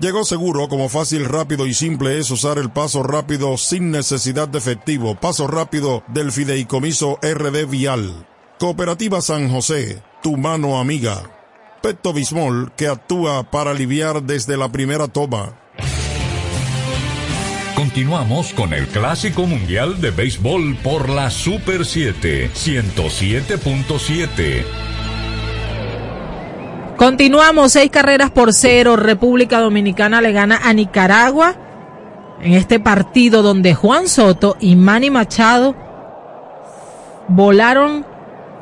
Llegó 0.00 0.24
seguro 0.24 0.70
como 0.70 0.88
fácil, 0.88 1.26
rápido 1.26 1.66
y 1.66 1.74
simple 1.74 2.18
es 2.18 2.30
usar 2.30 2.56
el 2.56 2.70
paso 2.70 3.02
rápido 3.02 3.58
sin 3.58 3.90
necesidad 3.90 4.48
de 4.48 4.56
efectivo. 4.56 5.16
Paso 5.16 5.48
rápido 5.48 6.02
del 6.06 6.32
fideicomiso 6.32 7.18
RD 7.20 7.66
Vial. 7.66 8.26
Cooperativa 8.58 9.20
San 9.20 9.50
José, 9.50 10.02
tu 10.22 10.38
mano 10.38 10.80
amiga. 10.80 11.37
Pepto 11.82 12.12
Bismol 12.12 12.72
que 12.76 12.88
actúa 12.88 13.50
para 13.50 13.70
aliviar 13.70 14.22
desde 14.22 14.56
la 14.56 14.70
primera 14.70 15.08
toma. 15.08 15.54
Continuamos 17.74 18.52
con 18.52 18.72
el 18.72 18.86
Clásico 18.88 19.46
Mundial 19.46 20.00
de 20.00 20.10
Béisbol 20.10 20.76
por 20.82 21.08
la 21.08 21.30
Super 21.30 21.86
7 21.86 22.50
107.7. 22.50 24.64
Continuamos, 26.96 27.72
seis 27.72 27.90
carreras 27.92 28.32
por 28.32 28.52
cero. 28.52 28.96
República 28.96 29.60
Dominicana 29.60 30.20
le 30.20 30.32
gana 30.32 30.60
a 30.64 30.72
Nicaragua 30.72 31.54
en 32.40 32.54
este 32.54 32.80
partido 32.80 33.42
donde 33.42 33.74
Juan 33.74 34.08
Soto 34.08 34.56
y 34.58 34.74
Manny 34.74 35.10
Machado 35.10 35.76
volaron 37.28 38.04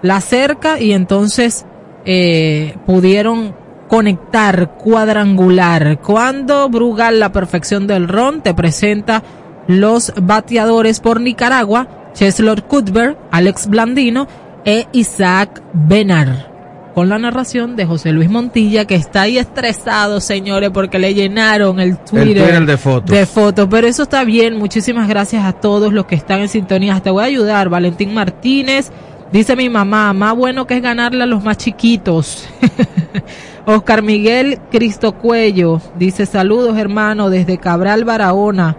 la 0.03 0.21
cerca 0.21 0.79
y 0.79 0.93
entonces 0.93 1.65
eh, 2.07 2.77
pudieron 2.87 3.55
conectar 3.89 4.77
cuadrangular. 4.79 6.01
Cuando 6.01 6.69
Brugal, 6.69 7.21
la 7.21 7.33
perfección 7.33 7.87
del 7.87 8.09
ron, 8.09 8.43
te 8.43 8.55
presenta 8.55 9.23
los 9.67 10.13
bateadores 10.21 11.01
por 11.01 11.21
Nicaragua, 11.21 12.13
Cheslor 12.15 12.65
Cuthbert, 12.65 13.19
Alex 13.31 13.69
Blandino 13.69 14.27
e 14.65 14.87
Isaac 14.93 15.63
Benar 15.75 16.57
con 16.97 17.11
la 17.11 17.19
narración 17.19 17.77
de 17.77 17.85
José 17.85 18.11
Luis 18.11 18.31
Montilla, 18.31 18.87
que 18.87 18.95
está 18.95 19.21
ahí 19.21 19.37
estresado, 19.37 20.19
señores, 20.19 20.71
porque 20.71 20.99
le 20.99 21.13
llenaron 21.13 21.79
el 21.79 21.99
Twitter, 21.99 22.43
Twitter 22.43 22.65
de 22.65 22.79
fotos. 22.79 23.11
de 23.11 23.27
fotos. 23.27 23.69
Pero 23.71 23.87
eso 23.87 24.05
está 24.05 24.25
bien. 24.25 24.57
Muchísimas 24.57 25.07
gracias 25.07 25.45
a 25.45 25.53
todos 25.53 25.93
los 25.93 26.07
que 26.07 26.15
están 26.15 26.41
en 26.41 26.49
sintonía. 26.49 26.99
Te 27.01 27.11
voy 27.11 27.25
a 27.25 27.27
ayudar. 27.27 27.69
Valentín 27.69 28.15
Martínez. 28.15 28.91
Dice 29.33 29.57
mi 29.57 29.69
mamá, 29.69 30.13
más 30.13 30.37
bueno 30.37 30.67
que 30.67 30.77
es 30.77 30.83
ganarle 30.83 31.25
a 31.25 31.27
los 31.27 31.43
más 31.43 31.57
chiquitos. 31.57 32.49
Oscar 33.67 34.03
Miguel 34.03 34.61
Cristo 34.71 35.19
Cuello 35.19 35.81
dice 35.99 36.25
saludos 36.25 36.79
hermano 36.79 37.31
desde 37.31 37.59
Cabral 37.59 38.05
Barahona. 38.05 38.77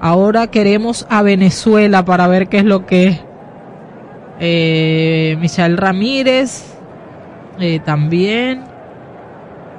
Ahora 0.00 0.48
queremos 0.48 1.06
a 1.08 1.22
Venezuela 1.22 2.04
para 2.04 2.26
ver 2.26 2.48
qué 2.48 2.58
es 2.58 2.64
lo 2.64 2.84
que 2.84 3.08
es. 3.08 3.20
Eh, 4.40 5.36
Michelle 5.40 5.76
Ramírez 5.76 6.74
eh, 7.58 7.78
también. 7.78 8.64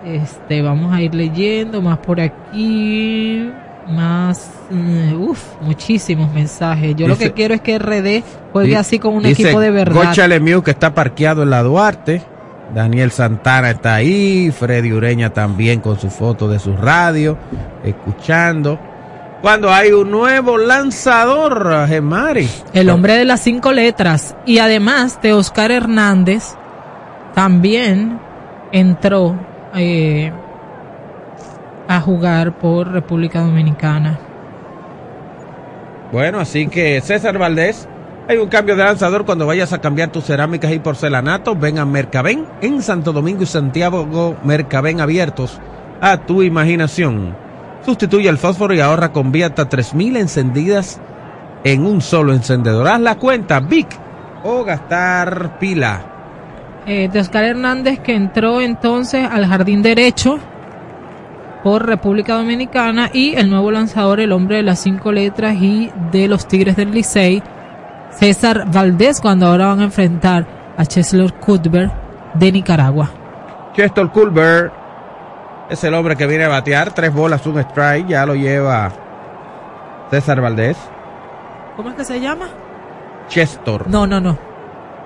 Este, 0.05 0.61
vamos 0.61 0.93
a 0.93 1.01
ir 1.01 1.13
leyendo 1.13 1.81
más 1.81 1.99
por 1.99 2.19
aquí. 2.19 3.51
Más, 3.87 4.49
mm, 4.69 5.21
uff, 5.21 5.41
muchísimos 5.61 6.31
mensajes. 6.33 6.95
Yo 6.95 7.07
lo 7.07 7.17
que 7.17 7.33
quiero 7.33 7.53
es 7.53 7.61
que 7.61 7.77
RD 7.77 8.23
juegue 8.53 8.77
así 8.77 8.99
con 8.99 9.15
un 9.15 9.23
dice 9.23 9.43
equipo 9.43 9.59
de 9.59 9.71
verdad. 9.71 9.93
Gocha 9.93 10.27
Lemieux 10.27 10.63
que 10.63 10.71
está 10.71 10.93
parqueado 10.93 11.43
en 11.43 11.49
la 11.49 11.63
Duarte. 11.63 12.21
Daniel 12.73 13.11
Santana 13.11 13.71
está 13.71 13.95
ahí. 13.95 14.51
Freddy 14.51 14.91
Ureña 14.93 15.31
también 15.31 15.79
con 15.79 15.99
su 15.99 16.09
foto 16.09 16.47
de 16.47 16.59
su 16.59 16.75
radio. 16.75 17.37
Escuchando. 17.83 18.79
Cuando 19.41 19.73
hay 19.73 19.91
un 19.91 20.09
nuevo 20.09 20.57
lanzador, 20.57 21.85
Gemari. 21.87 22.47
El 22.73 22.89
hombre 22.89 23.17
de 23.17 23.25
las 23.25 23.41
cinco 23.41 23.73
letras. 23.73 24.35
Y 24.45 24.59
además 24.59 25.21
de 25.21 25.33
Oscar 25.33 25.69
Hernández, 25.69 26.55
también 27.35 28.19
entró 28.71 29.35
eh, 29.75 30.31
a 31.95 32.01
jugar 32.01 32.57
por 32.57 32.91
República 32.91 33.41
Dominicana. 33.41 34.19
Bueno, 36.11 36.39
así 36.39 36.67
que 36.67 37.01
César 37.01 37.37
Valdés, 37.37 37.87
hay 38.27 38.37
un 38.37 38.47
cambio 38.47 38.75
de 38.75 38.83
lanzador 38.83 39.25
cuando 39.25 39.45
vayas 39.45 39.73
a 39.73 39.81
cambiar 39.81 40.11
tus 40.11 40.25
cerámicas 40.25 40.71
y 40.71 40.79
porcelanato. 40.79 41.55
Ven 41.55 41.79
a 41.79 41.85
Mercabén 41.85 42.45
en 42.61 42.81
Santo 42.81 43.11
Domingo 43.11 43.43
y 43.43 43.47
Santiago. 43.47 44.37
Mercabén 44.43 45.01
abiertos 45.01 45.59
a 46.01 46.17
tu 46.17 46.41
imaginación. 46.41 47.35
Sustituye 47.85 48.29
el 48.29 48.37
fósforo 48.37 48.73
y 48.73 48.79
ahorra 48.79 49.11
con 49.11 49.31
vía 49.31 49.47
hasta 49.47 49.69
3000 49.69 50.17
encendidas 50.17 51.01
en 51.63 51.85
un 51.85 52.01
solo 52.01 52.33
encendedor. 52.33 52.87
Haz 52.87 53.01
la 53.01 53.15
cuenta, 53.15 53.59
Vic 53.59 53.87
o 54.43 54.63
gastar 54.63 55.59
pila. 55.59 56.05
Eh, 56.85 57.09
de 57.11 57.19
Oscar 57.19 57.45
Hernández 57.45 57.99
que 57.99 58.13
entró 58.13 58.61
entonces 58.61 59.27
al 59.29 59.45
jardín 59.45 59.81
derecho 59.81 60.39
por 61.63 61.85
República 61.85 62.35
Dominicana 62.35 63.09
y 63.13 63.35
el 63.35 63.49
nuevo 63.49 63.71
lanzador, 63.71 64.19
el 64.19 64.33
hombre 64.33 64.57
de 64.57 64.63
las 64.63 64.79
cinco 64.79 65.11
letras 65.11 65.55
y 65.55 65.91
de 66.11 66.27
los 66.27 66.47
Tigres 66.47 66.75
del 66.75 66.91
Licey, 66.91 67.41
César 68.11 68.65
Valdés, 68.71 69.21
cuando 69.21 69.47
ahora 69.47 69.67
van 69.67 69.79
a 69.79 69.85
enfrentar 69.85 70.45
a 70.77 70.85
Chesler 70.85 71.33
Cuthbert 71.33 71.93
de 72.33 72.51
Nicaragua. 72.51 73.09
Chester 73.73 74.07
Culver 74.09 74.71
es 75.69 75.83
el 75.83 75.93
hombre 75.93 76.15
que 76.15 76.27
viene 76.27 76.43
a 76.43 76.49
batear. 76.49 76.93
Tres 76.93 77.13
bolas, 77.13 77.45
un 77.47 77.59
strike. 77.59 78.07
Ya 78.07 78.25
lo 78.25 78.35
lleva 78.35 78.91
César 80.11 80.41
Valdés. 80.41 80.77
¿Cómo 81.75 81.89
es 81.89 81.95
que 81.95 82.05
se 82.05 82.19
llama? 82.19 82.49
Chester. 83.29 83.87
No, 83.87 84.05
no, 84.05 84.19
no. 84.19 84.37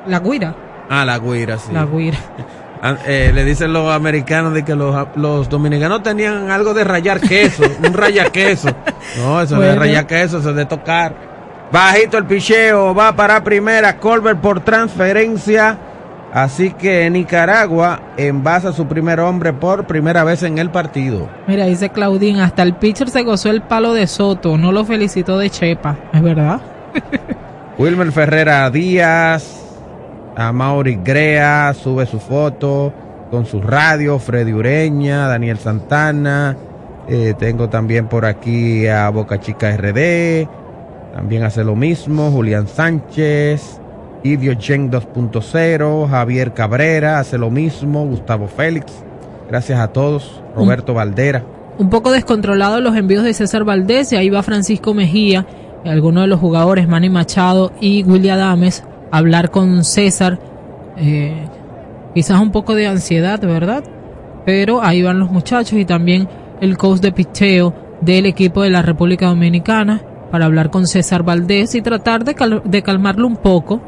La 0.08 0.20
Guira. 0.20 0.56
Ah, 0.90 1.06
la 1.06 1.20
guira, 1.20 1.58
sí. 1.58 1.72
La 1.72 1.86
Guira. 1.86 2.18
Ah, 2.82 2.96
eh, 3.08 3.32
le 3.34 3.44
dicen 3.44 3.74
los 3.74 3.92
americanos 3.92 4.54
de 4.54 4.64
que 4.64 4.76
los, 4.76 5.08
los 5.16 5.50
dominicanos 5.50 6.04
tenían 6.04 6.52
algo 6.52 6.74
de 6.74 6.84
rayar 6.84 7.20
queso, 7.20 7.64
un 7.86 7.94
raya 7.94 8.26
queso. 8.32 8.70
No, 9.18 9.42
eso 9.42 9.56
no 9.56 9.64
es 9.64 9.70
Bueno. 9.70 9.80
rayar 9.82 10.06
queso, 10.08 10.38
eso 10.40 10.52
es 10.52 10.56
de 10.56 10.66
tocar. 10.66 11.14
Bajito 11.72 12.18
el 12.18 12.26
picheo, 12.26 12.94
va 12.96 13.16
para 13.16 13.44
primera, 13.44 13.98
Colbert 13.98 14.40
por 14.40 14.60
transferencia. 14.62 15.78
Así 16.34 16.72
que 16.72 17.10
Nicaragua 17.10 18.00
envasa 18.18 18.70
a 18.70 18.74
su 18.74 18.86
primer 18.86 19.20
hombre 19.22 19.54
por 19.54 19.86
primera 19.88 20.24
vez 20.24 20.44
en 20.44 20.58
el 20.60 20.70
partido. 20.70 21.28
Mira, 21.48 21.66
dice 21.66 21.90
Claudín, 21.90 22.40
hasta 22.40 22.64
el 22.64 22.76
pitcher 22.76 23.10
se 23.10 23.24
gozó 23.24 23.50
el 23.50 23.62
palo 23.62 23.94
de 23.94 24.06
Soto, 24.08 24.58
no 24.58 24.72
lo 24.72 24.84
felicitó 24.86 25.40
de 25.40 25.50
Chepa, 25.50 25.96
¿es 26.14 26.22
verdad? 26.22 26.60
Wilmer 27.78 28.12
Ferrera 28.12 28.70
Díaz, 28.70 29.57
a 30.38 30.54
Mauri 30.54 31.00
Grea, 31.04 31.74
sube 31.74 32.06
su 32.06 32.20
foto 32.20 32.94
con 33.32 33.46
su 33.46 33.60
radio, 33.60 34.20
Freddy 34.20 34.54
Ureña, 34.54 35.28
Daniel 35.28 35.58
Santana, 35.58 36.56
eh, 37.10 37.34
tengo 37.38 37.70
también 37.70 38.08
por 38.08 38.24
aquí 38.24 38.88
a 38.88 39.10
Boca 39.10 39.40
Chica 39.40 39.76
RD, 39.76 40.48
también 41.14 41.44
hace 41.44 41.64
lo 41.64 41.76
mismo, 41.76 42.30
Julián 42.30 42.68
Sánchez, 42.68 43.82
Idio 44.24 44.54
Chen 44.54 44.92
2.0, 44.92 46.08
Javier 46.08 46.54
Cabrera 46.54 47.20
hace 47.20 47.40
lo 47.40 47.50
mismo, 47.50 48.06
Gustavo 48.06 48.48
Félix, 48.48 48.94
gracias 49.50 49.80
a 49.80 49.88
todos, 49.88 50.44
Roberto 50.56 50.94
Valdera. 50.94 51.44
Un 51.80 51.90
poco 51.90 52.12
descontrolados 52.12 52.82
los 52.82 52.96
envíos 52.96 53.24
de 53.24 53.34
César 53.34 53.64
Valdés, 53.64 54.14
y 54.14 54.16
ahí 54.16 54.30
va 54.30 54.44
Francisco 54.44 54.94
Mejía, 54.94 55.48
algunos 55.84 56.24
de 56.24 56.28
los 56.28 56.40
jugadores, 56.40 56.88
Manny 56.88 57.10
Machado 57.10 57.72
y 57.82 58.04
William 58.04 58.38
Adames, 58.38 58.84
hablar 59.12 59.52
con 59.52 59.84
César. 59.84 60.40
Eh, 60.98 61.34
quizás 62.14 62.40
un 62.42 62.52
poco 62.52 62.76
de 62.76 62.88
ansiedad, 62.88 63.40
¿verdad? 63.42 63.84
Pero 64.46 64.82
ahí 64.82 65.02
van 65.04 65.20
los 65.20 65.30
muchachos 65.32 65.74
y 65.80 65.86
también 65.86 66.28
el 66.62 66.78
coach 66.78 67.00
de 67.00 67.12
picheo 67.12 67.74
del 68.02 68.26
equipo 68.26 68.62
de 68.64 68.70
la 68.70 68.82
República 68.82 69.28
Dominicana 69.28 70.02
para 70.32 70.46
hablar 70.46 70.70
con 70.70 70.88
César 70.88 71.24
Valdés 71.24 71.76
y 71.76 71.82
tratar 71.82 72.24
de, 72.24 72.36
cal- 72.36 72.62
de 72.66 72.82
calmarlo 72.84 73.28
un 73.28 73.38
poco. 73.38 73.82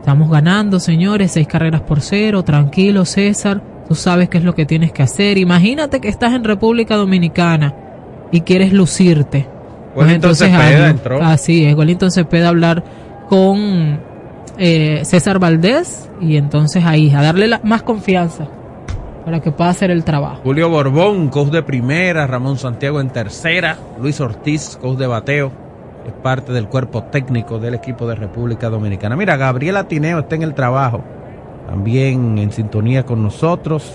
Estamos 0.00 0.30
ganando, 0.30 0.78
señores, 0.80 1.32
seis 1.32 1.46
carreras 1.46 1.80
por 1.80 2.00
cero. 2.00 2.42
Tranquilo, 2.42 3.04
César. 3.04 3.62
Tú 3.88 3.94
sabes 3.94 4.28
qué 4.28 4.38
es 4.38 4.44
lo 4.44 4.54
que 4.54 4.66
tienes 4.66 4.92
que 4.92 5.02
hacer. 5.02 5.38
Imagínate 5.38 6.00
que 6.00 6.08
estás 6.08 6.34
en 6.34 6.44
República 6.44 6.96
Dominicana 6.96 7.74
y 8.30 8.42
quieres 8.42 8.72
lucirte. 8.72 9.46
Pues 9.94 10.06
ánimo. 10.74 10.86
entró. 10.90 11.22
Así 11.22 11.64
es, 11.64 11.74
Wellington 11.76 12.10
Cepeda 12.10 12.48
hablar 12.48 12.82
con 13.28 14.00
eh, 14.58 15.00
César 15.04 15.38
Valdés 15.38 16.08
y 16.20 16.36
entonces 16.36 16.84
ahí, 16.84 17.10
a 17.10 17.22
darle 17.22 17.48
la- 17.48 17.60
más 17.64 17.82
confianza 17.82 18.46
para 19.24 19.40
que 19.40 19.50
pueda 19.50 19.70
hacer 19.70 19.90
el 19.90 20.04
trabajo. 20.04 20.40
Julio 20.44 20.68
Borbón, 20.68 21.28
coach 21.28 21.48
de 21.50 21.62
primera, 21.62 22.26
Ramón 22.26 22.58
Santiago 22.58 23.00
en 23.00 23.10
tercera, 23.10 23.76
Luis 24.00 24.20
Ortiz, 24.20 24.78
coach 24.80 24.98
de 24.98 25.06
bateo, 25.06 25.50
es 26.06 26.12
parte 26.22 26.52
del 26.52 26.68
cuerpo 26.68 27.04
técnico 27.04 27.58
del 27.58 27.74
equipo 27.74 28.06
de 28.06 28.14
República 28.14 28.68
Dominicana. 28.68 29.16
Mira, 29.16 29.36
Gabriela 29.36 29.88
Tineo 29.88 30.18
está 30.20 30.34
en 30.36 30.42
el 30.42 30.52
trabajo, 30.54 31.02
también 31.66 32.36
en 32.38 32.52
sintonía 32.52 33.04
con 33.04 33.22
nosotros. 33.22 33.90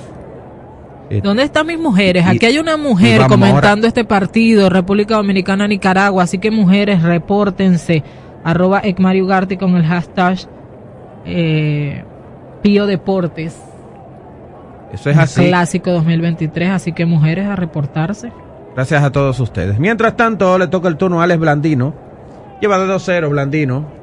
Eh, 1.11 1.21
¿Dónde 1.23 1.43
están 1.43 1.67
mis 1.67 1.79
mujeres? 1.79 2.25
Aquí 2.27 2.45
hay 2.45 2.57
una 2.59 2.77
mujer 2.77 3.21
comentando 3.27 3.87
este 3.87 4.03
partido, 4.05 4.69
República 4.69 5.15
Dominicana, 5.15 5.67
Nicaragua. 5.67 6.23
Así 6.23 6.37
que 6.39 6.51
mujeres, 6.51 7.01
repórtense. 7.03 8.03
Arroba 8.43 8.81
Ecmario 8.83 9.25
Ugarte 9.25 9.57
con 9.57 9.75
el 9.75 9.85
hashtag 9.85 10.37
eh, 11.25 12.03
Pío 12.61 12.85
Deportes. 12.85 13.57
Eso 14.93 15.09
es 15.09 15.17
así. 15.17 15.47
Clásico 15.47 15.91
2023. 15.91 16.69
Así 16.69 16.93
que 16.93 17.05
mujeres 17.05 17.47
a 17.47 17.55
reportarse. 17.55 18.31
Gracias 18.75 19.03
a 19.03 19.11
todos 19.11 19.39
ustedes. 19.39 19.79
Mientras 19.79 20.15
tanto, 20.15 20.57
le 20.57 20.67
toca 20.67 20.87
el 20.87 20.97
turno 20.97 21.21
a 21.21 21.25
Alex 21.25 21.39
Blandino. 21.39 21.93
Lleva 22.61 22.79
de 22.79 22.93
2-0 22.93 23.29
Blandino. 23.29 23.99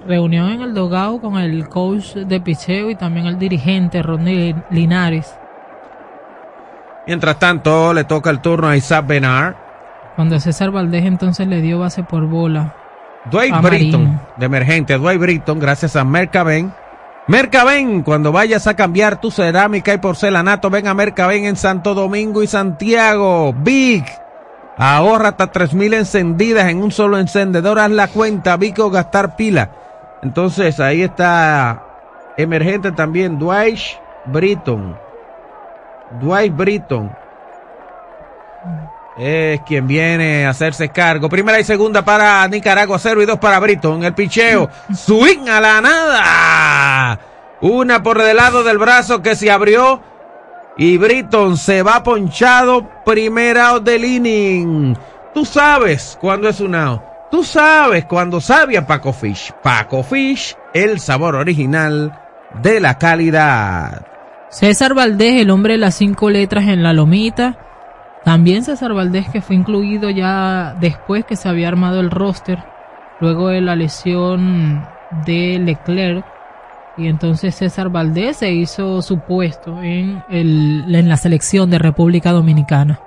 Reunión 0.06 0.50
en 0.50 0.62
el 0.62 0.74
dogao 0.74 1.20
con 1.20 1.36
el 1.38 1.68
coach 1.68 2.14
de 2.14 2.40
picheo 2.40 2.90
y 2.90 2.94
también 2.94 3.26
el 3.26 3.38
dirigente 3.38 4.02
Rodney 4.02 4.54
Linares. 4.70 5.34
Mientras 7.06 7.38
tanto, 7.38 7.92
le 7.92 8.04
toca 8.04 8.30
el 8.30 8.40
turno 8.40 8.68
a 8.68 8.76
Isaac 8.76 9.06
Benar. 9.06 9.56
Cuando 10.14 10.38
César 10.38 10.70
Valdés 10.70 11.04
entonces 11.04 11.48
le 11.48 11.60
dio 11.60 11.78
base 11.78 12.02
por 12.04 12.26
bola. 12.26 12.74
Dwight 13.30 13.60
Britton, 13.60 14.20
de 14.36 14.46
emergente. 14.46 14.98
Dwight 14.98 15.20
Britton, 15.20 15.58
gracias 15.58 15.96
a 15.96 16.04
Mercaben. 16.04 16.72
Mercaben, 17.28 18.02
cuando 18.02 18.32
vayas 18.32 18.66
a 18.66 18.74
cambiar 18.74 19.20
tu 19.20 19.30
cerámica 19.30 19.94
y 19.94 19.98
porcelanato, 19.98 20.70
ven 20.70 20.88
a 20.88 20.94
Mercaben 20.94 21.44
en 21.44 21.56
Santo 21.56 21.94
Domingo 21.94 22.42
y 22.42 22.46
Santiago. 22.46 23.52
Big. 23.52 24.04
Ahorra 24.76 25.28
hasta 25.28 25.52
3000 25.52 25.94
encendidas 25.94 26.68
en 26.68 26.82
un 26.82 26.90
solo 26.90 27.18
encendedor. 27.18 27.78
Haz 27.78 27.90
la 27.90 28.08
cuenta, 28.08 28.56
Big 28.56 28.78
o 28.80 28.90
gastar 28.90 29.36
pila. 29.36 29.70
Entonces, 30.22 30.78
ahí 30.78 31.02
está 31.02 31.82
emergente 32.36 32.92
también 32.92 33.38
Dwight 33.38 33.80
Britton. 34.26 34.96
Dwight 36.20 36.54
Britton 36.54 37.10
es 39.18 39.60
quien 39.62 39.86
viene 39.86 40.46
a 40.46 40.50
hacerse 40.50 40.88
cargo. 40.88 41.28
Primera 41.28 41.60
y 41.60 41.64
segunda 41.64 42.04
para 42.04 42.46
Nicaragua, 42.48 42.98
cero 42.98 43.22
y 43.22 43.26
dos 43.26 43.38
para 43.38 43.58
Britton. 43.58 44.04
El 44.04 44.14
picheo, 44.14 44.68
swing 44.94 45.48
a 45.48 45.60
la 45.60 45.80
nada. 45.80 47.20
Una 47.60 48.02
por 48.02 48.20
el 48.20 48.36
lado 48.36 48.62
del 48.62 48.78
brazo 48.78 49.22
que 49.22 49.36
se 49.36 49.50
abrió. 49.50 50.00
Y 50.76 50.96
Britton 50.96 51.56
se 51.56 51.82
va 51.82 52.02
ponchado. 52.02 52.88
Primera 53.04 53.68
out 53.68 53.84
del 53.84 54.04
inning. 54.04 54.96
Tú 55.34 55.44
sabes 55.44 56.16
cuándo 56.20 56.48
es 56.48 56.60
un 56.60 56.74
out. 56.74 57.11
Tú 57.32 57.42
sabes 57.42 58.04
cuando 58.04 58.42
sabe 58.42 58.76
a 58.76 58.86
Paco 58.86 59.10
Fish. 59.14 59.54
Paco 59.62 60.02
Fish, 60.02 60.54
el 60.74 61.00
sabor 61.00 61.34
original 61.34 62.12
de 62.62 62.78
la 62.78 62.98
calidad. 62.98 64.06
César 64.50 64.92
Valdés, 64.92 65.40
el 65.40 65.48
hombre 65.48 65.72
de 65.72 65.78
las 65.78 65.94
cinco 65.94 66.28
letras 66.28 66.64
en 66.64 66.82
la 66.82 66.92
lomita. 66.92 67.56
También 68.22 68.64
César 68.64 68.92
Valdés, 68.92 69.30
que 69.30 69.40
fue 69.40 69.56
incluido 69.56 70.10
ya 70.10 70.76
después 70.78 71.24
que 71.24 71.36
se 71.36 71.48
había 71.48 71.68
armado 71.68 72.00
el 72.00 72.10
roster, 72.10 72.62
luego 73.18 73.48
de 73.48 73.62
la 73.62 73.76
lesión 73.76 74.86
de 75.24 75.58
Leclerc. 75.58 76.26
Y 76.98 77.08
entonces 77.08 77.54
César 77.54 77.88
Valdés 77.88 78.36
se 78.36 78.52
hizo 78.52 79.00
su 79.00 79.20
puesto 79.20 79.82
en, 79.82 80.22
el, 80.28 80.84
en 80.94 81.08
la 81.08 81.16
selección 81.16 81.70
de 81.70 81.78
República 81.78 82.30
Dominicana. 82.30 83.00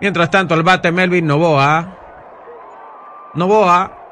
Mientras 0.00 0.30
tanto, 0.30 0.54
al 0.54 0.64
bate 0.64 0.90
Melvin 0.90 1.28
Novoa. 1.28 2.05
Novoa 3.36 4.06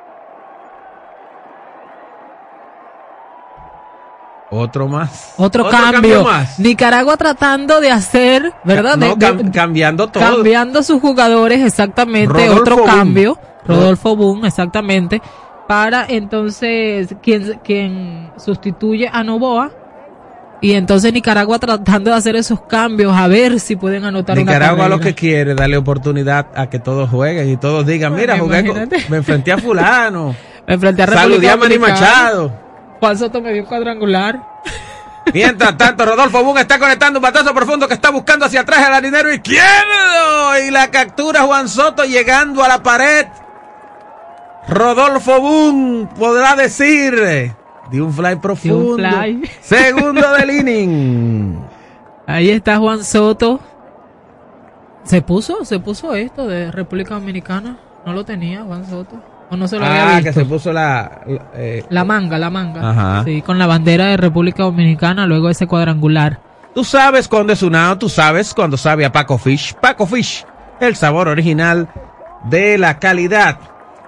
Otro 4.57 4.87
más. 4.87 5.35
Otro, 5.37 5.69
cambio. 5.69 6.25
Nicaragua 6.59 7.17
tratando 7.17 7.81
de 7.81 7.91
hacer, 7.91 8.53
¿verdad? 8.63 8.97
cambiando 9.53 10.07
todo. 10.09 10.23
Cambiando 10.23 10.83
sus 10.85 11.01
jugadores, 11.01 11.61
exactamente. 11.61 12.51
Otro 12.51 12.85
cambio. 12.85 13.37
Rodolfo 13.67 14.15
Boom, 14.15 14.45
exactamente. 14.45 15.21
Para 15.67 16.07
entonces 16.07 17.17
quien, 17.23 17.59
quien 17.65 18.31
sustituye 18.37 19.09
a 19.13 19.25
Novoa. 19.25 19.73
Y 20.64 20.72
entonces 20.72 21.12
Nicaragua 21.12 21.59
tratando 21.59 22.09
de 22.09 22.16
hacer 22.16 22.37
esos 22.37 22.59
cambios, 22.62 23.14
a 23.14 23.29
ver 23.29 23.61
si 23.61 23.77
pueden 23.77 24.07
anotar 24.07 24.38
Nicaragua 24.38 24.88
lo 24.88 24.98
que 24.98 25.14
quiere, 25.14 25.55
darle 25.55 25.77
oportunidad 25.77 26.46
a 26.55 26.70
que 26.70 26.79
todos 26.79 27.11
jueguen 27.11 27.50
y 27.50 27.59
todos 27.59 27.85
digan, 27.85 28.14
mira, 28.14 28.38
jugué 28.38 28.62
me 29.11 29.18
enfrenté 29.18 29.53
a 29.53 29.59
fulano. 29.59 30.35
me 30.66 30.72
enfrenté 30.72 31.03
a 31.03 31.07
Saludé 31.09 31.50
a 31.50 31.59
Manny 31.59 31.79
Machado. 31.79 32.50
Juan 32.98 33.18
Soto 33.18 33.42
me 33.42 33.53
dio 33.53 33.61
un 33.61 33.68
cuadrangular. 33.68 34.40
Mientras 35.35 35.77
tanto, 35.77 36.07
Rodolfo 36.07 36.42
Boom 36.42 36.57
está 36.57 36.79
conectando 36.79 37.18
un 37.18 37.22
batazo 37.24 37.53
profundo 37.53 37.87
que 37.87 37.92
está 37.92 38.09
buscando 38.09 38.46
hacia 38.46 38.61
atrás 38.61 38.88
el 38.96 39.03
dinero 39.03 39.31
izquierdo. 39.31 40.59
Y 40.66 40.70
la 40.70 40.90
captura 40.90 41.42
Juan 41.42 41.68
Soto 41.68 42.05
llegando 42.05 42.64
a 42.64 42.68
la 42.68 42.83
pared. 42.83 43.27
Rodolfo 44.66 45.42
Boom 45.42 46.09
podrá 46.18 46.57
decir 46.57 47.55
de 47.90 48.03
un 48.03 48.12
fly 48.12 48.37
profundo. 48.37 48.97
Segundo 49.61 50.33
del 50.33 50.51
inning. 50.51 51.59
Ahí 52.27 52.51
está 52.51 52.79
Juan 52.79 53.05
Soto. 53.05 53.61
Se 55.05 55.20
puso, 55.20 55.64
se 55.64 55.79
puso 55.79 56.14
esto 56.14 56.47
de 56.47 56.70
República 56.70 57.14
Dominicana. 57.14 57.79
No 58.07 58.12
lo 58.12 58.25
tenía 58.25 58.62
Juan 58.62 58.87
Soto 58.87 59.35
no 59.57 59.68
se 59.68 59.79
lo 59.79 59.87
ah, 59.87 60.20
que 60.23 60.33
se 60.33 60.44
puso 60.44 60.73
la... 60.73 61.20
Eh, 61.55 61.85
la 61.90 62.05
manga, 62.05 62.38
la 62.38 62.51
manga. 62.51 63.23
Sí, 63.25 63.42
con 63.42 63.59
la 63.59 63.66
bandera 63.66 64.07
de 64.07 64.16
República 64.16 64.62
Dominicana, 64.64 65.27
luego 65.27 65.49
ese 65.49 65.66
cuadrangular. 65.66 66.40
Tú 66.75 66.85
sabes 66.85 67.29
cuándo 67.29 67.53
es 67.53 67.62
unado, 67.62 67.99
tú 67.99 68.09
sabes 68.09 68.53
cuando 68.53 68.77
sabe 68.77 69.05
a 69.05 69.12
Paco 69.12 69.38
Fish. 69.38 69.75
Paco 69.75 70.07
Fish, 70.07 70.44
el 70.81 70.97
sabor 70.97 71.29
original 71.29 71.88
de 72.44 72.79
la 72.79 72.99
calidad. 72.99 73.59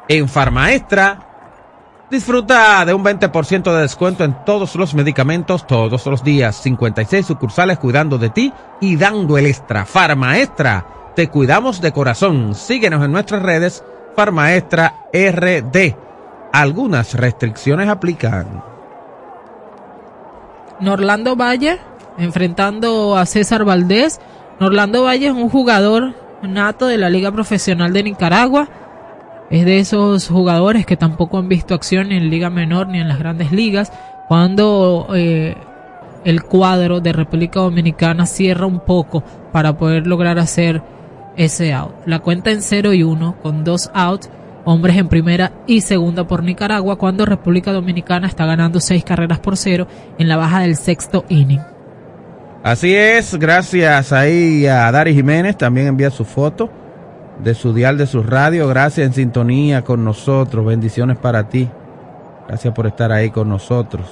En 0.08 0.28
Farmaestra, 0.28 1.25
disfruta 2.10 2.84
de 2.84 2.94
un 2.94 3.04
20% 3.04 3.74
de 3.74 3.82
descuento 3.82 4.24
en 4.24 4.44
todos 4.44 4.74
los 4.76 4.94
medicamentos 4.94 5.66
todos 5.66 6.06
los 6.06 6.22
días. 6.22 6.56
56 6.56 7.26
sucursales 7.26 7.78
cuidando 7.78 8.18
de 8.18 8.30
ti 8.30 8.52
y 8.80 8.96
dando 8.96 9.38
el 9.38 9.46
extra. 9.46 9.84
Farmaestra, 9.84 11.12
te 11.14 11.28
cuidamos 11.28 11.80
de 11.80 11.92
corazón. 11.92 12.54
Síguenos 12.54 13.04
en 13.04 13.12
nuestras 13.12 13.42
redes 13.42 13.84
Maestra 14.32 14.94
RD. 15.12 15.94
Algunas 16.52 17.14
restricciones 17.14 17.88
aplican. 17.88 18.62
Norlando 20.80 21.36
Valle 21.36 21.78
enfrentando 22.18 23.16
a 23.16 23.26
César 23.26 23.64
Valdés. 23.64 24.20
Norlando 24.58 25.04
Valle 25.04 25.26
es 25.26 25.32
un 25.32 25.50
jugador 25.50 26.14
nato 26.42 26.86
de 26.86 26.96
la 26.96 27.10
Liga 27.10 27.30
Profesional 27.30 27.92
de 27.92 28.02
Nicaragua. 28.04 28.68
Es 29.50 29.64
de 29.64 29.78
esos 29.78 30.28
jugadores 30.28 30.86
que 30.86 30.96
tampoco 30.96 31.38
han 31.38 31.48
visto 31.48 31.74
acción 31.74 32.10
en 32.10 32.30
Liga 32.30 32.50
Menor 32.50 32.88
ni 32.88 33.00
en 33.00 33.08
las 33.08 33.18
grandes 33.18 33.52
ligas. 33.52 33.92
Cuando 34.28 35.08
eh, 35.14 35.54
el 36.24 36.42
cuadro 36.42 37.00
de 37.00 37.12
República 37.12 37.60
Dominicana 37.60 38.26
cierra 38.26 38.66
un 38.66 38.80
poco 38.80 39.22
para 39.52 39.76
poder 39.76 40.06
lograr 40.06 40.38
hacer 40.38 40.82
ese 41.36 41.72
out. 41.72 41.92
La 42.06 42.18
cuenta 42.18 42.50
en 42.50 42.62
0 42.62 42.92
y 42.92 43.04
1 43.04 43.36
con 43.40 43.62
dos 43.62 43.90
outs, 43.94 44.28
hombres 44.64 44.96
en 44.96 45.08
primera 45.08 45.52
y 45.68 45.82
segunda 45.82 46.26
por 46.26 46.42
Nicaragua, 46.42 46.96
cuando 46.96 47.24
República 47.24 47.72
Dominicana 47.72 48.26
está 48.26 48.46
ganando 48.46 48.80
seis 48.80 49.04
carreras 49.04 49.38
por 49.38 49.56
cero 49.56 49.86
en 50.18 50.28
la 50.28 50.36
baja 50.36 50.60
del 50.60 50.74
sexto 50.74 51.24
inning. 51.28 51.60
Así 52.64 52.92
es, 52.96 53.36
gracias 53.36 54.12
ahí 54.12 54.66
a 54.66 54.90
Dari 54.90 55.14
Jiménez, 55.14 55.56
también 55.56 55.86
envía 55.86 56.10
su 56.10 56.24
foto 56.24 56.68
de 57.42 57.54
su 57.54 57.72
dial 57.72 57.98
de 57.98 58.06
su 58.06 58.22
radio, 58.22 58.68
gracias 58.68 59.06
en 59.06 59.12
sintonía 59.12 59.82
con 59.82 60.04
nosotros, 60.04 60.64
bendiciones 60.64 61.18
para 61.18 61.48
ti, 61.48 61.68
gracias 62.48 62.72
por 62.74 62.86
estar 62.86 63.12
ahí 63.12 63.30
con 63.30 63.48
nosotros. 63.48 64.06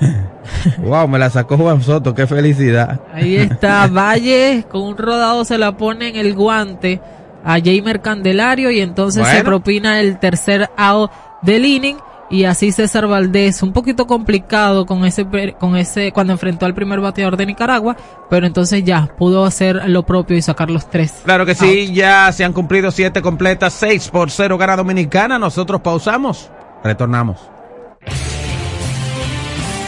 wow, 0.78 1.06
me 1.08 1.18
la 1.18 1.30
sacó 1.30 1.56
Juan 1.56 1.82
Soto, 1.82 2.14
qué 2.14 2.26
felicidad. 2.26 3.00
Ahí 3.12 3.36
está, 3.36 3.86
Valle 3.86 4.64
con 4.70 4.82
un 4.82 4.96
rodado 4.96 5.44
se 5.44 5.58
la 5.58 5.76
pone 5.76 6.08
en 6.08 6.16
el 6.16 6.34
guante 6.34 7.00
a 7.44 7.58
Jamer 7.60 8.00
Candelario 8.00 8.70
y 8.70 8.80
entonces 8.80 9.26
se 9.28 9.44
propina 9.44 10.00
el 10.00 10.18
tercer 10.18 10.68
out 10.76 11.10
del 11.42 11.64
inning 11.64 11.96
y 12.30 12.44
así 12.44 12.72
César 12.72 13.06
Valdés, 13.06 13.62
un 13.62 13.72
poquito 13.72 14.06
complicado 14.06 14.86
con 14.86 15.04
ese, 15.04 15.26
con 15.58 15.76
ese, 15.76 16.12
cuando 16.12 16.32
enfrentó 16.32 16.66
al 16.66 16.74
primer 16.74 17.00
bateador 17.00 17.36
de 17.36 17.46
Nicaragua, 17.46 17.96
pero 18.28 18.46
entonces 18.46 18.84
ya 18.84 19.08
pudo 19.16 19.44
hacer 19.44 19.88
lo 19.88 20.04
propio 20.04 20.36
y 20.36 20.42
sacar 20.42 20.70
los 20.70 20.90
tres. 20.90 21.14
Claro 21.24 21.46
que 21.46 21.54
sí, 21.54 21.92
ya 21.92 22.30
se 22.32 22.44
han 22.44 22.52
cumplido 22.52 22.90
siete 22.90 23.22
completas, 23.22 23.72
seis 23.72 24.08
por 24.08 24.30
cero 24.30 24.58
gana 24.58 24.76
Dominicana, 24.76 25.38
nosotros 25.38 25.80
pausamos, 25.80 26.50
retornamos. 26.82 27.56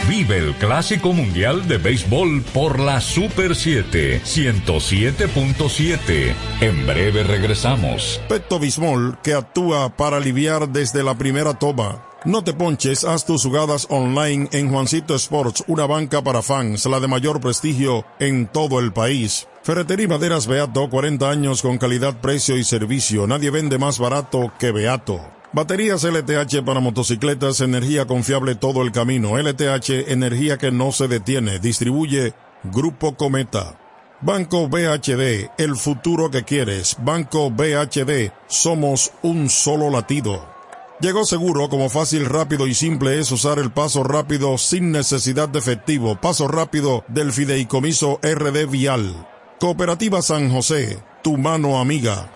Vive 0.08 0.38
el 0.38 0.54
Clásico 0.54 1.12
Mundial 1.12 1.68
de 1.68 1.76
Béisbol 1.76 2.40
por 2.54 2.80
la 2.80 2.98
Super 2.98 3.54
7 3.54 4.22
107.7. 4.24 6.34
En 6.62 6.86
breve 6.86 7.24
regresamos. 7.24 8.18
Pecto 8.26 8.58
Bismol 8.58 9.18
que 9.22 9.34
actúa 9.34 9.94
para 9.94 10.16
aliviar 10.16 10.70
desde 10.70 11.04
la 11.04 11.18
primera 11.18 11.52
toma. 11.52 12.02
No 12.28 12.44
te 12.44 12.52
ponches, 12.52 13.04
haz 13.04 13.24
tus 13.24 13.42
jugadas 13.42 13.86
online 13.88 14.50
en 14.52 14.70
Juancito 14.70 15.14
Sports, 15.14 15.64
una 15.66 15.86
banca 15.86 16.22
para 16.22 16.42
fans, 16.42 16.84
la 16.84 17.00
de 17.00 17.08
mayor 17.08 17.40
prestigio 17.40 18.04
en 18.18 18.48
todo 18.48 18.80
el 18.80 18.92
país. 18.92 19.48
Ferretería 19.62 20.08
Maderas 20.08 20.46
Beato, 20.46 20.90
40 20.90 21.30
años 21.30 21.62
con 21.62 21.78
calidad, 21.78 22.20
precio 22.20 22.58
y 22.58 22.64
servicio. 22.64 23.26
Nadie 23.26 23.48
vende 23.48 23.78
más 23.78 23.98
barato 23.98 24.52
que 24.58 24.72
Beato. 24.72 25.22
Baterías 25.54 26.04
LTH 26.04 26.62
para 26.66 26.80
motocicletas, 26.80 27.62
energía 27.62 28.04
confiable 28.06 28.56
todo 28.56 28.82
el 28.82 28.92
camino. 28.92 29.38
LTH, 29.38 30.10
energía 30.12 30.58
que 30.58 30.70
no 30.70 30.92
se 30.92 31.08
detiene. 31.08 31.60
Distribuye 31.60 32.34
Grupo 32.62 33.16
Cometa. 33.16 33.78
Banco 34.20 34.68
BHD, 34.68 35.48
el 35.56 35.76
futuro 35.76 36.30
que 36.30 36.42
quieres. 36.42 36.94
Banco 37.02 37.50
BHD, 37.50 38.32
somos 38.48 39.12
un 39.22 39.48
solo 39.48 39.88
latido. 39.88 40.57
Llegó 41.00 41.24
seguro 41.24 41.68
como 41.68 41.88
fácil, 41.88 42.26
rápido 42.26 42.66
y 42.66 42.74
simple 42.74 43.20
es 43.20 43.30
usar 43.30 43.60
el 43.60 43.70
paso 43.70 44.02
rápido 44.02 44.58
sin 44.58 44.90
necesidad 44.90 45.48
de 45.48 45.60
efectivo. 45.60 46.20
Paso 46.20 46.48
rápido 46.48 47.04
del 47.06 47.32
fideicomiso 47.32 48.18
RD 48.20 48.66
Vial. 48.68 49.28
Cooperativa 49.60 50.22
San 50.22 50.50
José, 50.52 51.00
tu 51.22 51.36
mano 51.36 51.78
amiga. 51.78 52.32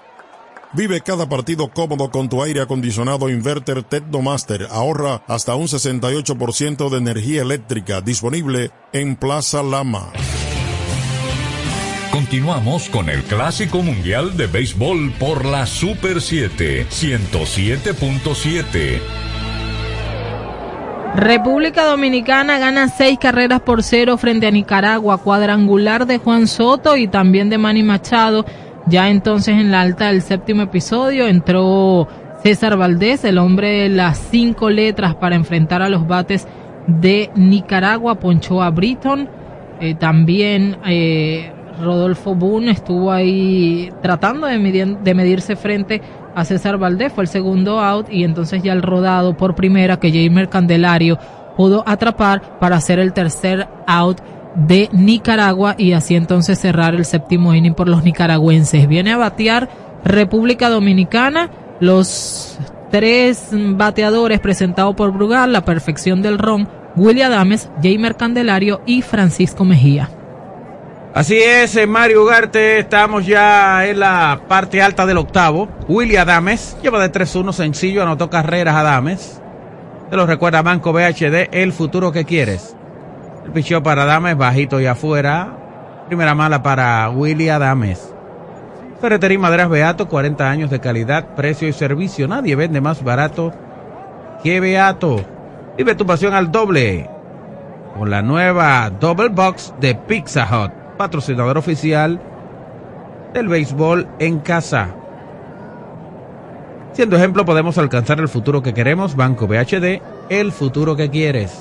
Vive 0.75 1.01
cada 1.01 1.29
partido 1.29 1.69
cómodo 1.69 2.11
con 2.11 2.29
tu 2.29 2.41
aire 2.41 2.61
acondicionado 2.61 3.29
inverter 3.29 3.83
Tecnomaster. 3.83 4.69
Ahorra 4.71 5.25
hasta 5.27 5.57
un 5.57 5.67
68% 5.67 6.89
de 6.89 6.99
energía 6.99 7.43
eléctrica 7.43 8.01
disponible 8.01 8.71
en 8.93 9.17
Plaza 9.17 9.65
Lama. 9.65 10.13
Continuamos 12.13 12.89
con 12.91 13.09
el 13.09 13.23
Clásico 13.23 13.83
Mundial 13.83 14.37
de 14.37 14.47
Béisbol 14.47 15.13
por 15.19 15.47
la 15.47 15.65
Super 15.65 16.21
7, 16.21 16.85
107.7. 16.91 19.01
República 21.17 21.87
Dominicana 21.87 22.59
gana 22.59 22.89
seis 22.89 23.19
carreras 23.19 23.63
por 23.63 23.83
cero 23.83 24.19
frente 24.19 24.47
a 24.47 24.51
Nicaragua, 24.51 25.23
cuadrangular 25.23 26.05
de 26.05 26.19
Juan 26.19 26.49
Soto 26.49 26.99
y 26.99 27.09
también 27.09 27.49
de 27.49 27.57
Manny 27.57 27.83
Machado. 27.83 28.45
Ya 28.87 29.09
entonces 29.09 29.57
en 29.57 29.71
la 29.71 29.81
alta 29.81 30.09
del 30.09 30.21
séptimo 30.21 30.61
episodio 30.61 31.27
entró 31.27 32.09
César 32.43 32.77
Valdés, 32.77 33.25
el 33.25 33.39
hombre 33.39 33.71
de 33.71 33.89
las 33.89 34.19
cinco 34.19 34.69
letras 34.69 35.15
para 35.15 35.35
enfrentar 35.35 35.81
a 35.81 35.89
los 35.89 36.07
bates 36.07 36.47
de 36.87 37.31
Nicaragua, 37.37 38.17
ponchó 38.17 38.63
a 38.63 38.69
Britton. 38.69 39.31
Eh, 39.81 39.95
también 39.95 40.77
eh, 40.85 41.51
Rodolfo 41.81 42.35
Boone 42.35 42.71
estuvo 42.71 43.13
ahí 43.13 43.91
tratando 44.03 44.47
de, 44.47 44.59
medirse 45.15 45.57
frente 45.57 46.01
a 46.35 46.45
César 46.45 46.79
Valdés, 46.79 47.13
fue 47.13 47.25
el 47.25 47.29
segundo 47.29 47.81
out 47.81 48.09
y 48.11 48.25
entonces 48.25 48.63
ya 48.63 48.73
el 48.73 48.83
rodado 48.83 49.37
por 49.37 49.55
primera 49.55 49.99
que 49.99 50.11
Jamer 50.11 50.49
Candelario 50.49 51.19
pudo 51.57 51.85
atrapar 51.87 52.59
para 52.59 52.77
hacer 52.77 52.99
el 52.99 53.13
tercer 53.13 53.69
out 53.87 54.21
de 54.55 54.89
Nicaragua 54.93 55.75
y 55.79 55.93
así 55.93 56.15
entonces 56.15 56.59
cerrar 56.59 56.95
el 56.95 57.05
séptimo 57.05 57.55
inning 57.55 57.75
por 57.75 57.89
los 57.89 58.03
nicaragüenses. 58.05 58.89
Viene 58.89 59.13
a 59.13 59.17
batear 59.17 59.69
República 60.05 60.69
Dominicana, 60.69 61.51
los 61.81 62.59
tres 62.91 63.49
bateadores 63.53 64.41
presentados 64.41 64.95
por 64.95 65.13
Brugal, 65.13 65.53
la 65.53 65.65
perfección 65.65 66.23
del 66.23 66.39
ron, 66.39 66.69
William 66.97 67.33
Adames, 67.33 67.71
Jamer 67.83 68.17
Candelario 68.17 68.83
y 68.87 69.03
Francisco 69.03 69.65
Mejía. 69.65 70.11
Así 71.15 71.37
es, 71.37 71.77
eh, 71.77 71.87
Mario 71.87 72.23
Ugarte, 72.23 72.79
estamos 72.79 73.27
ya 73.27 73.87
en 73.87 74.01
la 74.01 74.45
parte 74.49 74.81
alta 74.81 75.05
del 75.05 75.19
octavo. 75.19 75.69
Willy 75.87 76.17
Adames 76.17 76.75
lleva 76.83 76.99
de 77.01 77.13
3-1 77.13 77.53
sencillo, 77.53 78.03
anotó 78.03 78.31
carreras 78.31 78.75
Adames. 78.75 79.43
Te 80.09 80.17
lo 80.17 80.25
recuerda 80.25 80.63
Banco 80.63 80.95
BHD, 80.95 81.51
el 81.53 81.75
futuro 81.75 82.13
que 82.13 82.25
quieres. 82.25 82.75
El 83.45 83.53
picheo 83.53 83.83
para 83.83 84.05
Adames, 84.05 84.39
bajito 84.39 84.81
y 84.81 84.87
afuera. 84.87 86.05
Primera 86.07 86.35
mala 86.35 86.63
para 86.63 87.11
Willy 87.11 87.51
Adames. 87.51 88.15
Ferretería 88.99 89.39
Maderas 89.39 89.69
Beato, 89.69 90.09
40 90.09 90.49
años 90.49 90.71
de 90.71 90.81
calidad, 90.81 91.35
precio 91.35 91.69
y 91.69 91.75
servicio. 91.75 92.27
Nadie 92.27 92.57
vende 92.57 92.81
más 92.81 93.05
barato 93.05 93.53
que 94.43 94.61
Beato. 94.61 95.23
Vive 95.77 95.95
tu 95.95 96.07
pasión 96.07 96.33
al 96.33 96.51
doble 96.51 97.11
con 97.99 98.09
la 98.09 98.23
nueva 98.23 98.89
Double 98.89 99.29
Box 99.29 99.75
de 99.79 99.95
Pizza 99.95 100.49
Hut 100.51 100.82
patrocinador 100.97 101.59
oficial 101.59 102.21
del 103.35 103.49
béisbol 103.49 104.09
en 104.19 104.41
casa. 104.41 104.89
Siendo 106.93 107.17
ejemplo, 107.17 107.45
podemos 107.45 107.79
alcanzar 107.79 108.21
el 108.21 108.29
futuro 108.29 108.63
que 108.63 108.75
queremos. 108.75 109.17
Banco 109.17 109.47
BHD, 109.47 110.03
el 110.29 110.53
futuro 110.53 110.95
que 110.95 111.09
quieres. 111.09 111.59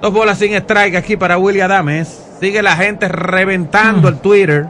Dos 0.00 0.12
bolas 0.12 0.38
sin 0.38 0.54
strike 0.54 0.96
aquí 0.96 1.16
para 1.16 1.38
Willy 1.38 1.60
Adames. 1.60 2.22
Sigue 2.40 2.62
la 2.62 2.76
gente 2.76 3.08
reventando 3.08 4.08
el 4.08 4.18
Twitter 4.18 4.66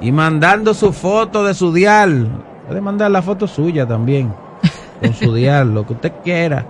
y 0.00 0.12
mandando 0.12 0.74
su 0.74 0.92
foto 0.92 1.44
de 1.44 1.54
su 1.54 1.72
dial. 1.72 2.28
Puede 2.66 2.80
mandar 2.80 3.10
la 3.10 3.22
foto 3.22 3.46
suya 3.46 3.86
también, 3.86 4.32
con 5.00 5.14
su 5.14 5.34
dial, 5.34 5.74
lo 5.74 5.86
que 5.86 5.94
usted 5.94 6.12
quiera. 6.22 6.64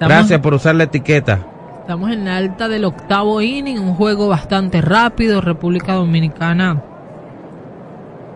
Gracias 0.00 0.40
por 0.40 0.54
usar 0.54 0.74
la 0.74 0.84
etiqueta. 0.84 1.38
Estamos 1.84 2.12
en 2.12 2.24
la 2.24 2.38
alta 2.38 2.66
del 2.66 2.86
octavo 2.86 3.42
inning, 3.42 3.78
un 3.78 3.92
juego 3.92 4.26
bastante 4.26 4.80
rápido. 4.80 5.42
República 5.42 5.92
Dominicana, 5.92 6.82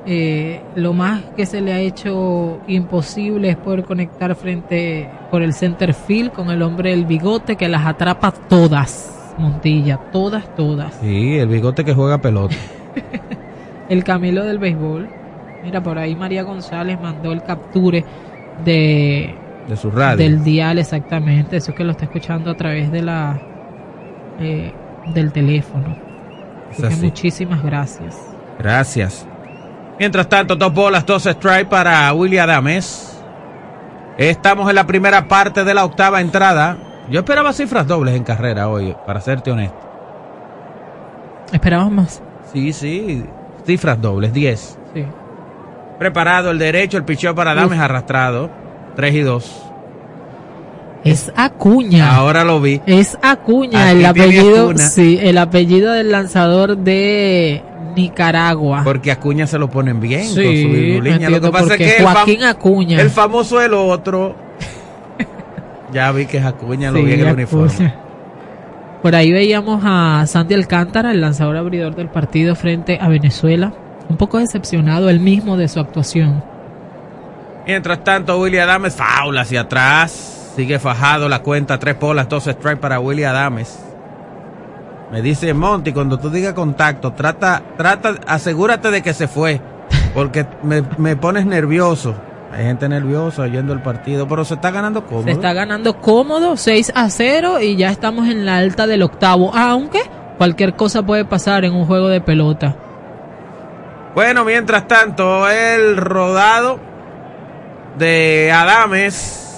eh, 0.04 0.60
lo 0.74 0.92
más 0.92 1.22
que 1.34 1.46
se 1.46 1.62
le 1.62 1.72
ha 1.72 1.80
hecho 1.80 2.60
imposible 2.66 3.48
es 3.48 3.56
poder 3.56 3.84
conectar 3.84 4.34
frente 4.34 5.08
por 5.30 5.40
el 5.40 5.54
center 5.54 5.94
field 5.94 6.32
con 6.32 6.50
el 6.50 6.60
hombre 6.60 6.90
del 6.90 7.06
bigote 7.06 7.56
que 7.56 7.70
las 7.70 7.86
atrapa 7.86 8.32
todas, 8.32 9.34
Montilla, 9.38 9.96
todas, 10.12 10.54
todas. 10.54 10.92
Sí, 11.00 11.38
el 11.38 11.48
bigote 11.48 11.86
que 11.86 11.94
juega 11.94 12.18
pelota. 12.18 12.54
el 13.88 14.04
Camilo 14.04 14.44
del 14.44 14.58
béisbol. 14.58 15.08
Mira, 15.64 15.82
por 15.82 15.98
ahí 15.98 16.14
María 16.14 16.42
González 16.42 17.00
mandó 17.00 17.32
el 17.32 17.42
capture 17.42 18.04
de 18.62 19.34
de 19.68 19.76
su 19.76 19.90
radio. 19.90 20.16
Del 20.16 20.42
dial, 20.42 20.78
exactamente. 20.78 21.56
Eso 21.56 21.74
que 21.74 21.84
lo 21.84 21.92
está 21.92 22.06
escuchando 22.06 22.50
a 22.50 22.56
través 22.56 22.90
de 22.90 23.02
la 23.02 23.38
eh, 24.40 24.72
del 25.14 25.32
teléfono. 25.32 25.96
muchísimas 27.00 27.62
gracias. 27.62 28.16
Gracias. 28.58 29.26
Mientras 29.98 30.28
tanto, 30.28 30.56
dos 30.56 30.72
bolas, 30.72 31.04
dos 31.04 31.24
strikes 31.24 31.66
para 31.66 32.12
Willy 32.12 32.38
Adames. 32.38 33.20
Estamos 34.16 34.68
en 34.68 34.74
la 34.74 34.86
primera 34.86 35.28
parte 35.28 35.64
de 35.64 35.74
la 35.74 35.84
octava 35.84 36.20
entrada. 36.20 36.76
Yo 37.10 37.20
esperaba 37.20 37.52
cifras 37.52 37.86
dobles 37.86 38.14
en 38.14 38.24
carrera 38.24 38.68
hoy, 38.68 38.94
para 39.06 39.20
serte 39.20 39.50
honesto. 39.50 39.78
¿Esperabas 41.52 41.90
más? 41.90 42.22
Sí, 42.52 42.72
sí. 42.72 43.24
Cifras 43.64 44.00
dobles, 44.00 44.32
10. 44.32 44.78
Sí. 44.94 45.04
Preparado 45.98 46.50
el 46.50 46.58
derecho, 46.58 46.96
el 46.96 47.04
picheo 47.04 47.34
para 47.34 47.52
Adames 47.52 47.78
arrastrado. 47.78 48.50
3 48.98 49.14
y 49.14 49.20
2. 49.20 49.62
Es 51.04 51.32
Acuña. 51.36 52.16
Ahora 52.16 52.42
lo 52.42 52.60
vi. 52.60 52.80
Es 52.84 53.16
Acuña, 53.22 53.92
el 53.92 54.04
apellido, 54.04 54.76
sí, 54.76 55.20
el 55.22 55.38
apellido 55.38 55.92
del 55.92 56.10
lanzador 56.10 56.76
de 56.76 57.62
Nicaragua. 57.94 58.82
Porque 58.82 59.12
Acuña 59.12 59.46
se 59.46 59.56
lo 59.56 59.70
ponen 59.70 60.00
bien 60.00 60.24
sí, 60.24 61.00
con 61.00 61.22
su 61.22 61.30
Lo 61.30 61.40
que 61.40 61.50
pasa 61.52 61.74
es 61.76 61.78
que 61.78 62.02
Joaquín 62.02 62.42
Acuña. 62.42 63.00
El 63.00 63.10
famoso 63.10 63.62
el 63.62 63.72
otro. 63.72 64.34
ya 65.92 66.10
vi 66.10 66.26
que 66.26 66.38
es 66.38 66.44
Acuña, 66.44 66.90
lo 66.90 67.00
vi 67.00 67.12
en 67.12 67.20
el 67.20 67.34
uniforme. 67.34 67.94
Por 69.00 69.14
ahí 69.14 69.30
veíamos 69.30 69.80
a 69.84 70.24
Sandy 70.26 70.54
Alcántara, 70.54 71.12
el 71.12 71.20
lanzador 71.20 71.56
abridor 71.56 71.94
del 71.94 72.08
partido 72.08 72.56
frente 72.56 72.98
a 73.00 73.06
Venezuela. 73.06 73.72
Un 74.08 74.16
poco 74.16 74.38
decepcionado 74.38 75.08
él 75.08 75.20
mismo 75.20 75.56
de 75.56 75.68
su 75.68 75.78
actuación. 75.78 76.42
Mientras 77.68 78.02
tanto, 78.02 78.38
Willy 78.38 78.56
Adames 78.56 78.96
faula 78.96 79.42
hacia 79.42 79.60
atrás. 79.60 80.52
Sigue 80.56 80.78
fajado 80.78 81.28
la 81.28 81.40
cuenta, 81.40 81.78
tres 81.78 81.96
polas, 81.96 82.26
dos 82.26 82.44
strikes 82.44 82.78
para 82.78 82.98
Willy 82.98 83.24
Adames. 83.24 83.78
Me 85.12 85.20
dice 85.20 85.52
Monty, 85.52 85.92
cuando 85.92 86.18
tú 86.18 86.30
digas 86.30 86.54
contacto, 86.54 87.12
trata, 87.12 87.62
trata, 87.76 88.14
asegúrate 88.26 88.90
de 88.90 89.02
que 89.02 89.12
se 89.12 89.28
fue. 89.28 89.60
Porque 90.14 90.46
me, 90.62 90.82
me 90.96 91.14
pones 91.16 91.44
nervioso. 91.44 92.14
Hay 92.54 92.64
gente 92.64 92.88
nerviosa 92.88 93.42
oyendo 93.42 93.74
el 93.74 93.82
partido, 93.82 94.26
pero 94.26 94.46
se 94.46 94.54
está 94.54 94.70
ganando 94.70 95.04
cómodo. 95.04 95.24
Se 95.24 95.32
está 95.32 95.52
ganando 95.52 96.00
cómodo, 96.00 96.56
6 96.56 96.92
a 96.94 97.10
0 97.10 97.60
y 97.60 97.76
ya 97.76 97.90
estamos 97.90 98.28
en 98.28 98.46
la 98.46 98.56
alta 98.56 98.86
del 98.86 99.02
octavo. 99.02 99.54
Aunque 99.54 100.00
cualquier 100.38 100.74
cosa 100.74 101.02
puede 101.02 101.26
pasar 101.26 101.66
en 101.66 101.74
un 101.74 101.84
juego 101.84 102.08
de 102.08 102.22
pelota. 102.22 102.74
Bueno, 104.14 104.46
mientras 104.46 104.88
tanto, 104.88 105.46
el 105.50 105.98
rodado 105.98 106.87
de 107.96 108.52
Adames. 108.52 109.48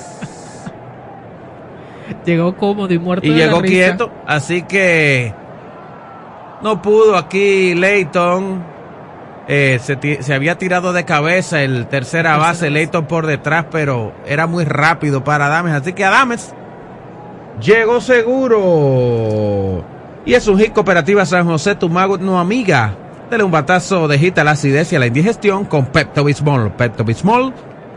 llegó 2.24 2.56
cómodo 2.56 2.92
y 2.92 2.98
muerto. 2.98 3.26
Y 3.26 3.30
llegó 3.30 3.60
quieto, 3.62 4.10
así 4.26 4.62
que 4.62 5.34
no 6.62 6.82
pudo 6.82 7.16
aquí 7.16 7.74
Leighton. 7.74 8.80
Eh, 9.48 9.80
se, 9.82 10.32
había 10.32 10.58
tirado 10.58 10.92
de 10.92 11.04
cabeza 11.04 11.62
el 11.62 11.86
tercera 11.88 12.36
base, 12.36 12.70
Leighton 12.70 13.06
por 13.06 13.26
detrás, 13.26 13.66
pero 13.70 14.12
era 14.24 14.46
muy 14.46 14.64
rápido 14.64 15.24
para 15.24 15.46
Adames. 15.46 15.74
Así 15.74 15.92
que 15.92 16.04
Adames 16.04 16.54
llegó 17.60 18.00
seguro. 18.00 19.84
Y 20.24 20.34
es 20.34 20.46
un 20.46 20.58
hit 20.58 20.72
cooperativa 20.72 21.26
San 21.26 21.46
José, 21.46 21.74
tu 21.74 21.88
mago, 21.88 22.18
no 22.18 22.38
amiga. 22.38 22.94
Dele 23.30 23.42
un 23.42 23.50
batazo 23.50 24.06
de 24.06 24.18
hit 24.18 24.38
a 24.38 24.44
la 24.44 24.52
acidez 24.52 24.92
y 24.92 24.96
a 24.96 24.98
la 24.98 25.06
indigestión 25.06 25.64
con 25.64 25.86
Pepto 25.86 26.24
Bismol. 26.24 26.72
Pepto 26.72 27.04
Bismol 27.04 27.52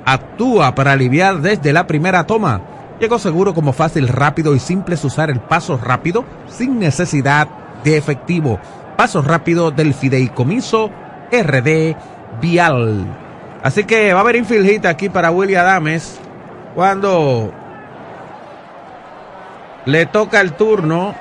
actúa 0.06 0.76
para 0.76 0.91
aliviar 0.91 1.39
desde 1.39 1.74
la 1.74 1.88
primera 1.88 2.26
toma. 2.26 2.62
Llegó 2.99 3.20
seguro 3.20 3.54
como 3.54 3.74
fácil, 3.74 4.08
rápido 4.08 4.56
y 4.56 4.60
simple 4.60 4.95
es 4.95 5.04
usar 5.04 5.30
el 5.30 5.39
paso 5.39 5.78
rápido 5.78 6.26
sin 6.47 6.80
necesidad 6.80 7.47
de 7.84 7.97
efectivo. 7.97 8.60
paso 8.95 9.22
rápido 9.22 9.72
del 9.72 9.93
fideicomiso 9.93 10.91
RD 11.32 11.95
Vial. 12.39 13.06
Así 13.64 13.86
que 13.86 14.14
va 14.14 14.20
a 14.20 14.22
haber 14.22 14.36
infield 14.36 14.70
hit 14.70 14.86
aquí 14.86 15.10
para 15.10 15.32
Willy 15.32 15.56
Adames 15.56 16.20
cuando 16.76 17.51
le 19.86 20.06
toca 20.06 20.41
el 20.41 20.54
turno. 20.54 21.16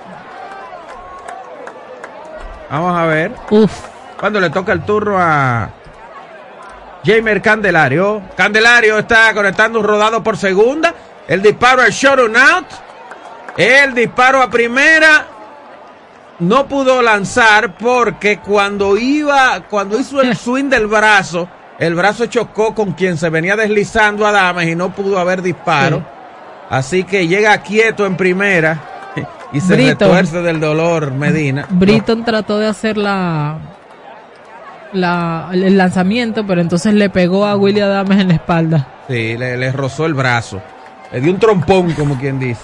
Vamos 2.70 2.96
a 2.96 3.04
ver. 3.06 3.32
Uf. 3.50 3.86
Cuando 4.18 4.40
le 4.40 4.50
toca 4.50 4.72
el 4.72 4.82
turno 4.82 5.16
a 5.18 5.70
Jamer 7.04 7.42
Candelario. 7.42 8.22
Candelario 8.36 8.98
está 8.98 9.32
conectando 9.34 9.80
un 9.80 9.84
rodado 9.86 10.22
por 10.22 10.36
segunda. 10.36 10.94
El 11.26 11.42
disparo 11.42 11.82
al 11.82 11.90
short 11.90 12.34
out. 12.36 12.66
El 13.56 13.94
disparo 13.94 14.42
a 14.42 14.50
primera. 14.50 15.26
No 16.38 16.66
pudo 16.66 17.02
lanzar 17.02 17.76
porque 17.76 18.38
cuando 18.38 18.96
iba, 18.96 19.60
cuando 19.68 19.98
hizo 19.98 20.20
el 20.20 20.36
swing 20.36 20.68
del 20.68 20.86
brazo, 20.86 21.48
el 21.78 21.94
brazo 21.94 22.26
chocó 22.26 22.74
con 22.74 22.92
quien 22.92 23.16
se 23.16 23.28
venía 23.30 23.56
deslizando 23.56 24.26
a 24.26 24.32
Dames 24.32 24.68
y 24.68 24.74
no 24.74 24.90
pudo 24.90 25.18
haber 25.18 25.42
disparo. 25.42 25.98
Sí. 25.98 26.04
Así 26.70 27.04
que 27.04 27.28
llega 27.28 27.58
quieto 27.58 28.06
en 28.06 28.16
primera 28.16 29.12
y 29.52 29.60
se 29.60 29.74
Britton. 29.74 30.08
retuerce 30.08 30.42
del 30.42 30.58
dolor 30.58 31.12
Medina. 31.12 31.66
Britton 31.68 32.24
trató 32.24 32.58
de 32.58 32.66
hacer 32.66 32.96
la, 32.96 33.58
la 34.92 35.48
el 35.52 35.76
lanzamiento, 35.76 36.46
pero 36.46 36.60
entonces 36.60 36.94
le 36.94 37.10
pegó 37.10 37.46
a 37.46 37.56
Willy 37.56 37.80
Adames 37.80 38.20
en 38.20 38.28
la 38.28 38.34
espalda. 38.34 38.86
Sí, 39.08 39.36
le, 39.36 39.56
le 39.56 39.72
rozó 39.72 40.06
el 40.06 40.14
brazo. 40.14 40.60
Le 41.12 41.20
dio 41.20 41.32
un 41.32 41.38
trompón, 41.38 41.92
como 41.92 42.18
quien 42.18 42.38
dice. 42.38 42.62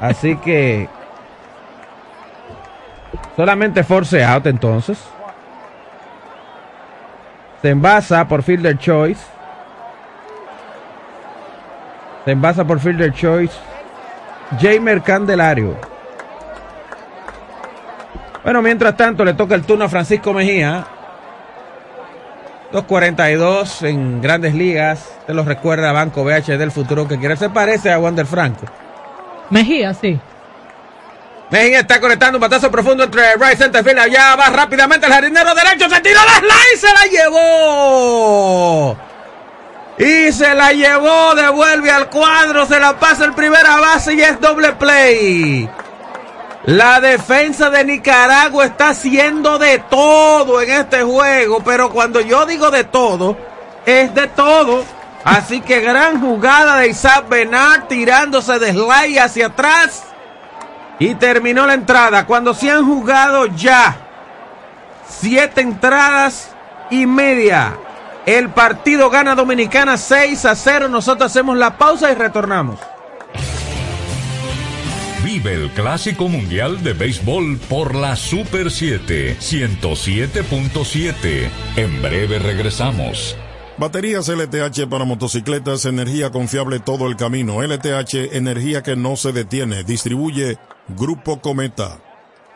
Así 0.00 0.36
que. 0.36 0.88
Solamente 3.36 3.82
force 3.84 4.24
out 4.24 4.46
entonces. 4.46 4.98
Se 7.62 7.70
envasa 7.70 8.26
por 8.26 8.42
Fielder 8.42 8.78
Choice. 8.78 9.20
Se 12.24 12.30
envasa 12.30 12.64
por 12.64 12.80
Fielder 12.80 13.12
Choice. 13.12 13.54
Jamer 14.60 15.02
Candelario. 15.02 15.76
Bueno, 18.42 18.62
mientras 18.62 18.96
tanto 18.96 19.24
le 19.24 19.34
toca 19.34 19.54
el 19.54 19.64
turno 19.64 19.84
a 19.84 19.88
Francisco 19.88 20.32
Mejía. 20.32 20.86
2.42 22.72 23.86
en 23.86 24.20
grandes 24.22 24.54
ligas. 24.54 25.08
Te 25.26 25.34
lo 25.34 25.44
recuerda 25.44 25.92
Banco 25.92 26.24
BH 26.24 26.56
del 26.56 26.70
futuro 26.70 27.08
que 27.08 27.18
quiere. 27.18 27.36
Se 27.36 27.50
parece 27.50 27.92
a 27.92 27.98
Wander 27.98 28.26
Franco. 28.26 28.66
Mejía, 29.50 29.92
sí. 29.94 30.20
Mejía 31.50 31.80
está 31.80 32.00
conectando 32.00 32.38
un 32.38 32.42
batazo 32.42 32.70
profundo 32.70 33.02
entre 33.04 33.34
right 33.34 33.58
center 33.58 33.82
field. 33.82 33.98
Allá 33.98 34.36
va 34.36 34.50
rápidamente 34.50 35.06
el 35.06 35.12
jardinero 35.12 35.52
derecho. 35.54 35.90
Se 35.90 36.00
tiró 36.00 36.20
la 36.24 36.38
slide 36.38 36.74
y 36.74 36.78
se 36.78 36.86
la 36.94 37.06
llevó. 37.24 38.96
Y 39.98 40.32
se 40.32 40.54
la 40.54 40.72
llevó. 40.72 41.34
Devuelve 41.34 41.90
al 41.90 42.08
cuadro. 42.08 42.66
Se 42.66 42.78
la 42.78 43.00
pasa 43.00 43.24
el 43.24 43.32
primera 43.32 43.80
base 43.80 44.14
y 44.14 44.20
es 44.20 44.40
doble 44.40 44.72
play. 44.74 45.68
La 46.70 47.00
defensa 47.00 47.68
de 47.68 47.84
Nicaragua 47.84 48.64
está 48.64 48.90
haciendo 48.90 49.58
de 49.58 49.80
todo 49.90 50.62
en 50.62 50.70
este 50.70 51.02
juego, 51.02 51.64
pero 51.64 51.90
cuando 51.90 52.20
yo 52.20 52.46
digo 52.46 52.70
de 52.70 52.84
todo, 52.84 53.36
es 53.84 54.14
de 54.14 54.28
todo. 54.28 54.84
Así 55.24 55.62
que 55.62 55.80
gran 55.80 56.20
jugada 56.20 56.76
de 56.76 56.90
Isaac 56.90 57.28
Benar 57.28 57.88
tirándose 57.88 58.60
de 58.60 58.70
slide 58.70 59.18
hacia 59.18 59.46
atrás. 59.46 60.04
Y 61.00 61.16
terminó 61.16 61.66
la 61.66 61.74
entrada. 61.74 62.24
Cuando 62.24 62.54
se 62.54 62.70
han 62.70 62.86
jugado 62.86 63.46
ya 63.46 63.96
siete 65.08 65.62
entradas 65.62 66.50
y 66.88 67.04
media. 67.04 67.76
El 68.26 68.50
partido 68.50 69.10
gana 69.10 69.34
Dominicana 69.34 69.96
6 69.96 70.44
a 70.44 70.54
0. 70.54 70.88
Nosotros 70.88 71.32
hacemos 71.32 71.58
la 71.58 71.76
pausa 71.76 72.12
y 72.12 72.14
retornamos. 72.14 72.78
Vive 75.24 75.52
el 75.52 75.70
Clásico 75.72 76.28
Mundial 76.28 76.82
de 76.82 76.94
Béisbol 76.94 77.58
por 77.68 77.94
la 77.94 78.16
Super 78.16 78.70
7 78.70 79.36
107.7. 79.38 81.50
En 81.76 82.00
breve 82.00 82.38
regresamos. 82.38 83.36
Baterías 83.76 84.28
LTH 84.28 84.88
para 84.88 85.04
motocicletas, 85.04 85.84
energía 85.84 86.30
confiable 86.30 86.80
todo 86.80 87.06
el 87.06 87.16
camino. 87.16 87.62
LTH, 87.62 88.34
energía 88.34 88.82
que 88.82 88.96
no 88.96 89.16
se 89.16 89.32
detiene. 89.32 89.84
Distribuye 89.84 90.56
Grupo 90.88 91.42
Cometa. 91.42 91.98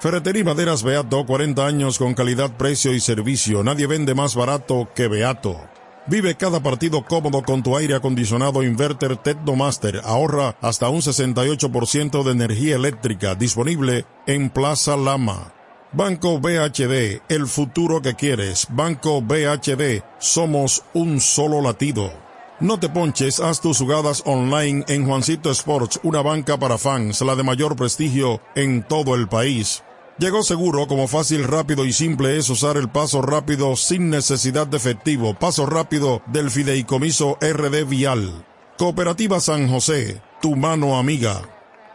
Ferretería 0.01 0.41
y 0.41 0.45
Maderas 0.45 0.83
Beato, 0.83 1.27
40 1.27 1.67
años 1.67 1.99
con 1.99 2.15
calidad, 2.15 2.57
precio 2.57 2.95
y 2.95 3.01
servicio. 3.01 3.63
Nadie 3.63 3.87
vende 3.87 4.15
más 4.15 4.35
barato 4.35 4.89
que 4.95 5.09
Beato. 5.09 5.61
Vive 6.07 6.35
cada 6.35 6.61
partido 6.61 7.03
cómodo 7.03 7.43
con 7.43 7.63
tu 7.63 7.79
aire 7.79 7.95
acondicionado 7.95 8.63
inverter 8.63 9.17
Tecnomaster. 9.17 10.03
Ahorra 10.05 10.55
hasta 10.61 10.91
un 10.91 11.01
68% 11.01 12.23
de 12.23 12.31
energía 12.31 12.77
eléctrica 12.77 13.35
disponible 13.35 14.05
en 14.27 14.51
Plaza 14.51 14.99
Lama. 14.99 15.55
Banco 15.93 16.41
BHD, 16.41 17.23
el 17.31 17.47
futuro 17.47 18.03
que 18.03 18.15
quieres. 18.15 18.67
Banco 18.69 19.23
BHD, 19.23 20.03
somos 20.19 20.83
un 20.93 21.21
solo 21.21 21.63
latido. 21.63 22.13
No 22.61 22.79
te 22.79 22.91
ponches, 22.91 23.41
haz 23.41 23.63
tus 23.63 23.79
jugadas 23.79 24.23
online 24.27 24.85
en 24.89 25.07
Juancito 25.07 25.51
Sports, 25.51 26.01
una 26.03 26.21
banca 26.21 26.59
para 26.59 26.77
fans, 26.77 27.23
la 27.23 27.35
de 27.35 27.45
mayor 27.45 27.77
prestigio 27.77 28.43
en 28.55 28.83
todo 28.83 29.15
el 29.15 29.27
país. 29.27 29.83
Llegó 30.19 30.45
seguro 30.45 30.87
como 30.87 31.09
fácil, 31.09 31.43
rápido 31.43 31.85
y 31.85 31.93
simple 31.93 32.37
es 32.37 32.49
usar 32.49 32.77
el 32.77 32.89
paso 32.89 33.21
rápido 33.21 33.75
sin 33.75 34.11
necesidad 34.11 34.65
de 34.67 34.77
efectivo. 34.77 35.35
Paso 35.35 35.67
rápido 35.67 36.23
del 36.27 36.53
fideicomiso 36.53 37.37
RD 37.41 37.85
Vial. 37.85 38.45
Cooperativa 38.79 39.41
San 39.41 39.69
José, 39.69 40.23
tu 40.41 40.55
mano 40.55 40.99
amiga. 40.99 41.43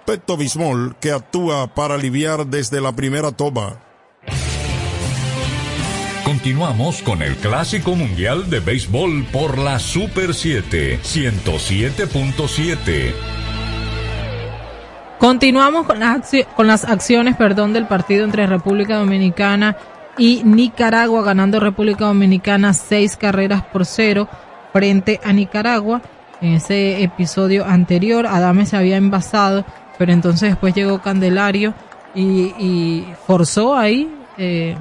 Pecto 0.06 0.36
Bismol 0.36 0.98
que 1.00 1.12
actúa 1.12 1.74
para 1.74 1.96
aliviar 1.96 2.48
desde 2.48 2.82
la 2.82 2.94
primera 2.94 3.32
toma. 3.32 3.80
Continuamos 6.26 7.02
con 7.02 7.22
el 7.22 7.38
Clásico 7.38 7.96
Mundial 7.96 8.50
de 8.50 8.60
Béisbol 8.60 9.28
por 9.32 9.58
la 9.58 9.80
Super 9.80 10.36
7 10.36 11.00
107.7. 11.02 13.14
Continuamos 15.20 15.86
con 15.86 16.00
las, 16.00 16.32
con 16.56 16.68
las 16.68 16.86
acciones 16.86 17.36
perdón, 17.36 17.74
del 17.74 17.86
partido 17.86 18.24
entre 18.24 18.48
República 18.48 18.98
Dominicana 18.98 19.76
y 20.18 20.42
Nicaragua, 20.46 21.24
ganando 21.24 21.60
República 21.60 22.06
Dominicana 22.06 22.74
seis 22.74 23.18
carreras 23.18 23.64
por 23.64 23.86
cero 23.86 24.30
frente 24.72 25.20
a 25.24 25.34
Nicaragua. 25.34 26.02
En 26.42 26.54
ese 26.54 27.04
episodio 27.04 27.66
anterior, 27.66 28.26
Adame 28.28 28.66
se 28.66 28.78
había 28.78 28.96
envasado, 28.96 29.66
pero 29.98 30.14
entonces 30.14 30.52
después 30.52 30.74
llegó 30.74 31.02
Candelario 31.02 31.74
y, 32.16 33.04
forzó 33.28 33.76
ahí 33.78 34.10
eh, 34.38 34.78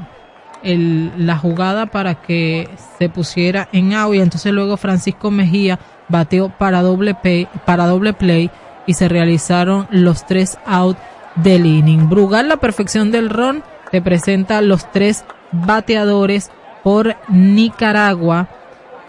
el- 0.63 1.13
la 1.27 1.37
jugada 1.37 1.87
para 1.87 2.15
que 2.15 2.71
se 2.99 3.09
pusiera 3.09 3.69
en 3.73 3.93
out 3.93 4.15
y 4.15 4.21
entonces 4.21 4.53
luego 4.53 4.77
Francisco 4.77 5.33
Mejía 5.33 5.81
bateó 6.09 6.49
para 6.49 6.81
doble 6.81 7.15
play, 7.15 7.49
para 7.65 7.87
doble 7.87 8.13
play 8.13 8.51
y 8.89 8.95
se 8.95 9.09
realizaron 9.09 9.87
los 9.91 10.27
tres 10.27 10.59
out 10.65 10.97
del 11.37 11.67
inning. 11.67 12.09
Brugal, 12.09 12.49
la 12.49 12.57
perfección 12.57 13.13
del 13.13 13.29
ron, 13.29 13.63
te 13.93 14.01
presenta 14.01 14.63
los 14.63 14.91
tres 14.91 15.25
bateadores 15.53 16.51
por 16.83 17.15
Nicaragua. 17.29 18.49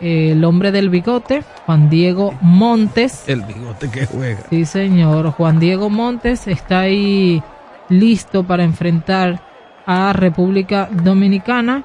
Eh, 0.01 0.33
el 0.33 0.43
hombre 0.43 0.73
del 0.73 0.89
bigote, 0.89 1.43
Juan 1.65 1.89
Diego 1.89 2.33
Montes. 2.41 3.23
El 3.27 3.41
bigote 3.41 3.89
que 3.89 4.05
juega. 4.05 4.41
Sí, 4.49 4.65
señor. 4.65 5.31
Juan 5.31 5.59
Diego 5.59 5.89
Montes 5.89 6.47
está 6.47 6.81
ahí 6.81 7.41
listo 7.87 8.43
para 8.43 8.63
enfrentar 8.63 9.41
a 9.85 10.11
República 10.11 10.89
Dominicana. 10.91 11.83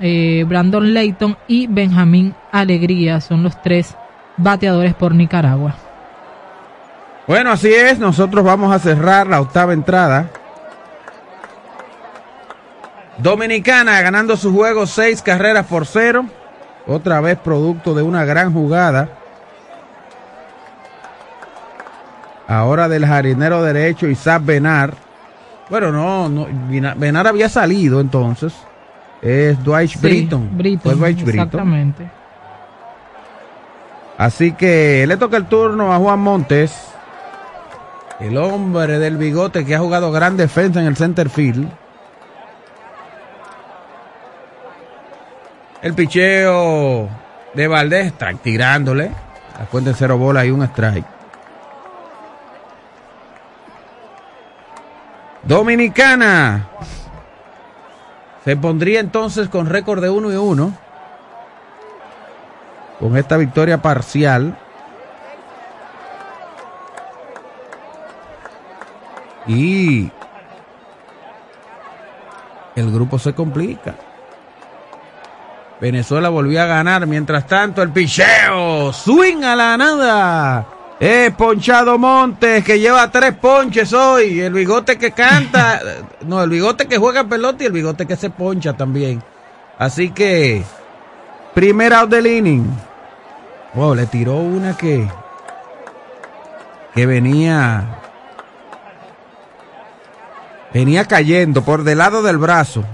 Eh, 0.00 0.44
Brandon 0.48 0.92
Layton 0.92 1.36
y 1.46 1.68
Benjamín 1.68 2.34
Alegría 2.50 3.20
son 3.20 3.44
los 3.44 3.62
tres 3.62 3.94
bateadores 4.36 4.94
por 4.94 5.14
Nicaragua. 5.14 5.76
Bueno, 7.32 7.52
así 7.52 7.72
es. 7.72 7.98
Nosotros 7.98 8.44
vamos 8.44 8.74
a 8.74 8.78
cerrar 8.78 9.26
la 9.26 9.40
octava 9.40 9.72
entrada. 9.72 10.28
Dominicana 13.16 14.02
ganando 14.02 14.36
su 14.36 14.52
juego 14.52 14.86
seis 14.86 15.22
carreras 15.22 15.64
por 15.64 15.86
cero. 15.86 16.26
Otra 16.86 17.22
vez 17.22 17.38
producto 17.38 17.94
de 17.94 18.02
una 18.02 18.26
gran 18.26 18.52
jugada. 18.52 19.08
Ahora 22.46 22.86
del 22.90 23.06
jardinero 23.06 23.62
derecho 23.62 24.08
Isaac 24.08 24.42
Benar. 24.44 24.92
Bueno, 25.70 25.90
no, 25.90 26.28
no 26.28 26.46
Benar 26.96 27.28
había 27.28 27.48
salido 27.48 28.02
entonces. 28.02 28.52
Es 29.22 29.58
Dwight 29.64 29.88
Sí, 29.92 29.98
Britton. 30.02 30.50
Dwight 30.58 30.82
Britton. 30.84 31.28
exactamente. 31.30 32.10
Así 34.18 34.52
que 34.52 35.06
le 35.08 35.16
toca 35.16 35.38
el 35.38 35.46
turno 35.46 35.94
a 35.94 35.96
Juan 35.96 36.20
Montes. 36.20 36.91
El 38.22 38.36
hombre 38.36 39.00
del 39.00 39.16
bigote 39.16 39.66
que 39.66 39.74
ha 39.74 39.80
jugado 39.80 40.12
gran 40.12 40.36
defensa 40.36 40.78
en 40.78 40.86
el 40.86 40.96
center 40.96 41.28
field. 41.28 41.68
El 45.82 45.94
picheo 45.94 47.08
de 47.52 47.66
Valdés, 47.66 48.12
tirándole. 48.40 49.10
La 49.58 49.66
cuenta 49.66 49.92
cero 49.92 50.18
bola 50.18 50.46
y 50.46 50.52
un 50.52 50.62
strike. 50.62 51.04
Dominicana. 55.42 56.68
Se 58.44 58.56
pondría 58.56 59.00
entonces 59.00 59.48
con 59.48 59.66
récord 59.66 60.00
de 60.00 60.10
1 60.10 60.32
y 60.32 60.36
1. 60.36 60.72
Con 63.00 63.16
esta 63.16 63.36
victoria 63.36 63.82
parcial. 63.82 64.56
Y 69.46 70.10
el 72.76 72.92
grupo 72.92 73.18
se 73.18 73.34
complica. 73.34 73.94
Venezuela 75.80 76.28
volvió 76.28 76.62
a 76.62 76.66
ganar. 76.66 77.06
Mientras 77.06 77.46
tanto, 77.46 77.82
el 77.82 77.90
picheo. 77.90 78.92
Swing 78.92 79.42
a 79.42 79.56
la 79.56 79.76
nada. 79.76 80.66
Es 81.00 81.34
Ponchado 81.34 81.98
Montes, 81.98 82.64
que 82.64 82.78
lleva 82.78 83.10
tres 83.10 83.34
ponches 83.34 83.92
hoy. 83.92 84.40
El 84.40 84.52
bigote 84.52 84.96
que 84.96 85.10
canta. 85.10 85.80
no, 86.26 86.40
el 86.42 86.50
bigote 86.50 86.86
que 86.86 86.98
juega 86.98 87.24
pelota 87.24 87.64
y 87.64 87.66
el 87.66 87.72
bigote 87.72 88.06
que 88.06 88.14
se 88.14 88.30
poncha 88.30 88.74
también. 88.74 89.20
Así 89.76 90.10
que, 90.10 90.62
primera 91.54 92.00
out 92.00 92.10
del 92.10 92.28
inning. 92.28 92.64
Wow, 93.74 93.96
le 93.96 94.06
tiró 94.06 94.36
una 94.36 94.76
que. 94.76 95.08
que 96.94 97.06
venía. 97.06 98.01
Venía 100.72 101.04
cayendo 101.04 101.62
por 101.62 101.84
del 101.84 101.98
lado 101.98 102.22
del 102.22 102.38
brazo 102.38 102.84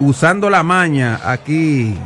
usando 0.00 0.50
la 0.50 0.62
maña 0.62 1.18
aquí. 1.24 1.96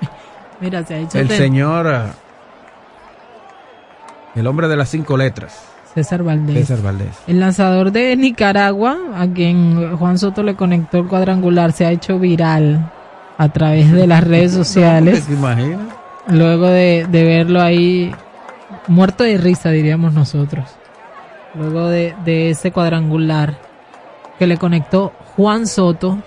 Mira, 0.60 0.84
se 0.84 0.94
ha 0.94 0.98
hecho 0.98 1.18
el 1.18 1.28
señor, 1.30 2.10
el 4.34 4.46
hombre 4.46 4.68
de 4.68 4.76
las 4.76 4.88
cinco 4.88 5.16
letras, 5.16 5.62
César 5.94 6.22
Valdés. 6.22 6.66
César 6.66 6.82
Valdés. 6.82 7.16
El 7.26 7.40
lanzador 7.40 7.92
de 7.92 8.16
Nicaragua, 8.16 8.96
a 9.16 9.26
quien 9.26 9.96
Juan 9.96 10.18
Soto 10.18 10.42
le 10.42 10.54
conectó 10.56 10.98
el 10.98 11.06
cuadrangular, 11.06 11.72
se 11.72 11.86
ha 11.86 11.90
hecho 11.90 12.18
viral 12.18 12.90
a 13.38 13.48
través 13.50 13.92
de 13.92 14.06
las 14.06 14.24
redes 14.24 14.52
sociales. 14.52 15.24
¿Se 15.24 15.32
imagina? 15.32 15.78
Luego 16.28 16.66
de, 16.66 17.06
de 17.08 17.24
verlo 17.24 17.62
ahí 17.62 18.12
muerto 18.88 19.24
de 19.24 19.38
risa, 19.38 19.70
diríamos 19.70 20.12
nosotros. 20.12 20.68
Luego 21.58 21.88
de, 21.88 22.50
ese 22.50 22.70
cuadrangular 22.70 23.54
que 24.38 24.46
le 24.46 24.58
conectó 24.58 25.12
Juan 25.36 25.66
Soto 25.66 26.18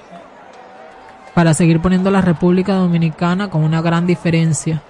para 1.36 1.54
seguir 1.54 1.80
poniendo 1.80 2.10
la 2.10 2.22
República 2.22 2.74
Dominicana 2.74 3.50
con 3.50 3.64
una 3.64 3.82
gran 3.82 4.08
diferencia 4.08 4.82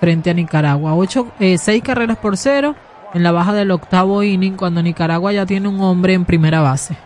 frente 0.00 0.30
a 0.30 0.34
Nicaragua. 0.34 0.94
Ocho, 0.94 1.28
eh, 1.38 1.58
seis 1.58 1.82
carreras 1.82 2.16
por 2.16 2.36
cero 2.36 2.74
en 3.12 3.22
la 3.22 3.32
baja 3.32 3.52
del 3.52 3.70
octavo 3.70 4.22
inning 4.22 4.56
cuando 4.56 4.82
Nicaragua 4.82 5.32
ya 5.32 5.44
tiene 5.44 5.68
un 5.68 5.80
hombre 5.80 6.14
en 6.14 6.24
primera 6.24 6.60
base. 6.60 6.96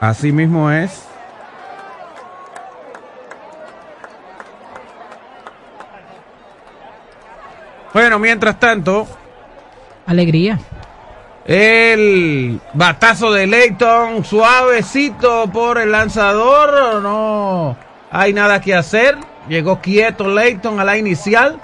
Así 0.00 0.32
mismo 0.32 0.70
es. 0.70 1.06
Bueno, 7.94 8.18
mientras 8.18 8.58
tanto, 8.58 9.06
Alegría. 10.06 10.58
el 11.44 12.60
batazo 12.74 13.32
de 13.32 13.46
Leighton, 13.46 14.24
suavecito 14.24 15.48
por 15.52 15.78
el 15.78 15.92
lanzador, 15.92 17.02
no 17.02 17.76
hay 18.10 18.32
nada 18.32 18.60
que 18.60 18.74
hacer. 18.74 19.16
Llegó 19.48 19.80
quieto 19.80 20.28
Leighton 20.28 20.78
a 20.78 20.84
la 20.84 20.98
inicial. 20.98 21.58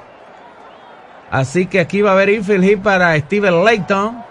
Así 1.30 1.66
que 1.66 1.78
aquí 1.78 2.00
va 2.00 2.10
a 2.10 2.12
haber 2.14 2.30
infield 2.30 2.64
hit 2.64 2.82
para 2.82 3.16
Steven 3.18 3.64
Leighton. 3.64 4.24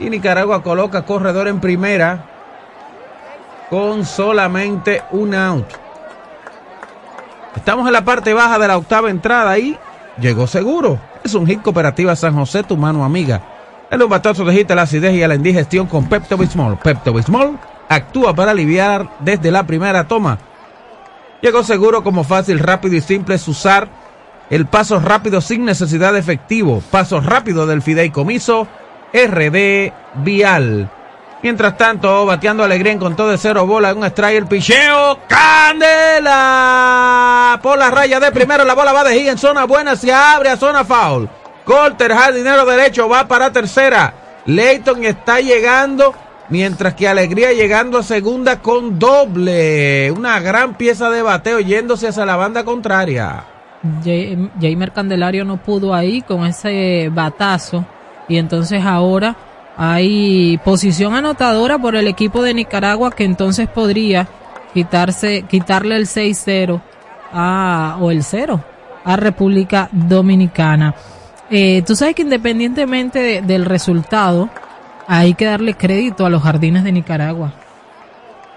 Y 0.00 0.08
Nicaragua 0.10 0.62
coloca 0.62 1.04
corredor 1.04 1.46
en 1.46 1.60
primera 1.60 2.24
con 3.68 4.04
solamente 4.06 5.02
un 5.10 5.34
out. 5.34 5.66
Estamos 7.54 7.86
en 7.86 7.92
la 7.92 8.04
parte 8.04 8.32
baja 8.32 8.58
de 8.58 8.68
la 8.68 8.78
octava 8.78 9.10
entrada 9.10 9.58
y 9.58 9.76
llegó 10.18 10.46
seguro. 10.46 10.98
Es 11.28 11.34
un 11.34 11.46
hit 11.46 11.60
cooperativa 11.60 12.16
San 12.16 12.34
José, 12.34 12.62
tu 12.62 12.74
mano 12.78 13.04
amiga. 13.04 13.42
En 13.90 14.00
un 14.00 14.08
batazo 14.08 14.46
de 14.46 14.64
la 14.74 14.80
acidez 14.80 15.12
y 15.12 15.26
la 15.26 15.34
indigestión 15.34 15.86
con 15.86 16.08
Pepto 16.08 16.38
Bismol. 16.38 16.78
Pepto 16.78 17.12
Bismol 17.12 17.58
actúa 17.86 18.34
para 18.34 18.52
aliviar 18.52 19.10
desde 19.20 19.50
la 19.50 19.66
primera 19.66 20.08
toma. 20.08 20.38
Llegó 21.42 21.62
seguro 21.64 22.02
como 22.02 22.24
fácil, 22.24 22.58
rápido 22.58 22.96
y 22.96 23.02
simple 23.02 23.34
es 23.34 23.46
usar 23.46 23.90
el 24.48 24.64
paso 24.64 25.00
rápido 25.00 25.42
sin 25.42 25.66
necesidad 25.66 26.14
de 26.14 26.20
efectivo. 26.20 26.82
Paso 26.90 27.20
rápido 27.20 27.66
del 27.66 27.82
fideicomiso 27.82 28.66
RD 29.12 29.92
Vial. 30.24 30.90
Mientras 31.42 31.76
tanto, 31.76 32.26
bateando 32.26 32.64
Alegrín 32.64 32.98
con 32.98 33.14
todo 33.14 33.28
de 33.28 33.38
cero 33.38 33.64
bola 33.64 33.94
un 33.94 34.04
strike 34.04 34.38
el 34.38 34.46
picheo. 34.46 35.20
Candela 35.28 36.40
por 37.62 37.78
la 37.78 37.92
raya 37.92 38.18
de 38.18 38.32
primero. 38.32 38.64
La 38.64 38.74
bola 38.74 38.92
va 38.92 39.04
de 39.04 39.16
gira 39.16 39.30
en 39.32 39.38
zona 39.38 39.64
buena. 39.64 39.94
Se 39.94 40.12
abre 40.12 40.50
a 40.50 40.56
zona 40.56 40.84
foul. 40.84 41.28
Colter, 41.64 42.12
jardinero 42.12 42.66
derecho, 42.66 43.08
va 43.08 43.28
para 43.28 43.52
tercera. 43.52 44.12
Leighton 44.46 45.04
está 45.04 45.40
llegando. 45.40 46.12
Mientras 46.48 46.94
que 46.94 47.06
Alegría 47.06 47.52
llegando 47.52 47.98
a 47.98 48.02
segunda 48.02 48.60
con 48.60 48.98
doble. 48.98 50.10
Una 50.10 50.40
gran 50.40 50.74
pieza 50.74 51.08
de 51.10 51.22
bateo 51.22 51.60
yéndose 51.60 52.08
hacia 52.08 52.26
la 52.26 52.34
banda 52.34 52.64
contraria. 52.64 53.44
Jaimer 54.60 54.90
Candelario 54.92 55.44
no 55.44 55.58
pudo 55.58 55.94
ahí 55.94 56.20
con 56.22 56.44
ese 56.44 57.10
batazo 57.12 57.84
y 58.26 58.36
entonces 58.38 58.84
ahora 58.84 59.36
hay 59.80 60.58
posición 60.64 61.14
anotadora 61.14 61.78
por 61.78 61.94
el 61.96 62.08
equipo 62.08 62.42
de 62.42 62.52
Nicaragua 62.52 63.12
que 63.12 63.24
entonces 63.24 63.68
podría 63.68 64.26
quitarse 64.74 65.42
quitarle 65.42 65.96
el 65.96 66.06
6-0 66.06 66.80
a 67.32 67.96
o 68.00 68.10
el 68.10 68.22
0 68.24 68.60
a 69.04 69.16
República 69.16 69.88
Dominicana. 69.92 70.94
Eh, 71.48 71.82
tú 71.86 71.94
sabes 71.96 72.14
que 72.16 72.22
independientemente 72.22 73.20
de- 73.20 73.40
del 73.42 73.64
resultado 73.64 74.48
hay 75.06 75.34
que 75.34 75.46
darle 75.46 75.74
crédito 75.74 76.26
a 76.26 76.30
los 76.30 76.42
jardines 76.42 76.82
de 76.84 76.92
Nicaragua. 76.92 77.52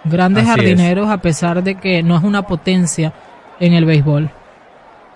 Grandes 0.04 0.44
Así 0.44 0.50
es. 0.50 0.56
jardineros 0.58 1.10
a 1.10 1.18
pesar 1.20 1.64
de 1.64 1.76
que 1.76 2.02
no 2.04 2.18
es 2.18 2.24
una 2.24 2.42
potencia 2.42 3.14
en 3.60 3.74
el 3.74 3.86
béisbol. 3.86 4.32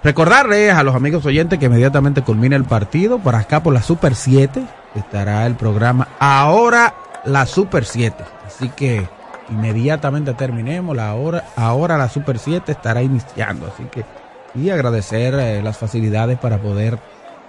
Recordarles 0.06 0.72
a 0.72 0.84
los 0.84 0.94
amigos 0.94 1.26
oyentes 1.26 1.58
que 1.58 1.66
inmediatamente 1.66 2.22
culmina 2.22 2.56
el 2.56 2.64
partido, 2.64 3.18
por 3.18 3.34
acá 3.34 3.64
por 3.64 3.74
la 3.74 3.82
Super 3.82 4.14
7 4.14 4.62
estará 4.94 5.48
el 5.48 5.56
programa 5.56 6.10
Ahora 6.20 6.94
la 7.26 7.48
Super 7.48 7.86
7. 7.86 8.24
Así 8.46 8.70
que 8.70 9.08
inmediatamente 9.50 10.36
terminemos 10.36 10.96
la 10.96 11.16
hora, 11.16 11.46
ahora 11.56 11.98
la 11.98 12.08
Super 12.08 12.38
7 12.38 12.72
estará 12.72 13.02
iniciando. 13.02 13.66
Así 13.66 13.86
que 13.86 14.06
y 14.54 14.70
agradecer 14.70 15.34
eh, 15.34 15.64
las 15.64 15.76
facilidades 15.76 16.38
para 16.38 16.60
poder 16.60 17.00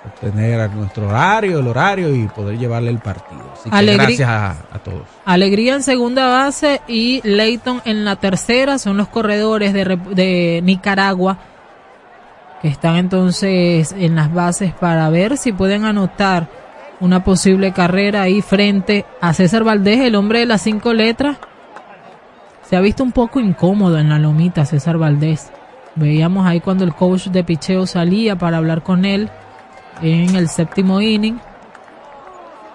obtener 0.07 0.71
nuestro 0.71 1.09
horario, 1.09 1.59
el 1.59 1.67
horario 1.67 2.15
y 2.15 2.27
poder 2.27 2.57
llevarle 2.57 2.89
el 2.89 3.01
partido. 3.01 3.53
Así 3.53 3.69
que 3.69 3.97
gracias 3.99 4.31
a, 4.31 4.51
a 4.73 4.79
todos. 4.83 5.03
Alegría 5.27 5.75
en 5.75 5.83
segunda 5.83 6.27
base 6.27 6.81
y 6.89 7.21
Leighton 7.23 7.83
en 7.85 8.07
la 8.07 8.17
tercera 8.17 8.79
son 8.79 8.97
los 8.97 9.09
corredores 9.09 9.75
de, 9.75 9.99
de 10.15 10.63
Nicaragua 10.65 11.37
que 12.63 12.69
están 12.69 12.97
entonces 12.97 13.93
en 13.93 14.17
las 14.17 14.33
bases 14.33 14.73
para 14.73 15.09
ver 15.11 15.37
si 15.37 15.53
pueden 15.53 15.85
anotar 15.85 16.49
una 17.01 17.23
posible 17.23 17.73
carrera 17.73 18.23
ahí 18.23 18.41
frente 18.43 19.05
a 19.21 19.35
César 19.35 19.65
Valdés, 19.65 20.01
el 20.01 20.15
hombre 20.15 20.41
de 20.41 20.47
las 20.47 20.63
cinco 20.63 20.95
letras. 20.95 21.37
Se 22.69 22.77
ha 22.77 22.81
visto 22.81 23.05
un 23.05 23.13
poco 23.13 23.39
incómodo 23.39 23.99
en 23.99 24.09
la 24.09 24.19
lomita 24.19 24.65
César 24.65 24.99
Valdés. 24.99 25.51
Veíamos 25.95 26.47
ahí 26.47 26.61
cuando 26.61 26.85
el 26.85 26.95
coach 26.95 27.29
de 27.29 27.45
picheo 27.45 27.87
salía 27.87 28.37
para 28.37 28.57
hablar 28.57 28.83
con 28.83 29.05
él 29.05 29.31
en 30.03 30.35
el 30.37 30.49
séptimo 30.49 31.01
inning. 31.01 31.39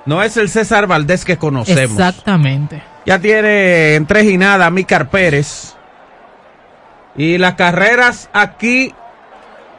No 0.05 0.23
es 0.23 0.37
el 0.37 0.49
César 0.49 0.87
Valdés 0.87 1.25
que 1.25 1.37
conocemos. 1.37 1.99
Exactamente. 1.99 2.81
Ya 3.05 3.19
tiene 3.19 3.95
en 3.95 4.05
tres 4.05 4.25
y 4.25 4.37
nada 4.37 4.65
a 4.65 4.71
Mícar 4.71 5.09
Pérez. 5.09 5.75
Y 7.15 7.37
las 7.37 7.55
carreras 7.55 8.29
aquí 8.33 8.93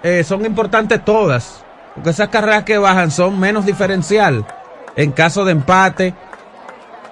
eh, 0.03 0.25
son 0.25 0.45
importantes 0.45 1.05
todas. 1.05 1.65
Porque 1.95 2.11
esas 2.11 2.29
carreras 2.29 2.65
que 2.65 2.79
bajan 2.79 3.11
son 3.11 3.39
menos 3.39 3.67
diferencial. 3.67 4.47
En 4.97 5.13
caso 5.13 5.45
de 5.45 5.53
empate, 5.53 6.15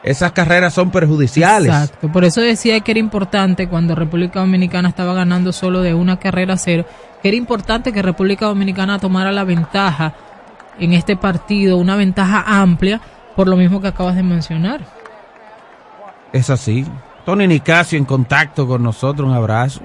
esas 0.02 0.32
carreras 0.32 0.72
son 0.72 0.90
perjudiciales. 0.90 1.68
Exacto, 1.68 2.10
por 2.10 2.24
eso 2.24 2.40
decía 2.40 2.80
que 2.80 2.92
era 2.92 3.00
importante 3.00 3.68
cuando 3.68 3.94
República 3.94 4.40
Dominicana 4.40 4.88
estaba 4.88 5.12
ganando 5.12 5.52
solo 5.52 5.82
de 5.82 5.94
una 5.94 6.18
carrera 6.18 6.54
a 6.54 6.58
cero, 6.58 6.86
que 7.22 7.28
era 7.28 7.36
importante 7.36 7.92
que 7.92 8.02
República 8.02 8.46
Dominicana 8.46 8.98
tomara 8.98 9.32
la 9.32 9.44
ventaja 9.44 10.14
en 10.78 10.94
este 10.94 11.16
partido, 11.16 11.76
una 11.76 11.96
ventaja 11.96 12.42
amplia, 12.46 13.00
por 13.36 13.48
lo 13.48 13.56
mismo 13.56 13.80
que 13.80 13.88
acabas 13.88 14.16
de 14.16 14.22
mencionar. 14.22 14.80
Es 16.32 16.48
así. 16.48 16.86
Tony 17.26 17.46
Nicasio 17.46 17.98
en 17.98 18.06
contacto 18.06 18.66
con 18.66 18.82
nosotros, 18.82 19.28
un 19.28 19.34
abrazo. 19.34 19.82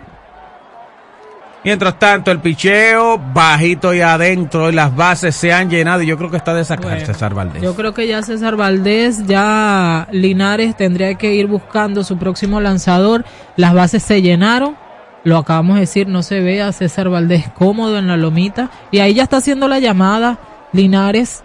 Mientras 1.65 1.97
tanto, 1.99 2.29
el 2.31 2.39
picheo 2.39 3.17
bajito 3.33 3.93
y 3.93 3.99
adentro 3.99 4.69
y 4.69 4.73
las 4.73 4.95
bases 4.95 5.35
se 5.35 5.51
han 5.51 5.69
llenado 5.69 6.01
y 6.03 6.05
yo 6.05 6.17
creo 6.17 6.29
que 6.29 6.37
está 6.37 6.53
de 6.53 6.63
sacar 6.63 6.91
Bueno, 6.91 7.05
César 7.05 7.33
Valdés. 7.33 7.61
Yo 7.63 7.75
creo 7.75 7.93
que 7.93 8.07
ya 8.07 8.21
César 8.21 8.55
Valdés, 8.55 9.25
ya 9.25 10.07
Linares 10.11 10.77
tendría 10.77 11.15
que 11.15 11.33
ir 11.33 11.47
buscando 11.47 12.03
su 12.03 12.17
próximo 12.17 12.61
lanzador. 12.61 13.25
Las 13.57 13.73
bases 13.73 14.03
se 14.03 14.21
llenaron. 14.21 14.77
Lo 15.23 15.37
acabamos 15.37 15.75
de 15.75 15.81
decir, 15.81 16.07
no 16.07 16.21
se 16.21 16.39
ve 16.39 16.61
a 16.61 16.71
César 16.71 17.09
Valdés 17.09 17.49
cómodo 17.55 17.97
en 17.97 18.05
la 18.07 18.15
lomita. 18.15 18.69
Y 18.91 18.99
ahí 18.99 19.15
ya 19.15 19.23
está 19.23 19.37
haciendo 19.37 19.67
la 19.67 19.79
llamada 19.79 20.37
Linares 20.71 21.43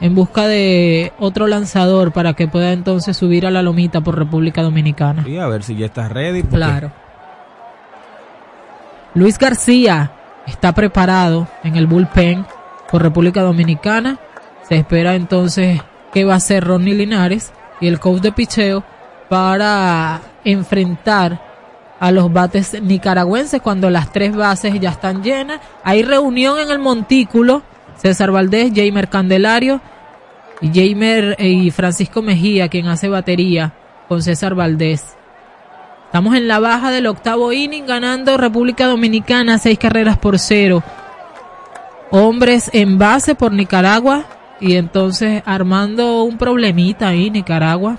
en 0.00 0.14
busca 0.14 0.46
de 0.46 1.12
otro 1.18 1.46
lanzador 1.46 2.12
para 2.12 2.34
que 2.34 2.48
pueda 2.48 2.72
entonces 2.72 3.16
subir 3.16 3.46
a 3.46 3.50
la 3.50 3.62
lomita 3.62 4.02
por 4.02 4.18
República 4.18 4.60
Dominicana. 4.62 5.24
Sí, 5.24 5.38
a 5.38 5.46
ver 5.46 5.62
si 5.62 5.74
ya 5.74 5.86
está 5.86 6.06
ready. 6.08 6.42
porque- 6.42 6.56
Claro. 6.56 6.90
Luis 9.14 9.38
García 9.38 10.10
está 10.44 10.72
preparado 10.72 11.46
en 11.62 11.76
el 11.76 11.86
bullpen 11.86 12.44
por 12.90 13.00
República 13.00 13.42
Dominicana. 13.42 14.18
Se 14.68 14.74
espera 14.74 15.14
entonces 15.14 15.80
que 16.12 16.24
va 16.24 16.34
a 16.34 16.40
ser 16.40 16.64
Ronnie 16.64 16.94
Linares 16.94 17.52
y 17.80 17.86
el 17.86 18.00
coach 18.00 18.22
de 18.22 18.32
picheo 18.32 18.82
para 19.28 20.20
enfrentar 20.44 21.40
a 22.00 22.10
los 22.10 22.32
bates 22.32 22.82
nicaragüenses 22.82 23.62
cuando 23.62 23.88
las 23.88 24.12
tres 24.12 24.34
bases 24.34 24.78
ya 24.80 24.90
están 24.90 25.22
llenas. 25.22 25.60
Hay 25.84 26.02
reunión 26.02 26.58
en 26.58 26.72
el 26.72 26.80
montículo. 26.80 27.62
César 27.96 28.32
Valdés, 28.32 28.72
Jamer 28.74 29.08
Candelario 29.08 29.80
y 30.60 30.68
Jamer 30.68 31.36
eh, 31.38 31.48
y 31.48 31.70
Francisco 31.70 32.20
Mejía, 32.20 32.68
quien 32.68 32.88
hace 32.88 33.08
batería 33.08 33.72
con 34.08 34.22
César 34.22 34.56
Valdés. 34.56 35.16
Estamos 36.14 36.36
en 36.36 36.46
la 36.46 36.60
baja 36.60 36.92
del 36.92 37.08
octavo 37.08 37.52
inning, 37.52 37.86
ganando 37.86 38.36
República 38.36 38.86
Dominicana 38.86 39.58
seis 39.58 39.80
carreras 39.80 40.16
por 40.16 40.38
cero. 40.38 40.80
Hombres 42.12 42.70
en 42.72 42.98
base 42.98 43.34
por 43.34 43.50
Nicaragua 43.50 44.24
y 44.60 44.76
entonces 44.76 45.42
armando 45.44 46.22
un 46.22 46.38
problemita 46.38 47.08
ahí 47.08 47.32
Nicaragua. 47.32 47.98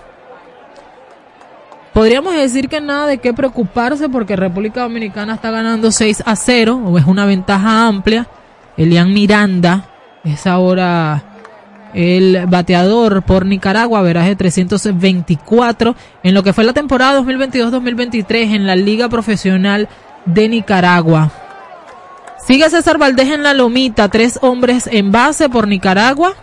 Podríamos 1.91 2.33
decir 2.35 2.69
que 2.69 2.79
nada 2.79 3.05
de 3.05 3.17
qué 3.17 3.33
preocuparse 3.33 4.07
porque 4.07 4.37
República 4.37 4.83
Dominicana 4.83 5.33
está 5.33 5.51
ganando 5.51 5.91
6 5.91 6.23
a 6.25 6.37
0 6.37 6.83
o 6.85 6.97
es 6.97 7.05
una 7.05 7.25
ventaja 7.25 7.85
amplia. 7.85 8.27
Elian 8.77 9.11
Miranda 9.13 9.89
es 10.23 10.47
ahora 10.47 11.34
el 11.95 12.45
bateador 12.47 13.23
por 13.23 13.45
Nicaragua, 13.45 14.01
veraje 14.01 14.35
324 14.35 15.95
en 16.23 16.33
lo 16.33 16.43
que 16.43 16.51
fue 16.51 16.65
la 16.65 16.73
temporada 16.73 17.21
2022-2023 17.21 18.53
en 18.53 18.67
la 18.67 18.75
Liga 18.75 19.07
Profesional 19.07 19.87
de 20.25 20.49
Nicaragua. 20.49 21.31
Sigue 22.45 22.69
César 22.69 22.97
Valdés 22.97 23.29
en 23.29 23.43
la 23.43 23.53
lomita, 23.53 24.09
tres 24.09 24.37
hombres 24.41 24.87
en 24.91 25.11
base 25.11 25.47
por 25.49 25.69
Nicaragua, 25.69 26.35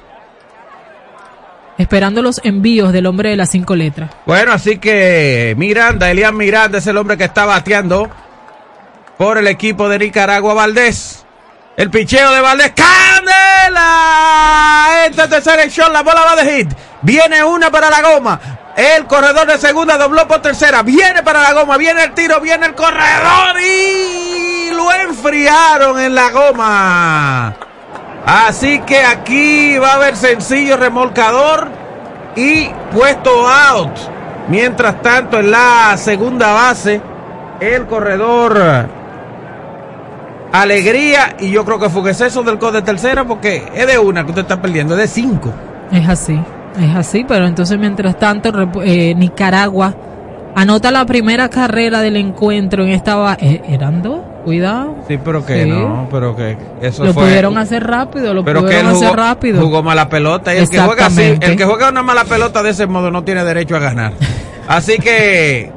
esperando 1.77 2.23
los 2.23 2.41
envíos 2.45 2.93
del 2.93 3.07
hombre 3.07 3.29
de 3.31 3.37
las 3.37 3.51
cinco 3.51 3.77
letras. 3.77 4.11
Bueno, 4.25 4.53
así 4.53 4.79
que 4.79 5.55
Miranda, 5.59 6.11
Elian 6.11 6.37
Miranda 6.37 6.79
es 6.79 6.87
el 6.87 6.97
hombre 6.97 7.19
que 7.19 7.25
está 7.25 7.45
bateando 7.45 8.09
por 9.19 9.37
el 9.37 9.47
equipo 9.47 9.91
de 9.91 9.99
Nicaragua 9.99 10.55
Valdés. 10.55 11.27
El 11.77 11.91
picheo 11.91 12.31
de 12.33 12.41
Valdés. 12.41 12.73
¡Candela! 12.73 13.85
Esta 15.07 15.29
tercera 15.29 15.63
la 15.89 16.03
bola 16.03 16.25
va 16.25 16.37
de 16.37 16.53
hit. 16.53 16.73
Viene 17.01 17.43
una 17.43 17.71
para 17.71 17.89
la 17.91 18.03
goma. 18.03 18.41
El 18.77 19.07
corredor 19.07 19.47
de 19.47 19.59
segunda 19.59 19.97
dobló 19.97 20.29
por 20.29 20.43
tercera. 20.43 20.83
Viene 20.83 21.23
para 21.23 21.41
la 21.43 21.53
goma. 21.55 21.79
Viene 21.79 22.05
el 22.05 22.13
tiro. 22.13 22.41
Viene 22.41 22.67
el 22.67 22.75
corredor. 22.75 23.61
Y 23.61 24.71
lo 24.73 24.93
enfriaron 24.93 25.99
en 25.99 26.15
la 26.15 26.31
goma. 26.31 27.55
Así 28.27 28.81
que 28.81 29.03
aquí 29.03 29.79
va 29.79 29.93
a 29.93 29.95
haber 29.95 30.17
sencillo 30.17 30.77
remolcador 30.77 31.69
y 32.37 32.69
puesto 32.93 33.49
out. 33.49 33.97
Mientras 34.49 35.01
tanto, 35.03 35.41
en 35.41 35.51
la 35.51 35.97
segunda 35.97 36.53
base, 36.53 37.01
el 37.61 37.87
corredor 37.87 39.02
Alegría. 40.53 41.37
Y 41.41 41.51
yo 41.51 41.65
creo 41.65 41.79
que 41.79 41.89
fue 41.89 42.11
exceso 42.11 42.43
del 42.43 42.59
de 42.59 42.83
tercera 42.83 43.25
porque 43.25 43.65
es 43.75 43.87
de 43.87 43.99
una 43.99 44.23
que 44.25 44.31
usted 44.31 44.43
está 44.43 44.61
perdiendo, 44.61 44.95
es 44.95 45.01
de 45.01 45.09
cinco. 45.09 45.53
Es 45.91 46.09
así, 46.09 46.39
es 46.81 46.95
así, 46.97 47.25
pero 47.27 47.47
entonces 47.47 47.79
mientras 47.79 48.19
tanto 48.19 48.51
eh, 48.83 49.15
Nicaragua 49.15 49.95
anota 50.55 50.91
la 50.91 51.05
primera 51.07 51.49
carrera 51.49 52.01
del 52.03 52.17
encuentro 52.17 52.83
en 52.85 52.91
esta... 52.91 53.37
eh, 53.41 53.63
¿Eran 53.69 54.03
dos? 54.03 54.21
Cuidado. 54.45 54.97
Sí, 55.07 55.19
pero 55.25 55.45
que 55.47 55.63
Sí. 55.65 55.71
no, 55.71 56.09
pero 56.11 56.35
que 56.35 56.57
eso 56.81 57.05
Lo 57.05 57.13
fue. 57.15 57.25
pudieron 57.25 57.57
hacer 57.59 57.87
rápido, 57.87 58.35
lo 58.35 58.45
pero 58.45 58.61
que 58.61 58.67
pudieron 58.67 58.93
jugó, 58.95 59.05
hacer 59.07 59.17
rápido. 59.17 59.63
jugó 59.63 59.83
mala 59.85 60.09
pelota 60.09 60.53
y 60.55 60.59
el 60.59 60.69
que 60.69 60.81
juega 60.81 61.07
así, 61.07 61.39
el 61.41 61.57
que 61.57 61.65
juega 61.65 61.91
una 61.91 62.03
mala 62.03 62.25
pelota 62.25 62.63
de 62.63 62.71
ese 62.71 62.87
modo 62.87 63.11
no 63.11 63.23
tiene 63.23 63.45
derecho 63.45 63.77
a 63.77 63.79
ganar. 63.79 64.13
Así 64.69 64.97
que 64.99 65.71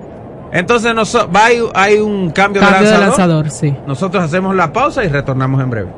entonces 0.55 0.95
nos, 0.95 1.13
va, 1.15 1.45
hay, 1.45 1.59
hay 1.73 1.95
un 1.97 2.31
cambio, 2.31 2.61
Cambio 2.61 2.87
de 2.87 2.93
de 2.93 2.99
lanzador. 2.99 3.45
lanzador, 3.45 3.51
sí. 3.51 3.75
Nosotros 3.85 4.23
hacemos 4.23 4.55
la 4.55 4.71
pausa 4.71 5.03
y 5.03 5.09
retornamos 5.09 5.61
en 5.61 5.69
breve. 5.69 5.91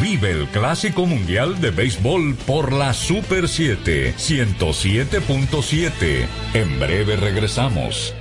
Vive 0.00 0.30
el 0.30 0.46
Clásico 0.48 1.06
Mundial 1.06 1.60
de 1.60 1.70
Béisbol 1.70 2.36
por 2.46 2.72
la 2.72 2.92
Super 2.94 3.48
7 3.48 4.14
107.7. 4.16 6.26
En 6.54 6.78
breve 6.78 7.16
regresamos. 7.16 8.14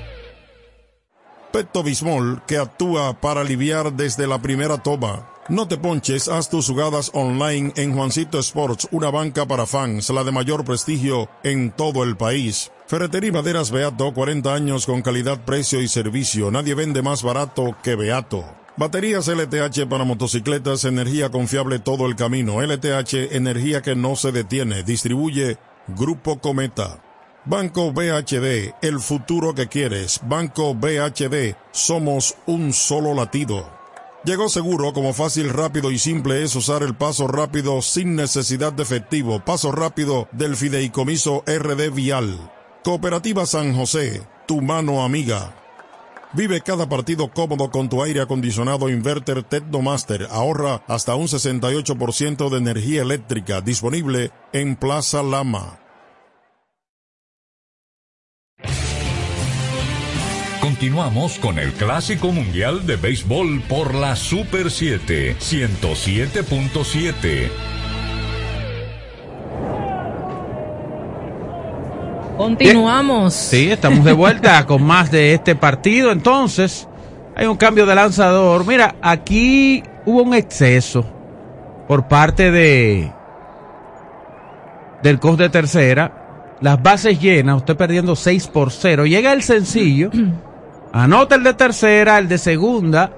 Pepto 1.52 1.84
Bismol 1.84 2.42
que 2.46 2.58
actúa 2.58 3.22
para 3.22 3.42
aliviar 3.42 3.94
desde 3.94 4.28
la 4.28 4.42
primera 4.42 4.78
toma. 4.80 5.30
No 5.50 5.68
te 5.68 5.78
ponches, 5.78 6.28
haz 6.28 6.50
tus 6.50 6.68
jugadas 6.68 7.10
online 7.14 7.72
en 7.78 7.94
Juancito 7.94 8.38
Sports, 8.40 8.90
una 8.92 9.10
banca 9.10 9.46
para 9.46 9.66
fans, 9.66 10.10
la 10.10 10.26
de 10.26 10.32
mayor 10.32 10.66
prestigio 10.66 11.30
en 11.44 11.72
todo 11.72 12.04
el 12.04 12.18
país. 12.18 12.70
Ferretería 12.88 13.28
y 13.28 13.34
Maderas 13.34 13.70
Beato, 13.70 14.14
40 14.14 14.54
años 14.54 14.86
con 14.86 15.02
calidad, 15.02 15.44
precio 15.44 15.82
y 15.82 15.90
servicio. 15.90 16.52
Nadie 16.52 16.74
vende 16.74 17.02
más 17.02 17.22
barato 17.22 17.76
que 17.84 17.96
Beato. 17.96 18.46
Baterías 18.78 19.28
LTH 19.28 19.90
para 19.90 20.06
motocicletas, 20.06 20.86
energía 20.86 21.30
confiable 21.30 21.80
todo 21.80 22.06
el 22.06 22.16
camino. 22.16 22.62
LTH, 22.62 23.36
energía 23.36 23.82
que 23.82 23.98
no 23.98 24.16
se 24.16 24.32
detiene. 24.32 24.84
Distribuye 24.84 25.58
Grupo 25.90 26.40
Cometa. 26.40 27.04
Banco 27.44 27.92
BHD, 27.92 28.74
el 28.82 29.02
futuro 29.02 29.54
que 29.54 29.68
quieres. 29.68 30.22
Banco 30.24 30.74
BHD, 30.74 31.58
somos 31.72 32.36
un 32.46 32.72
solo 32.72 33.14
latido. 33.14 33.70
Llegó 34.24 34.48
seguro, 34.48 34.94
como 34.94 35.12
fácil, 35.12 35.50
rápido 35.50 35.92
y 35.92 36.00
simple 36.00 36.42
es 36.42 36.56
usar 36.56 36.84
el 36.84 36.96
paso 36.96 37.28
rápido 37.28 37.82
sin 37.82 38.16
necesidad 38.16 38.72
de 38.72 38.84
efectivo. 38.84 39.44
Paso 39.44 39.74
rápido 39.74 40.30
del 40.32 40.56
fideicomiso 40.56 41.44
RD 41.46 41.92
Vial. 41.92 42.57
Cooperativa 42.88 43.46
San 43.46 43.76
José, 43.76 44.24
tu 44.48 44.62
mano 44.62 45.04
amiga. 45.04 45.54
Vive 46.32 46.62
cada 46.62 46.88
partido 46.88 47.28
cómodo 47.28 47.70
con 47.70 47.90
tu 47.90 48.02
aire 48.02 48.22
acondicionado 48.22 48.88
inverter 48.88 49.44
Tecnomaster. 49.44 50.26
Ahorra 50.32 50.86
hasta 50.88 51.14
un 51.16 51.28
68% 51.28 52.50
de 52.50 52.58
energía 52.58 53.02
eléctrica 53.02 53.60
disponible 53.60 54.32
en 54.54 54.78
Plaza 54.78 55.22
Lama. 55.22 55.80
Continuamos 60.62 61.40
con 61.40 61.60
el 61.60 61.74
Clásico 61.74 62.32
Mundial 62.32 62.86
de 62.86 62.96
Béisbol 62.96 63.64
por 63.64 63.96
la 63.96 64.16
Super 64.16 64.72
7 64.72 65.36
107.7. 65.42 67.50
Continuamos. 72.38 73.34
Sí, 73.34 73.72
estamos 73.72 74.06
de 74.06 74.14
vuelta 74.14 74.64
con 74.68 74.84
más 74.84 75.10
de 75.10 75.34
este 75.34 75.56
partido. 75.56 76.12
Entonces, 76.12 76.88
hay 77.36 77.48
un 77.48 77.58
cambio 77.58 77.86
de 77.88 77.96
lanzador. 77.96 78.66
Mira, 78.66 78.96
aquí 79.02 79.84
hubo 80.06 80.22
un 80.22 80.36
exceso 80.36 81.04
por 81.88 82.08
parte 82.08 82.52
de 82.52 83.12
del 85.02 85.20
coach 85.20 85.40
de 85.40 85.50
tercera. 85.50 86.56
Las 86.62 86.82
bases 86.82 87.20
llenas, 87.20 87.58
usted 87.58 87.76
perdiendo 87.76 88.16
6 88.16 88.48
por 88.48 88.72
0. 88.72 89.06
Llega 89.08 89.34
el 89.34 89.42
sencillo, 89.42 90.12
anota 90.94 91.36
el 91.36 91.44
de 91.44 91.54
tercera, 91.56 92.20
el 92.20 92.28
de 92.28 92.38
segunda. 92.38 93.12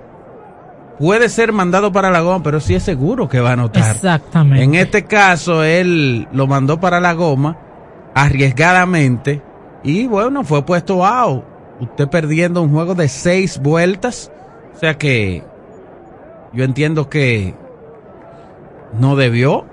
Puede 0.98 1.30
ser 1.30 1.54
mandado 1.54 1.92
para 1.92 2.10
la 2.12 2.22
goma, 2.22 2.44
pero 2.44 2.60
sí 2.60 2.76
es 2.76 2.84
seguro 2.84 3.30
que 3.30 3.40
va 3.40 3.52
a 3.52 3.54
anotar. 3.54 3.96
Exactamente. 3.96 4.64
En 4.64 4.76
este 4.76 5.06
caso, 5.06 5.64
él 5.64 6.28
lo 6.34 6.48
mandó 6.48 6.80
para 6.80 7.00
la 7.00 7.14
goma 7.14 7.69
arriesgadamente 8.14 9.42
y 9.84 10.08
bueno, 10.08 10.44
fue 10.44 10.66
puesto 10.66 11.06
out. 11.06 11.44
Usted 11.80 12.10
perdiendo 12.10 12.62
un 12.62 12.72
juego 12.72 12.96
de 12.96 13.08
seis 13.08 13.60
vueltas. 13.60 14.32
O 14.76 14.80
sea 14.80 14.98
que 14.98 15.44
yo 16.54 16.64
entiendo 16.64 17.10
que 17.10 17.56
no 19.00 19.16
debió. 19.16 19.66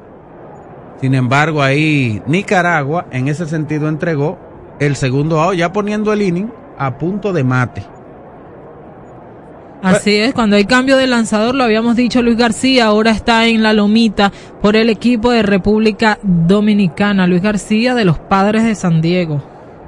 Sin 1.00 1.14
embargo, 1.14 1.62
ahí 1.62 2.22
Nicaragua 2.26 3.06
en 3.10 3.28
ese 3.28 3.46
sentido 3.46 3.88
entregó 3.88 4.38
el 4.78 4.96
segundo 4.96 5.40
out, 5.40 5.54
ya 5.54 5.72
poniendo 5.72 6.12
el 6.12 6.22
inning 6.22 6.52
a 6.78 6.96
punto 6.98 7.32
de 7.32 7.44
mate. 7.44 7.95
Así 9.82 10.16
es, 10.16 10.34
cuando 10.34 10.56
hay 10.56 10.64
cambio 10.64 10.96
de 10.96 11.06
lanzador, 11.06 11.54
lo 11.54 11.64
habíamos 11.64 11.96
dicho 11.96 12.22
Luis 12.22 12.36
García, 12.36 12.86
ahora 12.86 13.10
está 13.10 13.46
en 13.46 13.62
la 13.62 13.72
lomita 13.72 14.32
por 14.60 14.74
el 14.74 14.90
equipo 14.90 15.30
de 15.30 15.42
República 15.42 16.18
Dominicana. 16.22 17.26
Luis 17.26 17.42
García 17.42 17.94
de 17.94 18.04
los 18.04 18.18
Padres 18.18 18.64
de 18.64 18.74
San 18.74 19.00
Diego. 19.00 19.42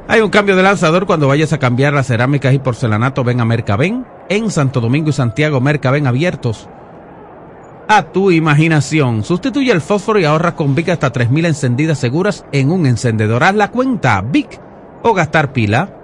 Hay 0.06 0.20
un 0.20 0.30
cambio 0.30 0.56
de 0.56 0.62
lanzador 0.62 1.06
cuando 1.06 1.28
vayas 1.28 1.52
a 1.52 1.58
cambiar 1.58 1.92
las 1.92 2.06
cerámicas 2.06 2.54
y 2.54 2.58
porcelanato, 2.58 3.24
ven 3.24 3.40
a 3.40 3.44
Mercaben. 3.44 4.06
En 4.28 4.50
Santo 4.50 4.80
Domingo 4.80 5.10
y 5.10 5.12
Santiago, 5.12 5.60
Mercaben 5.60 6.06
abiertos 6.06 6.68
a 7.88 8.02
tu 8.04 8.30
imaginación. 8.30 9.24
Sustituye 9.24 9.72
el 9.72 9.80
fósforo 9.80 10.20
y 10.20 10.24
ahorra 10.24 10.54
con 10.54 10.74
Vic 10.74 10.90
hasta 10.90 11.12
3.000 11.12 11.46
encendidas 11.46 11.98
seguras 11.98 12.44
en 12.52 12.70
un 12.70 12.86
encendedor. 12.86 13.42
Haz 13.42 13.54
la 13.54 13.70
cuenta, 13.70 14.20
Vic 14.20 14.60
o 15.02 15.14
gastar 15.14 15.52
pila. 15.52 15.97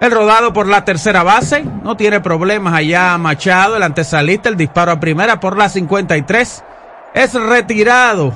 El 0.00 0.12
rodado 0.12 0.54
por 0.54 0.66
la 0.66 0.82
tercera 0.86 1.22
base, 1.22 1.62
no 1.62 1.94
tiene 1.94 2.20
problemas 2.20 2.72
allá 2.72 3.18
Machado, 3.18 3.76
el 3.76 3.82
antesalista, 3.82 4.48
el 4.48 4.56
disparo 4.56 4.92
a 4.92 5.00
primera 5.00 5.38
por 5.40 5.58
la 5.58 5.68
53. 5.68 6.64
Es 7.12 7.34
retirado. 7.34 8.32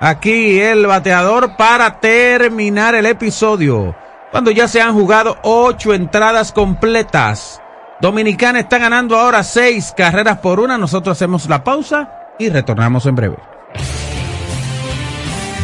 Aquí 0.00 0.58
el 0.58 0.86
bateador 0.86 1.56
para 1.56 2.00
terminar 2.00 2.96
el 2.96 3.06
episodio. 3.06 3.94
Cuando 4.32 4.50
ya 4.50 4.66
se 4.66 4.80
han 4.82 4.92
jugado 4.92 5.38
ocho 5.42 5.94
entradas 5.94 6.50
completas. 6.50 7.62
Dominicana 8.00 8.58
está 8.58 8.78
ganando 8.78 9.16
ahora 9.16 9.44
seis 9.44 9.94
carreras 9.96 10.38
por 10.38 10.58
una. 10.58 10.78
Nosotros 10.78 11.16
hacemos 11.16 11.48
la 11.48 11.62
pausa 11.62 12.34
y 12.40 12.48
retornamos 12.48 13.06
en 13.06 13.14
breve. 13.14 13.57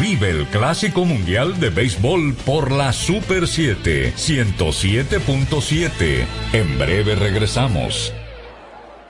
Vive 0.01 0.31
el 0.31 0.47
Clásico 0.49 1.05
Mundial 1.05 1.61
de 1.61 1.71
Béisbol 1.71 2.35
por 2.45 2.73
la 2.73 2.93
Super 2.93 3.47
7 3.47 4.13
107.7. 4.17 6.27
En 6.53 6.79
breve 6.79 7.15
regresamos. 7.15 8.13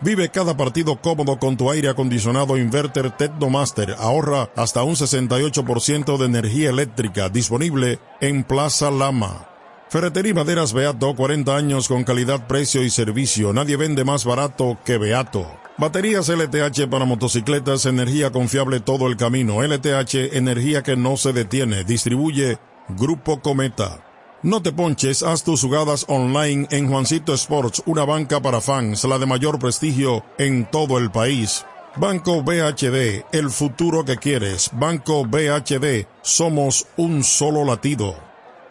Vive 0.03 0.29
cada 0.29 0.57
partido 0.57 1.01
cómodo 1.01 1.39
con 1.39 1.57
tu 1.57 1.71
aire 1.71 1.89
acondicionado 1.89 2.59
inverter 2.59 3.11
Tecnomaster. 3.11 3.97
Ahorra 3.99 4.51
hasta 4.57 4.83
un 4.83 4.95
68% 4.95 6.19
de 6.19 6.27
energía 6.27 6.69
eléctrica 6.69 7.31
disponible 7.31 7.99
en 8.21 8.45
Plaza 8.45 8.91
Lama. 8.91 9.49
Ferretería 9.89 10.35
Maderas 10.35 10.75
Beato, 10.75 11.15
40 11.15 11.57
años 11.57 11.89
con 11.89 12.05
calidad, 12.05 12.47
precio 12.47 12.83
y 12.83 12.91
servicio. 12.91 13.55
Nadie 13.55 13.77
vende 13.77 14.05
más 14.05 14.27
barato 14.27 14.79
que 14.85 14.99
Beato. 14.99 15.64
Baterías 15.77 16.29
LTH 16.29 16.89
para 16.89 17.05
motocicletas, 17.05 17.85
energía 17.87 18.31
confiable 18.31 18.79
todo 18.79 19.09
el 19.09 19.17
camino. 19.17 19.61
LTH, 19.61 20.37
energía 20.37 20.85
que 20.85 20.97
no 20.97 21.17
se 21.17 21.33
detiene. 21.33 21.83
Distribuye 21.83 22.59
Grupo 22.91 23.41
Cometa. 23.41 24.05
No 24.45 24.63
te 24.63 24.71
ponches, 24.71 25.25
haz 25.25 25.43
tus 25.43 25.63
jugadas 25.63 26.05
online 26.07 26.69
en 26.71 26.89
Juancito 26.89 27.35
Sports, 27.35 27.83
una 27.87 28.05
banca 28.05 28.41
para 28.41 28.61
fans, 28.61 29.03
la 29.03 29.19
de 29.19 29.27
mayor 29.27 29.59
prestigio 29.59 30.23
en 30.39 30.71
todo 30.71 30.97
el 30.99 31.11
país. 31.11 31.65
Banco 31.97 32.45
BHD, 32.45 33.25
el 33.33 33.51
futuro 33.51 34.05
que 34.05 34.17
quieres. 34.17 34.71
Banco 34.75 35.25
BHD, 35.25 36.07
somos 36.23 36.87
un 36.97 37.25
solo 37.25 37.65
latido. 37.65 38.15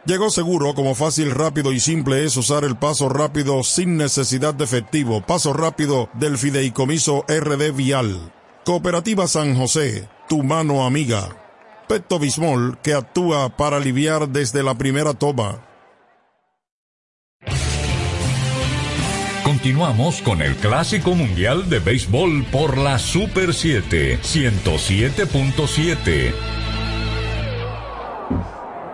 Llegó 0.06 0.30
seguro 0.30 0.76
como 0.76 0.96
fácil, 0.96 1.32
rápido 1.32 1.72
y 1.72 1.80
simple 1.80 2.26
es 2.26 2.36
usar 2.36 2.66
el 2.66 2.76
paso 2.76 3.08
rápido 3.08 3.64
sin 3.64 3.96
necesidad 3.96 4.54
de 4.54 4.66
efectivo. 4.66 5.22
Paso 5.22 5.54
rápido 5.54 6.10
del 6.14 6.38
fideicomiso 6.38 7.24
RD 7.30 7.72
Vial. 7.72 8.34
Cooperativa 8.66 9.28
San 9.28 9.56
José, 9.56 10.10
tu 10.28 10.44
mano 10.44 10.86
amiga. 10.86 11.30
Pepto 11.88 12.20
Bismol 12.20 12.78
que 12.84 12.94
actúa 12.94 13.56
para 13.56 13.78
aliviar 13.78 14.28
desde 14.28 14.62
la 14.62 14.78
primera 14.78 15.14
toma. 15.14 15.66
Continuamos 19.46 20.22
con 20.22 20.42
el 20.42 20.58
Clásico 20.58 21.16
Mundial 21.16 21.70
de 21.70 21.80
Béisbol 21.80 22.44
por 22.52 22.78
la 22.78 23.00
Super 23.00 23.54
7 23.54 24.20
107.7. 24.22 26.34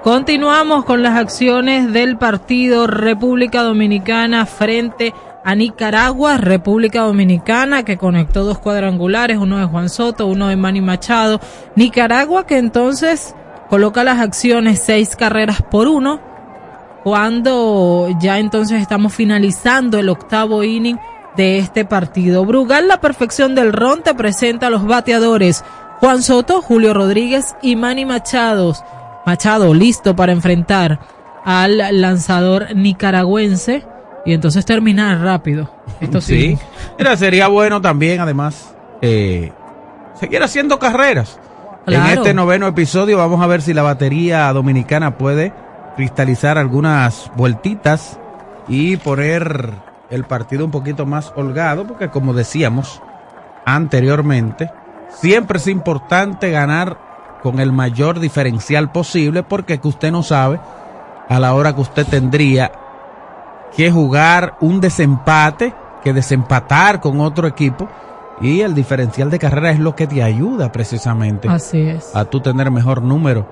Continuamos 0.04 0.86
con 0.86 1.04
las 1.04 1.18
acciones 1.18 1.92
del 1.92 2.18
partido 2.18 2.88
República 2.88 3.64
Dominicana 3.64 4.46
frente 4.46 5.14
a 5.44 5.56
Nicaragua, 5.56 6.38
República 6.38 7.02
Dominicana 7.02 7.84
que 7.84 7.98
conectó 7.98 8.46
dos 8.46 8.60
cuadrangulares, 8.60 9.38
uno 9.38 9.58
de 9.58 9.66
Juan 9.66 9.90
Soto, 9.90 10.28
uno 10.28 10.48
de 10.48 10.56
Manny 10.56 10.80
Machado. 10.80 11.42
Nicaragua 11.76 12.48
que 12.48 12.58
entonces 12.58 13.36
coloca 13.70 14.06
las 14.06 14.20
acciones 14.20 14.82
seis 14.82 15.18
carreras 15.18 15.62
por 15.64 15.90
uno, 15.90 16.22
cuando 17.04 18.08
ya 18.22 18.40
entonces 18.40 18.82
estamos 18.82 19.14
finalizando 19.14 20.00
el 20.00 20.08
octavo 20.08 20.64
inning 20.64 20.98
de 21.36 21.60
este 21.60 21.84
partido. 21.84 22.46
Brugal, 22.46 22.88
la 22.88 23.02
perfección 23.02 23.54
del 23.54 23.74
ron, 23.74 24.02
te 24.02 24.16
presenta 24.16 24.68
a 24.68 24.70
los 24.70 24.86
bateadores 24.86 25.66
Juan 26.00 26.24
Soto, 26.24 26.62
Julio 26.62 26.94
Rodríguez 26.94 27.58
y 27.62 27.76
Manny 27.76 28.06
Machados. 28.06 28.82
Machado 29.26 29.74
listo 29.74 30.16
para 30.16 30.32
enfrentar 30.32 31.00
al 31.44 32.02
lanzador 32.02 32.76
nicaragüense 32.76 33.86
y 34.26 34.34
entonces 34.34 34.66
terminar 34.66 35.20
rápido. 35.22 35.70
Esto 36.00 36.22
sí. 36.22 36.58
Mira, 36.98 37.16
sería 37.18 37.48
bueno 37.48 37.82
también, 37.82 38.20
además, 38.20 38.76
eh, 39.02 39.52
seguir 40.20 40.44
haciendo 40.44 40.80
carreras. 40.80 41.40
En 41.88 42.06
este 42.06 42.34
noveno 42.34 42.68
episodio 42.68 43.18
vamos 43.18 43.42
a 43.42 43.48
ver 43.48 43.62
si 43.62 43.74
la 43.74 43.82
batería 43.82 44.52
dominicana 44.54 45.18
puede 45.18 45.54
cristalizar 45.96 46.58
algunas 46.58 47.32
vueltitas 47.36 48.20
y 48.68 48.98
poner 48.98 49.72
el 50.12 50.24
partido 50.26 50.66
un 50.66 50.72
poquito 50.72 51.06
más 51.06 51.34
holgado, 51.36 51.88
porque 51.88 52.10
como 52.10 52.34
decíamos 52.34 53.02
anteriormente, 53.66 54.70
siempre 55.10 55.58
es 55.58 55.68
importante 55.68 56.52
ganar 56.52 57.09
con 57.42 57.60
el 57.60 57.72
mayor 57.72 58.20
diferencial 58.20 58.92
posible 58.92 59.44
porque 59.44 59.80
que 59.80 59.88
usted 59.88 60.12
no 60.12 60.24
sabe 60.24 60.60
a 61.30 61.40
la 61.40 61.54
hora 61.54 61.74
que 61.74 61.82
usted 61.82 62.06
tendría 62.06 62.72
que 63.76 63.92
jugar 63.92 64.56
un 64.62 64.82
desempate, 64.82 65.74
que 66.04 66.14
desempatar 66.14 67.00
con 67.00 67.20
otro 67.20 67.48
equipo 67.48 67.88
y 68.42 68.62
el 68.62 68.74
diferencial 68.74 69.30
de 69.30 69.40
carrera 69.40 69.72
es 69.72 69.80
lo 69.80 69.96
que 69.96 70.08
te 70.08 70.24
ayuda 70.24 70.72
precisamente 70.72 71.48
Así 71.50 71.82
es. 71.82 72.16
a 72.16 72.26
tú 72.26 72.40
tener 72.40 72.72
mejor 72.72 73.02
número 73.02 73.46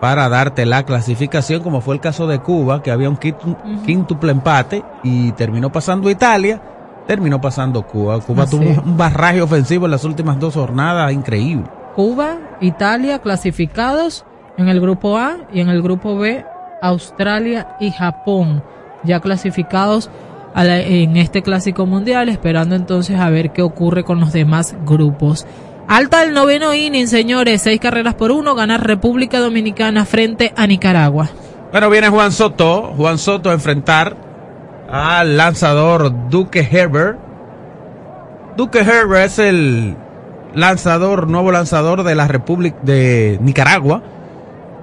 para 0.00 0.28
darte 0.28 0.66
la 0.66 0.82
clasificación, 0.82 1.62
como 1.62 1.80
fue 1.80 1.94
el 1.94 2.00
caso 2.00 2.26
de 2.26 2.40
Cuba, 2.40 2.82
que 2.82 2.90
había 2.90 3.08
un 3.08 3.16
quíntuple 3.16 4.32
empate 4.32 4.82
y 5.04 5.30
terminó 5.32 5.70
pasando 5.70 6.10
Italia, 6.10 6.60
terminó 7.06 7.40
pasando 7.40 7.82
Cuba. 7.82 8.18
Cuba 8.18 8.46
tuvo 8.46 8.64
un 8.84 8.96
barraje 8.96 9.40
ofensivo 9.40 9.84
en 9.84 9.92
las 9.92 10.04
últimas 10.04 10.40
dos 10.40 10.54
jornadas 10.54 11.12
increíble. 11.12 11.66
Cuba, 11.94 12.36
Italia 12.62 13.18
clasificados 13.18 14.24
en 14.56 14.68
el 14.68 14.80
grupo 14.80 15.18
A 15.18 15.38
y 15.52 15.60
en 15.60 15.68
el 15.68 15.82
grupo 15.82 16.16
B 16.16 16.44
Australia 16.80 17.76
y 17.80 17.90
Japón 17.90 18.62
ya 19.04 19.20
clasificados 19.20 20.10
en 20.54 21.16
este 21.16 21.42
clásico 21.42 21.86
mundial, 21.86 22.28
esperando 22.28 22.74
entonces 22.74 23.18
a 23.18 23.30
ver 23.30 23.52
qué 23.52 23.62
ocurre 23.62 24.04
con 24.04 24.20
los 24.20 24.32
demás 24.32 24.76
grupos. 24.84 25.46
Alta 25.88 26.22
el 26.22 26.34
noveno 26.34 26.74
inning, 26.74 27.08
señores, 27.08 27.62
seis 27.62 27.80
carreras 27.80 28.14
por 28.14 28.30
uno, 28.30 28.54
ganar 28.54 28.86
República 28.86 29.40
Dominicana 29.40 30.04
frente 30.04 30.52
a 30.56 30.66
Nicaragua. 30.66 31.30
Bueno, 31.72 31.90
viene 31.90 32.08
Juan 32.08 32.32
Soto, 32.32 32.92
Juan 32.96 33.18
Soto 33.18 33.50
a 33.50 33.54
enfrentar 33.54 34.16
al 34.90 35.36
lanzador 35.36 36.28
Duque 36.28 36.68
Herbert. 36.70 37.18
Duque 38.56 38.80
Herbert 38.80 39.26
es 39.26 39.38
el 39.38 39.96
lanzador, 40.54 41.28
nuevo 41.28 41.52
lanzador 41.52 42.02
de 42.02 42.14
la 42.14 42.28
República 42.28 42.78
de 42.82 43.38
Nicaragua. 43.40 44.02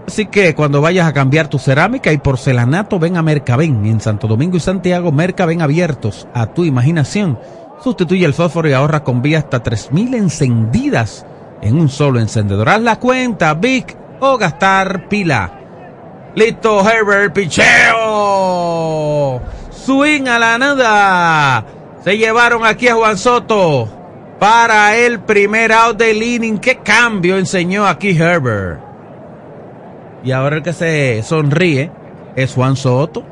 Así 0.08 0.26
que 0.26 0.56
cuando 0.56 0.82
vayas 0.82 1.08
a 1.08 1.14
cambiar 1.14 1.48
tu 1.50 1.60
cerámica 1.60 2.12
y 2.12 2.18
porcelanato, 2.18 2.98
ven 2.98 3.16
a 3.18 3.22
Mercaben. 3.22 3.86
En 3.86 4.02
Santo 4.02 4.28
Domingo 4.28 4.58
y 4.58 4.60
Santiago, 4.60 5.12
Mercaben 5.12 5.62
abiertos 5.62 6.28
a 6.34 6.48
tu 6.48 6.66
imaginación. 6.66 7.38
Sustituye 7.84 8.26
el 8.26 8.34
fósforo 8.34 8.68
y 8.68 8.74
ahorra 8.74 9.04
con 9.04 9.22
vía 9.22 9.38
hasta 9.38 9.62
3000 9.62 10.16
encendidas 10.16 11.26
en 11.62 11.80
un 11.80 11.90
solo 11.90 12.20
encendedor. 12.20 12.70
Haz 12.70 12.82
la 12.82 12.96
cuenta, 12.98 13.54
Vic, 13.54 13.96
o 14.20 14.38
gastar 14.38 15.08
pila. 15.08 15.52
Listo, 16.36 16.82
Herbert, 16.90 17.34
picheo. 17.34 17.70
Swing 19.70 20.28
a 20.28 20.40
la 20.40 20.58
nada. 20.58 21.66
Se 22.04 22.18
llevaron 22.18 22.66
aquí 22.66 22.88
a 22.88 22.96
Juan 22.96 23.18
Soto 23.18 23.99
para 24.40 24.96
el 24.98 25.20
primer 25.20 25.72
out 25.72 25.98
del 25.98 26.24
inning. 26.24 26.58
¿Qué 26.58 26.78
cambio 26.78 27.38
enseñó 27.38 27.86
aquí 27.86 28.10
Herbert? 28.10 28.80
Y 30.24 30.32
ahora 30.32 30.58
el 30.58 30.64
que 30.64 30.74
se 30.74 31.22
sonríe 31.24 31.92
es 32.36 32.54
Juan 32.54 32.76
Soto. 32.76 33.24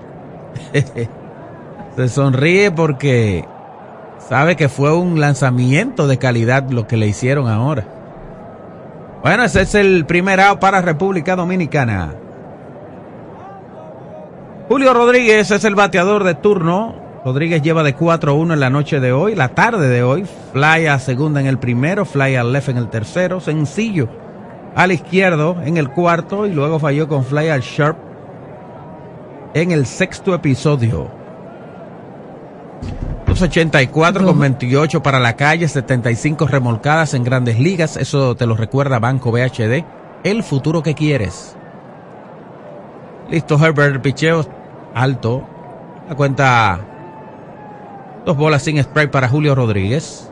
se 1.95 2.10
sonríe 2.10 2.72
porque 2.72 3.45
sabe 4.28 4.55
que 4.55 4.70
fue 4.70 4.93
un 4.93 5.20
lanzamiento 5.20 6.08
de 6.08 6.18
calidad 6.18 6.70
lo 6.70 6.88
que 6.88 6.97
le 6.97 7.08
hicieron 7.08 7.47
ahora. 7.47 7.86
Bueno, 9.24 9.43
ese 9.43 9.62
es 9.62 9.76
el 9.76 10.05
primer 10.05 10.39
out 10.39 10.60
para 10.60 10.82
República 10.82 11.36
Dominicana. 11.36 12.14
Julio 14.70 14.93
Rodríguez 14.93 15.49
es 15.51 15.64
el 15.64 15.76
bateador 15.76 16.24
de 16.24 16.36
turno. 16.36 17.07
Rodríguez 17.28 17.61
lleva 17.61 17.84
de 17.84 17.93
4-1 17.93 18.53
en 18.53 18.59
la 18.61 18.69
noche 18.69 19.01
de 19.01 19.11
hoy, 19.11 19.36
la 19.36 19.49
tarde 19.49 19.89
de 19.89 20.01
hoy. 20.01 20.25
Fly 20.53 20.86
a 20.88 20.97
segunda 20.97 21.41
en 21.41 21.47
el 21.47 21.59
primero, 21.59 22.05
fly 22.05 22.38
al 22.38 22.53
left 22.53 22.69
en 22.69 22.78
el 22.78 22.88
tercero. 22.88 23.41
Sencillo 23.41 24.07
al 24.73 24.93
izquierdo 24.93 25.57
en 25.61 25.75
el 25.75 25.89
cuarto 25.89 26.45
y 26.47 26.53
luego 26.53 26.80
falló 26.80 27.09
con 27.09 27.25
fly 27.25 27.49
al 27.49 27.59
sharp 27.59 27.97
en 29.53 29.71
el 29.71 29.86
sexto 29.86 30.34
episodio. 30.34 31.11
284 33.25 34.25
con 34.25 34.39
28 34.39 35.03
para 35.03 35.19
la 35.19 35.36
calle, 35.36 35.67
75 35.67 36.47
remolcadas 36.47 37.13
en 37.13 37.25
grandes 37.25 37.59
ligas. 37.59 37.97
Eso 37.97 38.38
te 38.38 38.45
lo 38.45 38.55
recuerda 38.55 38.99
Banco 38.99 39.34
BHD. 39.34 39.84
El 40.23 40.43
futuro 40.43 40.82
que 40.82 40.95
quieres. 40.95 41.57
Listo, 43.30 43.59
Herbert, 43.61 44.01
picheo 44.01 44.45
alto. 44.95 45.43
La 46.07 46.15
cuenta 46.15 46.93
dos 48.28 48.36
bolas 48.36 48.61
sin 48.61 48.84
spray 48.84 49.07
para 49.07 49.30
Julio 49.30 49.55
Rodríguez. 49.55 50.30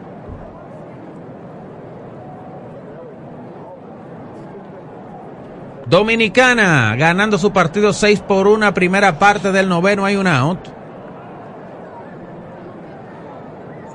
Dominicana 5.88 6.94
ganando 6.98 7.38
su 7.38 7.54
partido 7.54 7.94
6 7.94 8.20
por 8.28 8.50
1, 8.50 8.74
primera 8.74 9.18
parte 9.18 9.54
del 9.54 9.70
noveno, 9.70 10.04
hay 10.04 10.18
un 10.18 10.28
out. 10.28 10.60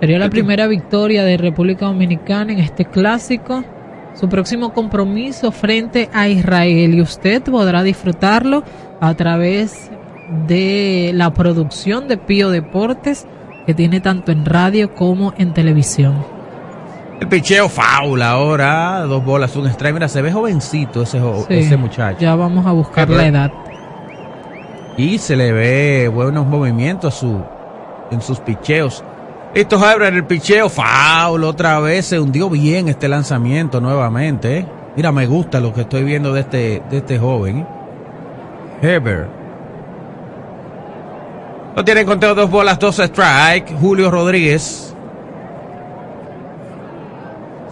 Sería 0.01 0.19
la 0.19 0.31
primera 0.31 0.67
victoria 0.67 1.23
de 1.23 1.37
República 1.37 1.85
Dominicana 1.85 2.55
en 2.55 2.61
este 2.61 2.87
clásico. 2.87 3.63
Su 4.15 4.31
próximo 4.31 4.73
compromiso 4.73 5.53
frente 5.53 6.09
a 6.15 6.27
Israel 6.27 6.95
y 6.95 7.03
usted 7.03 7.43
podrá 7.43 7.83
disfrutarlo 7.83 8.65
a 8.99 9.13
través 9.13 9.91
de 10.47 11.11
la 11.13 11.35
producción 11.35 12.09
de 12.09 12.17
Pío 12.17 12.49
Deportes 12.49 13.27
que 13.71 13.75
tiene 13.75 14.01
tanto 14.01 14.33
en 14.33 14.45
radio 14.45 14.97
como 14.97 15.33
en 15.39 15.55
televisión. 15.55 16.27
El 17.21 17.29
picheo 17.29 17.69
faula 17.69 18.31
ahora, 18.31 19.03
dos 19.03 19.25
bolas, 19.25 19.55
un 19.55 19.69
strike. 19.69 19.95
Mira, 19.95 20.09
se 20.09 20.21
ve 20.23 20.33
jovencito 20.33 21.03
ese, 21.03 21.21
ese 21.51 21.77
muchacho. 21.77 22.19
Ya 22.19 22.35
vamos 22.35 22.67
a 22.67 22.73
buscar 22.73 23.09
la 23.09 23.29
edad. 23.29 23.53
Y 24.97 25.19
se 25.19 25.37
le 25.37 25.53
ve 25.53 26.11
buenos 26.13 26.49
movimientos 26.49 27.15
su, 27.15 27.41
en 28.11 28.21
sus 28.21 28.41
picheos. 28.41 29.05
Listo, 29.55 29.81
en 30.03 30.15
el 30.17 30.25
picheo, 30.25 30.69
faul 30.69 31.45
otra 31.45 31.79
vez. 31.79 32.07
Se 32.07 32.19
hundió 32.19 32.51
bien 32.51 32.89
este 32.89 33.07
lanzamiento 33.07 33.81
nuevamente. 33.81 34.59
¿eh? 34.59 34.67
Mira, 34.97 35.13
me 35.13 35.29
gusta 35.29 35.61
lo 35.61 35.73
que 35.73 35.83
estoy 35.83 36.03
viendo 36.03 36.33
de 36.33 36.41
este, 36.41 36.83
de 36.91 36.97
este 36.97 37.21
joven. 37.21 37.65
Heber. 38.83 39.40
No 41.77 41.85
tiene 41.85 42.05
conteo 42.05 42.35
dos 42.35 42.51
bolas, 42.51 42.79
dos 42.79 42.99
strike. 42.99 43.77
Julio 43.81 44.11
Rodríguez. 44.11 44.95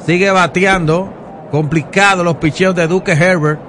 Sigue 0.06 0.30
bateando. 0.30 1.12
Complicado 1.50 2.22
los 2.22 2.36
picheos 2.36 2.74
de 2.74 2.86
Duque 2.86 3.12
Herbert. 3.12 3.60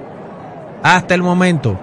Hasta 0.82 1.14
el 1.14 1.22
momento. 1.22 1.76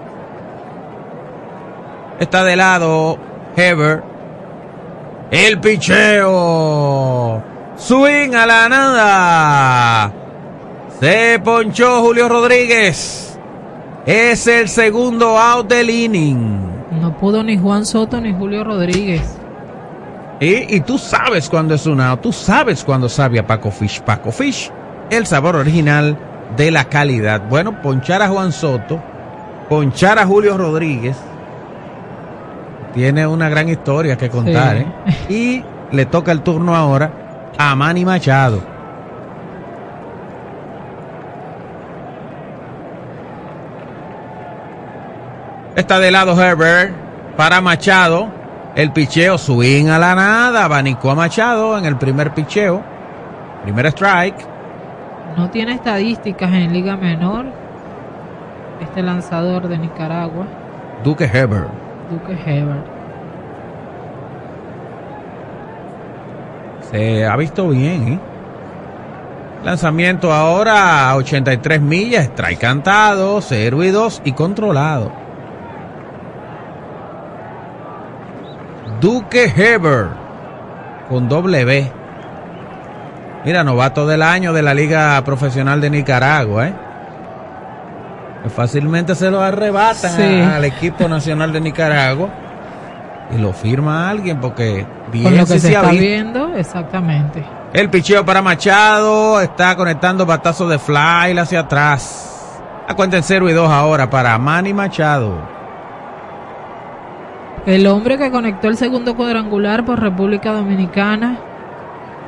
Está 2.18 2.44
de 2.44 2.56
lado 2.56 3.18
Herbert. 3.56 4.04
El 5.30 5.60
picheo. 5.60 7.42
Swing 7.76 8.34
a 8.34 8.46
la 8.46 8.68
nada. 8.68 10.12
Se 11.00 11.40
ponchó 11.44 12.00
Julio 12.00 12.28
Rodríguez. 12.28 13.38
Es 14.06 14.46
el 14.46 14.68
segundo 14.68 15.38
out 15.38 15.68
del 15.68 15.90
inning. 15.90 16.67
Pudo 17.20 17.42
ni 17.42 17.58
Juan 17.58 17.84
Soto 17.84 18.20
ni 18.20 18.32
Julio 18.32 18.62
Rodríguez. 18.62 19.38
Y, 20.40 20.80
tú 20.80 20.98
sabes 20.98 21.48
cuando 21.48 21.74
es 21.74 21.84
una, 21.86 22.16
tú 22.20 22.32
sabes 22.32 22.84
cuando 22.84 23.08
sabe 23.08 23.40
a 23.40 23.46
Paco 23.46 23.72
Fish. 23.72 24.00
Paco 24.02 24.30
Fish, 24.30 24.70
el 25.10 25.26
sabor 25.26 25.56
original 25.56 26.16
de 26.56 26.70
la 26.70 26.84
calidad. 26.84 27.42
Bueno, 27.48 27.82
ponchar 27.82 28.22
a 28.22 28.28
Juan 28.28 28.52
Soto, 28.52 29.02
ponchar 29.68 30.20
a 30.20 30.26
Julio 30.26 30.56
Rodríguez, 30.56 31.16
tiene 32.94 33.26
una 33.26 33.48
gran 33.48 33.68
historia 33.68 34.16
que 34.16 34.30
contar. 34.30 34.76
¿eh? 34.76 34.86
Y 35.28 35.64
le 35.90 36.06
toca 36.06 36.30
el 36.30 36.42
turno 36.42 36.76
ahora 36.76 37.10
a 37.58 37.74
Manny 37.74 38.04
Machado. 38.04 38.62
Está 45.74 45.98
de 45.98 46.12
lado 46.12 46.40
Herbert 46.40 47.07
para 47.38 47.60
Machado. 47.60 48.28
El 48.74 48.90
picheo 48.90 49.38
swing 49.38 49.86
a 49.86 49.98
la 50.00 50.16
nada, 50.16 50.64
abanicó 50.64 51.12
a 51.12 51.14
Machado 51.14 51.78
en 51.78 51.84
el 51.84 51.96
primer 51.96 52.34
picheo. 52.34 52.82
Primer 53.62 53.86
strike. 53.86 54.44
No 55.36 55.48
tiene 55.48 55.74
estadísticas 55.74 56.52
en 56.52 56.72
Liga 56.72 56.96
Menor. 56.96 57.46
Este 58.80 59.02
lanzador 59.02 59.68
de 59.68 59.78
Nicaragua. 59.78 60.46
Duque 61.04 61.30
Heber. 61.32 61.68
Duque 62.10 62.36
Heber. 62.44 62.82
Se 66.90 67.24
ha 67.24 67.36
visto 67.36 67.68
bien, 67.68 68.08
¿eh? 68.14 68.18
Lanzamiento 69.64 70.32
ahora 70.32 71.08
a 71.08 71.16
83 71.16 71.80
millas, 71.80 72.24
strike 72.24 72.58
cantado, 72.58 73.40
0 73.40 73.84
y 73.84 73.90
2 73.90 74.22
y 74.24 74.32
controlado. 74.32 75.27
Duque 79.00 79.44
Heber 79.44 80.08
con 81.08 81.28
doble 81.28 81.64
B. 81.64 81.92
Mira, 83.44 83.62
novato 83.62 84.06
del 84.06 84.22
año 84.22 84.52
de 84.52 84.62
la 84.62 84.74
Liga 84.74 85.22
Profesional 85.24 85.80
de 85.80 85.90
Nicaragua, 85.90 86.68
¿eh? 86.68 86.74
fácilmente 88.54 89.14
se 89.14 89.30
lo 89.30 89.40
arrebatan 89.40 90.20
al 90.20 90.64
equipo 90.64 91.08
nacional 91.08 91.52
de 91.52 91.60
Nicaragua 91.60 92.28
y 93.34 93.38
lo 93.38 93.52
firma 93.52 94.08
alguien 94.08 94.40
porque 94.40 94.86
bien 95.12 95.36
lo 95.36 95.46
que 95.46 95.58
se, 95.58 95.68
está 95.68 95.90
viendo, 95.90 96.54
exactamente. 96.54 97.44
El 97.72 97.90
picheo 97.90 98.24
para 98.24 98.40
Machado 98.40 99.40
está 99.40 99.76
conectando 99.76 100.24
batazo 100.24 100.68
de 100.68 100.78
fly 100.78 101.38
hacia 101.38 101.60
atrás. 101.60 102.24
A 102.88 102.94
cuenta 102.94 103.18
en 103.18 103.22
0 103.22 103.50
y 103.50 103.52
2 103.52 103.70
ahora 103.70 104.08
para 104.08 104.38
Manny 104.38 104.72
Machado. 104.72 105.57
El 107.66 107.86
hombre 107.86 108.16
que 108.16 108.30
conectó 108.30 108.68
el 108.68 108.76
segundo 108.76 109.16
cuadrangular 109.16 109.84
por 109.84 110.00
República 110.00 110.52
Dominicana 110.52 111.38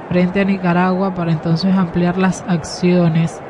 frente 0.08 0.40
a 0.40 0.44
Nicaragua 0.44 1.14
para 1.14 1.32
entonces 1.32 1.74
ampliar 1.74 2.18
las 2.18 2.44
acciones 2.48 3.40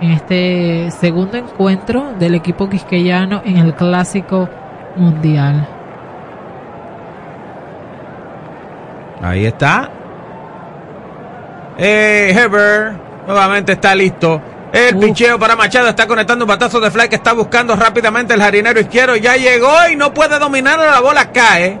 en 0.00 0.12
este 0.12 0.90
segundo 0.90 1.36
encuentro 1.36 2.12
del 2.18 2.34
equipo 2.34 2.68
quisqueyano 2.68 3.42
en 3.44 3.58
el 3.58 3.74
Clásico 3.74 4.48
Mundial. 4.96 5.66
Ahí 9.22 9.46
está. 9.46 9.90
Eh, 11.78 12.32
Heber 12.34 12.92
nuevamente 13.26 13.72
está 13.72 13.94
listo. 13.94 14.40
El 14.76 14.98
pincheo 14.98 15.38
para 15.38 15.56
Machado 15.56 15.88
está 15.88 16.06
conectando 16.06 16.44
un 16.44 16.50
batazo 16.50 16.80
de 16.80 16.90
fly 16.90 17.08
que 17.08 17.16
está 17.16 17.32
buscando 17.32 17.74
rápidamente 17.76 18.34
el 18.34 18.42
jardinero 18.42 18.78
izquierdo. 18.78 19.16
Ya 19.16 19.34
llegó 19.36 19.72
y 19.90 19.96
no 19.96 20.12
puede 20.12 20.38
dominar. 20.38 20.78
La 20.78 21.00
bola 21.00 21.32
cae. 21.32 21.80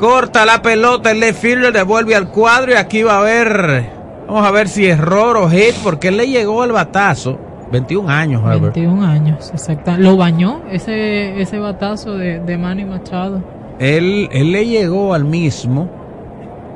Corta 0.00 0.44
la 0.44 0.60
pelota. 0.62 1.12
El 1.12 1.20
left 1.20 1.40
fielder 1.40 1.72
devuelve 1.72 2.16
al 2.16 2.28
cuadro. 2.30 2.72
Y 2.72 2.74
aquí 2.74 3.04
va 3.04 3.20
a 3.20 3.22
ver. 3.22 3.88
Vamos 4.26 4.44
a 4.44 4.50
ver 4.50 4.66
si 4.66 4.86
error 4.86 5.36
o 5.36 5.48
hit. 5.48 5.76
Porque 5.84 6.08
él 6.08 6.16
le 6.16 6.26
llegó 6.26 6.64
el 6.64 6.72
batazo. 6.72 7.38
21 7.70 8.08
años, 8.08 8.42
21 8.44 9.04
años, 9.04 9.50
exacto. 9.50 9.94
Lo 9.96 10.16
bañó 10.16 10.62
ese, 10.70 11.40
ese 11.40 11.58
batazo 11.58 12.16
de, 12.16 12.38
de 12.38 12.58
Manny 12.58 12.84
Machado. 12.84 13.42
Él, 13.78 14.28
él 14.32 14.52
le 14.52 14.66
llegó 14.66 15.14
al 15.14 15.24
mismo. 15.24 15.88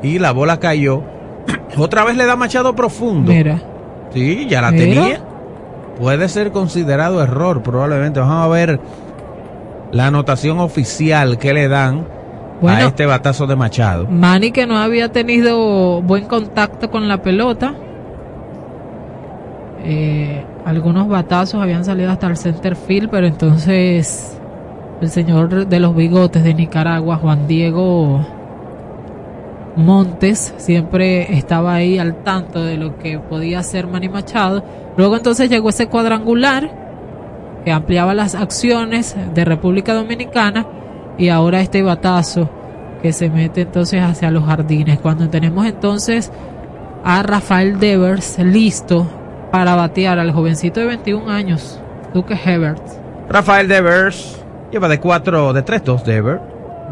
Y 0.03 0.20
la 0.20 0.31
bola 0.31 0.59
cayó. 0.61 1.03
Otra 1.76 2.05
vez 2.05 2.16
le 2.16 2.26
da 2.26 2.37
Machado 2.37 2.76
profundo. 2.76 3.33
Mira. 3.33 3.61
Sí, 4.12 4.46
ya 4.48 4.62
la 4.62 4.70
tenía. 4.70 5.20
Puede 5.98 6.28
ser 6.28 6.52
considerado 6.52 7.22
error, 7.22 7.62
probablemente. 7.62 8.20
Vamos 8.20 8.44
a 8.44 8.48
ver 8.48 8.80
la 9.92 10.06
anotación 10.06 10.61
oficial 10.61 11.38
que 11.38 11.52
le 11.52 11.68
dan 11.68 12.06
a 12.66 12.84
este 12.84 13.06
batazo 13.06 13.46
de 13.46 13.56
Machado. 13.56 14.06
Manny 14.09 14.52
que 14.52 14.66
no 14.66 14.78
había 14.78 15.11
tenido 15.11 16.02
buen 16.02 16.26
contacto 16.26 16.90
con 16.90 17.09
la 17.09 17.22
pelota. 17.22 17.74
Eh, 19.84 20.44
algunos 20.64 21.09
batazos 21.09 21.61
habían 21.62 21.84
salido 21.84 22.11
hasta 22.11 22.26
el 22.26 22.36
center 22.36 22.76
field, 22.76 23.11
pero 23.11 23.26
entonces 23.26 24.38
el 25.00 25.11
señor 25.11 25.66
de 25.66 25.80
los 25.80 25.94
bigotes 25.94 26.42
de 26.44 26.54
Nicaragua, 26.54 27.16
Juan 27.16 27.46
Diego 27.46 28.26
Montes 29.76 30.54
siempre 30.56 31.36
estaba 31.36 31.74
ahí 31.74 31.98
al 31.98 32.22
tanto 32.22 32.64
de 32.64 32.76
lo 32.76 32.98
que 32.98 33.18
podía 33.18 33.60
hacer 33.60 33.86
Manny 33.86 34.08
Machado. 34.08 34.64
Luego 34.96 35.16
entonces 35.16 35.48
llegó 35.48 35.68
ese 35.68 35.86
cuadrangular 35.86 36.70
que 37.64 37.72
ampliaba 37.72 38.14
las 38.14 38.34
acciones 38.34 39.16
de 39.34 39.44
República 39.44 39.94
Dominicana 39.94 40.66
y 41.16 41.28
ahora 41.28 41.60
este 41.60 41.82
batazo 41.82 42.48
que 43.02 43.12
se 43.12 43.30
mete 43.30 43.62
entonces 43.62 44.02
hacia 44.02 44.30
los 44.30 44.44
jardines. 44.44 44.98
Cuando 45.00 45.28
tenemos 45.28 45.66
entonces 45.66 46.32
a 47.04 47.22
Rafael 47.22 47.78
Devers 47.78 48.38
listo 48.38 49.06
para 49.52 49.74
batear 49.74 50.18
al 50.18 50.32
jovencito 50.32 50.80
de 50.80 50.86
21 50.86 51.30
años, 51.30 51.80
Duque 52.12 52.38
Hebert. 52.42 52.82
Rafael 53.28 53.68
Devers 53.68 54.44
lleva 54.72 54.88
de 54.88 54.98
4, 54.98 55.52
de 55.52 55.62
3, 55.62 55.84
2 55.84 56.04
Devers. 56.04 56.40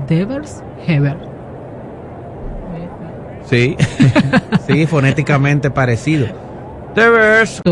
Devers 0.08 0.62
Hebert. 0.86 1.35
Sí, 3.48 3.76
sí, 4.66 4.86
fonéticamente 4.86 5.70
parecido. 5.70 6.26
Devers. 6.94 7.62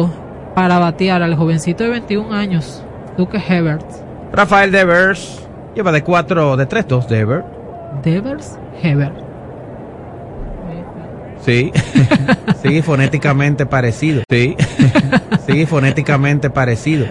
Para 0.54 0.78
batear 0.78 1.22
al 1.22 1.34
jovencito 1.34 1.84
de 1.84 1.90
21 1.90 2.32
años, 2.32 2.82
Duque 3.16 3.42
Hebert. 3.46 3.84
Rafael 4.32 4.70
Devers 4.70 5.40
lleva 5.74 5.92
de 5.92 6.02
4, 6.02 6.56
de 6.56 6.66
3, 6.66 6.88
2 6.88 7.08
Devers. 7.08 7.44
Devers 8.02 8.58
Hebert. 8.82 9.14
Sí, 11.40 11.72
sí, 12.62 12.82
fonéticamente 12.82 13.66
parecido. 13.66 14.22
Sí, 14.30 14.56
sí, 15.46 15.66
fonéticamente 15.66 16.48
parecido. 16.50 17.06